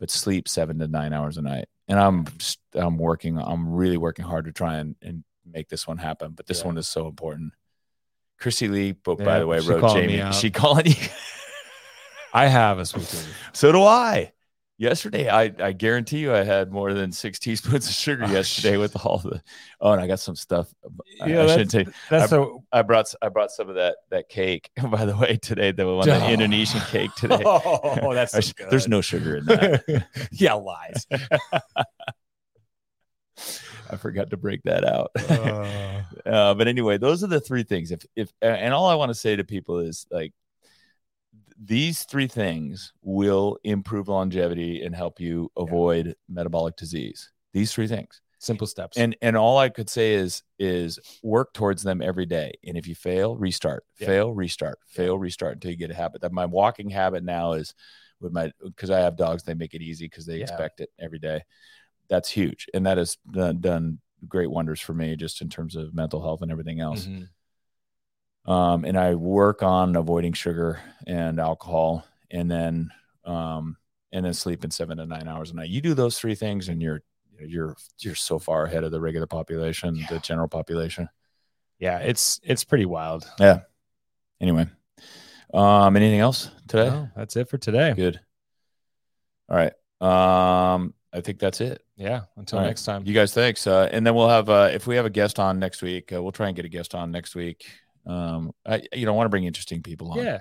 but 0.00 0.10
sleep 0.10 0.48
seven 0.48 0.80
to 0.80 0.88
nine 0.88 1.12
hours 1.12 1.36
a 1.38 1.42
night. 1.42 1.68
And 1.86 2.00
i'm 2.00 2.26
just 2.38 2.58
i'm 2.74 2.98
working 2.98 3.38
i'm 3.38 3.72
really 3.72 3.96
working 3.98 4.24
hard 4.24 4.46
to 4.46 4.52
try 4.52 4.78
and, 4.78 4.96
and 5.00 5.22
make 5.46 5.68
this 5.68 5.86
one 5.86 5.98
happen 5.98 6.32
but 6.32 6.46
this 6.46 6.60
Yeah. 6.62 6.66
one 6.66 6.78
is 6.78 6.88
so 6.88 7.06
important. 7.06 7.52
Chrissy 8.40 8.66
lee 8.66 8.92
but 8.92 9.18
by 9.18 9.38
the 9.38 9.46
way 9.46 9.60
wrote 9.60 9.94
jamie 9.94 10.32
she 10.32 10.50
calling 10.50 10.86
you 10.94 10.94
I 12.32 12.46
have 12.46 12.78
a 12.78 12.86
sweet 12.86 13.06
tooth. 13.06 13.28
so 13.52 13.72
do 13.72 13.82
i 13.82 14.32
yesterday 14.78 15.28
i 15.28 15.52
i 15.60 15.70
guarantee 15.72 16.18
you 16.18 16.34
i 16.34 16.42
had 16.42 16.72
more 16.72 16.92
than 16.94 17.12
six 17.12 17.38
teaspoons 17.44 17.86
of 17.86 17.92
sugar 17.94 18.24
Oh, 18.26 18.30
yesterday 18.32 18.76
with 18.78 18.96
all 19.04 19.18
the 19.18 19.42
oh 19.80 19.92
and 19.92 20.00
i 20.00 20.06
got 20.06 20.18
some 20.18 20.34
stuff 20.34 20.72
I- 21.20 21.26
Yeah, 21.28 21.42
I, 21.42 21.46
that's- 21.46 21.50
shouldn't 21.52 21.70
say 21.70 21.86
That's 22.10 22.30
so. 22.30 22.64
I 22.72 22.82
brought 22.82 23.14
I 23.22 23.28
brought 23.28 23.50
some 23.50 23.68
of 23.68 23.74
that 23.76 23.96
that 24.10 24.28
cake 24.28 24.70
by 24.90 25.04
the 25.04 25.16
way 25.16 25.36
today 25.36 25.72
the 25.72 25.86
one 25.94 26.08
the. 26.08 26.30
Indonesian 26.32 26.80
cake 26.90 27.14
today. 27.16 27.42
Oh, 27.44 28.12
that's 28.14 28.34
I 28.34 28.40
so 28.40 28.52
sh- 28.58 28.66
there's 28.70 28.88
no 28.88 29.00
sugar 29.02 29.36
in 29.36 29.44
that. 29.46 30.06
yeah, 30.32 30.54
lies. 30.54 31.06
I 33.90 33.96
forgot 33.98 34.30
to 34.30 34.36
break 34.36 34.62
that 34.64 34.84
out. 34.84 35.10
Uh, 35.28 36.02
uh, 36.24 36.54
but 36.54 36.66
anyway, 36.68 36.96
those 36.98 37.22
are 37.22 37.26
the 37.26 37.40
three 37.40 37.62
things. 37.62 37.90
If 37.90 38.06
if 38.16 38.32
and 38.40 38.72
all 38.72 38.86
I 38.86 38.94
want 38.94 39.10
to 39.10 39.14
say 39.14 39.36
to 39.36 39.44
people 39.44 39.80
is 39.80 40.06
like 40.10 40.32
these 41.64 42.04
three 42.04 42.26
things 42.26 42.92
will 43.02 43.58
improve 43.64 44.08
longevity 44.08 44.82
and 44.82 44.94
help 44.94 45.20
you 45.20 45.50
avoid 45.56 46.14
metabolic 46.28 46.76
disease. 46.76 47.30
These 47.52 47.72
three 47.72 47.86
things. 47.86 48.20
Simple 48.38 48.66
steps. 48.66 48.96
and 48.96 49.16
and 49.22 49.36
all 49.36 49.56
I 49.58 49.68
could 49.68 49.88
say 49.88 50.14
is 50.14 50.42
is 50.58 50.98
work 51.22 51.52
towards 51.52 51.84
them 51.84 52.02
every 52.02 52.26
day. 52.26 52.52
And 52.66 52.76
if 52.76 52.88
you 52.88 52.96
fail, 52.96 53.36
restart, 53.36 53.84
Yeah. 54.00 54.06
fail, 54.08 54.32
restart, 54.34 54.80
fail, 54.88 55.16
restart 55.16 55.54
until 55.54 55.70
you 55.70 55.76
get 55.76 55.92
a 55.92 55.94
habit. 55.94 56.22
That 56.22 56.32
my 56.32 56.46
walking 56.46 56.90
habit 56.90 57.22
now 57.22 57.52
is 57.52 57.72
with 58.20 58.32
my 58.32 58.50
because 58.64 58.90
I 58.90 58.98
have 58.98 59.16
dogs, 59.16 59.44
they 59.44 59.54
make 59.54 59.74
it 59.74 59.82
easy 59.82 60.06
because 60.06 60.26
they 60.26 60.38
Yeah. 60.38 60.42
expect 60.44 60.80
it 60.80 60.90
every 60.98 61.20
day. 61.20 61.42
That's 62.08 62.28
huge, 62.30 62.66
and 62.74 62.84
that 62.84 62.98
has 62.98 63.16
done, 63.30 63.60
done 63.60 64.00
great 64.26 64.50
wonders 64.50 64.80
for 64.80 64.92
me 64.94 65.14
just 65.14 65.40
in 65.40 65.48
terms 65.48 65.76
of 65.76 65.94
mental 65.94 66.20
health 66.20 66.42
and 66.42 66.50
everything 66.50 66.80
else. 66.80 67.06
Mhm. 67.06 67.28
Um, 68.44 68.84
and 68.84 68.98
I 68.98 69.14
work 69.14 69.62
on 69.62 69.94
avoiding 69.96 70.32
sugar 70.32 70.80
and 71.06 71.38
alcohol, 71.38 72.04
and 72.30 72.50
then 72.50 72.90
um, 73.24 73.76
and 74.12 74.24
then 74.24 74.34
sleeping 74.34 74.70
seven 74.70 74.98
to 74.98 75.06
nine 75.06 75.28
hours 75.28 75.50
a 75.50 75.54
night. 75.54 75.70
You 75.70 75.80
do 75.80 75.94
those 75.94 76.18
three 76.18 76.34
things, 76.34 76.68
and 76.68 76.82
you're 76.82 77.02
you're 77.40 77.76
you're 77.98 78.14
so 78.14 78.38
far 78.38 78.64
ahead 78.64 78.84
of 78.84 78.90
the 78.90 79.00
regular 79.00 79.26
population, 79.26 80.04
the 80.08 80.18
general 80.18 80.48
population. 80.48 81.08
Yeah, 81.78 81.98
it's 81.98 82.40
it's 82.42 82.64
pretty 82.64 82.84
wild. 82.84 83.30
Yeah. 83.38 83.60
Anyway, 84.40 84.66
um, 85.54 85.96
anything 85.96 86.20
else 86.20 86.50
today? 86.66 86.90
No, 86.90 87.08
that's 87.14 87.36
it 87.36 87.48
for 87.48 87.58
today. 87.58 87.94
Good. 87.94 88.20
All 89.48 89.56
right. 89.56 89.72
Um, 90.00 90.94
I 91.12 91.20
think 91.20 91.38
that's 91.38 91.60
it. 91.60 91.82
Yeah. 91.96 92.22
Until 92.36 92.58
All 92.58 92.64
right. 92.64 92.70
next 92.70 92.84
time. 92.84 93.02
You 93.04 93.14
guys, 93.14 93.32
thanks. 93.34 93.66
Uh, 93.66 93.88
and 93.92 94.06
then 94.06 94.14
we'll 94.14 94.28
have 94.28 94.48
uh, 94.48 94.70
if 94.72 94.86
we 94.86 94.96
have 94.96 95.06
a 95.06 95.10
guest 95.10 95.38
on 95.38 95.58
next 95.58 95.82
week, 95.82 96.12
uh, 96.12 96.22
we'll 96.22 96.32
try 96.32 96.48
and 96.48 96.56
get 96.56 96.64
a 96.64 96.68
guest 96.68 96.94
on 96.94 97.10
next 97.10 97.34
week. 97.34 97.66
Um, 98.06 98.52
I 98.66 98.82
you 98.92 99.06
know 99.06 99.14
want 99.14 99.26
to 99.26 99.30
bring 99.30 99.44
interesting 99.44 99.82
people 99.82 100.12
on. 100.12 100.18
yeah. 100.18 100.40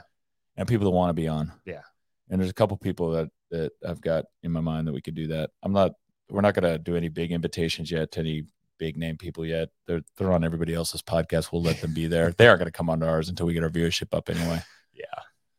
and 0.57 0.67
people 0.67 0.85
that 0.85 0.91
want 0.91 1.09
to 1.09 1.13
be 1.13 1.27
on. 1.27 1.51
Yeah. 1.65 1.81
And 2.29 2.39
there's 2.39 2.49
a 2.49 2.53
couple 2.55 2.77
people 2.77 3.11
that 3.11 3.29
that 3.51 3.71
I've 3.87 4.01
got 4.01 4.25
in 4.43 4.51
my 4.51 4.61
mind 4.61 4.87
that 4.87 4.93
we 4.93 5.01
could 5.01 5.15
do 5.15 5.27
that. 5.27 5.51
I'm 5.63 5.73
not 5.73 5.91
we're 6.29 6.41
not 6.41 6.53
gonna 6.53 6.77
do 6.77 6.95
any 6.95 7.09
big 7.09 7.31
invitations 7.31 7.91
yet 7.91 8.11
to 8.13 8.21
any 8.21 8.43
big 8.79 8.97
name 8.97 9.17
people 9.17 9.45
yet. 9.45 9.69
They're 9.85 10.01
they're 10.17 10.31
on 10.31 10.43
everybody 10.43 10.73
else's 10.73 11.01
podcast. 11.01 11.51
We'll 11.51 11.61
let 11.61 11.81
them 11.81 11.93
be 11.93 12.07
there. 12.07 12.31
They 12.37 12.47
aren't 12.47 12.59
gonna 12.59 12.71
come 12.71 12.89
onto 12.89 13.05
ours 13.05 13.29
until 13.29 13.45
we 13.45 13.53
get 13.53 13.63
our 13.63 13.69
viewership 13.69 14.15
up 14.17 14.29
anyway. 14.29 14.61
Yeah. 14.93 15.05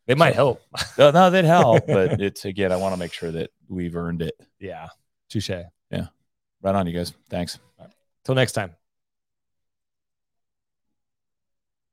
they 0.07 0.15
might 0.15 0.35
help. 0.35 0.61
No, 0.97 1.11
no, 1.11 1.29
they'd 1.29 1.45
help, 1.45 1.87
but 1.87 2.19
it's 2.21 2.45
again, 2.45 2.71
I 2.71 2.75
want 2.77 2.93
to 2.93 2.99
make 2.99 3.13
sure 3.13 3.31
that 3.31 3.51
we've 3.67 3.95
earned 3.95 4.21
it. 4.21 4.35
yeah. 4.59 4.89
Touche. 5.29 5.49
Yeah, 5.49 6.07
right 6.61 6.75
on, 6.75 6.85
you 6.87 6.93
guys. 6.93 7.13
Thanks. 7.29 7.59
Till 8.25 8.35
next 8.35 8.51
time. 8.53 8.75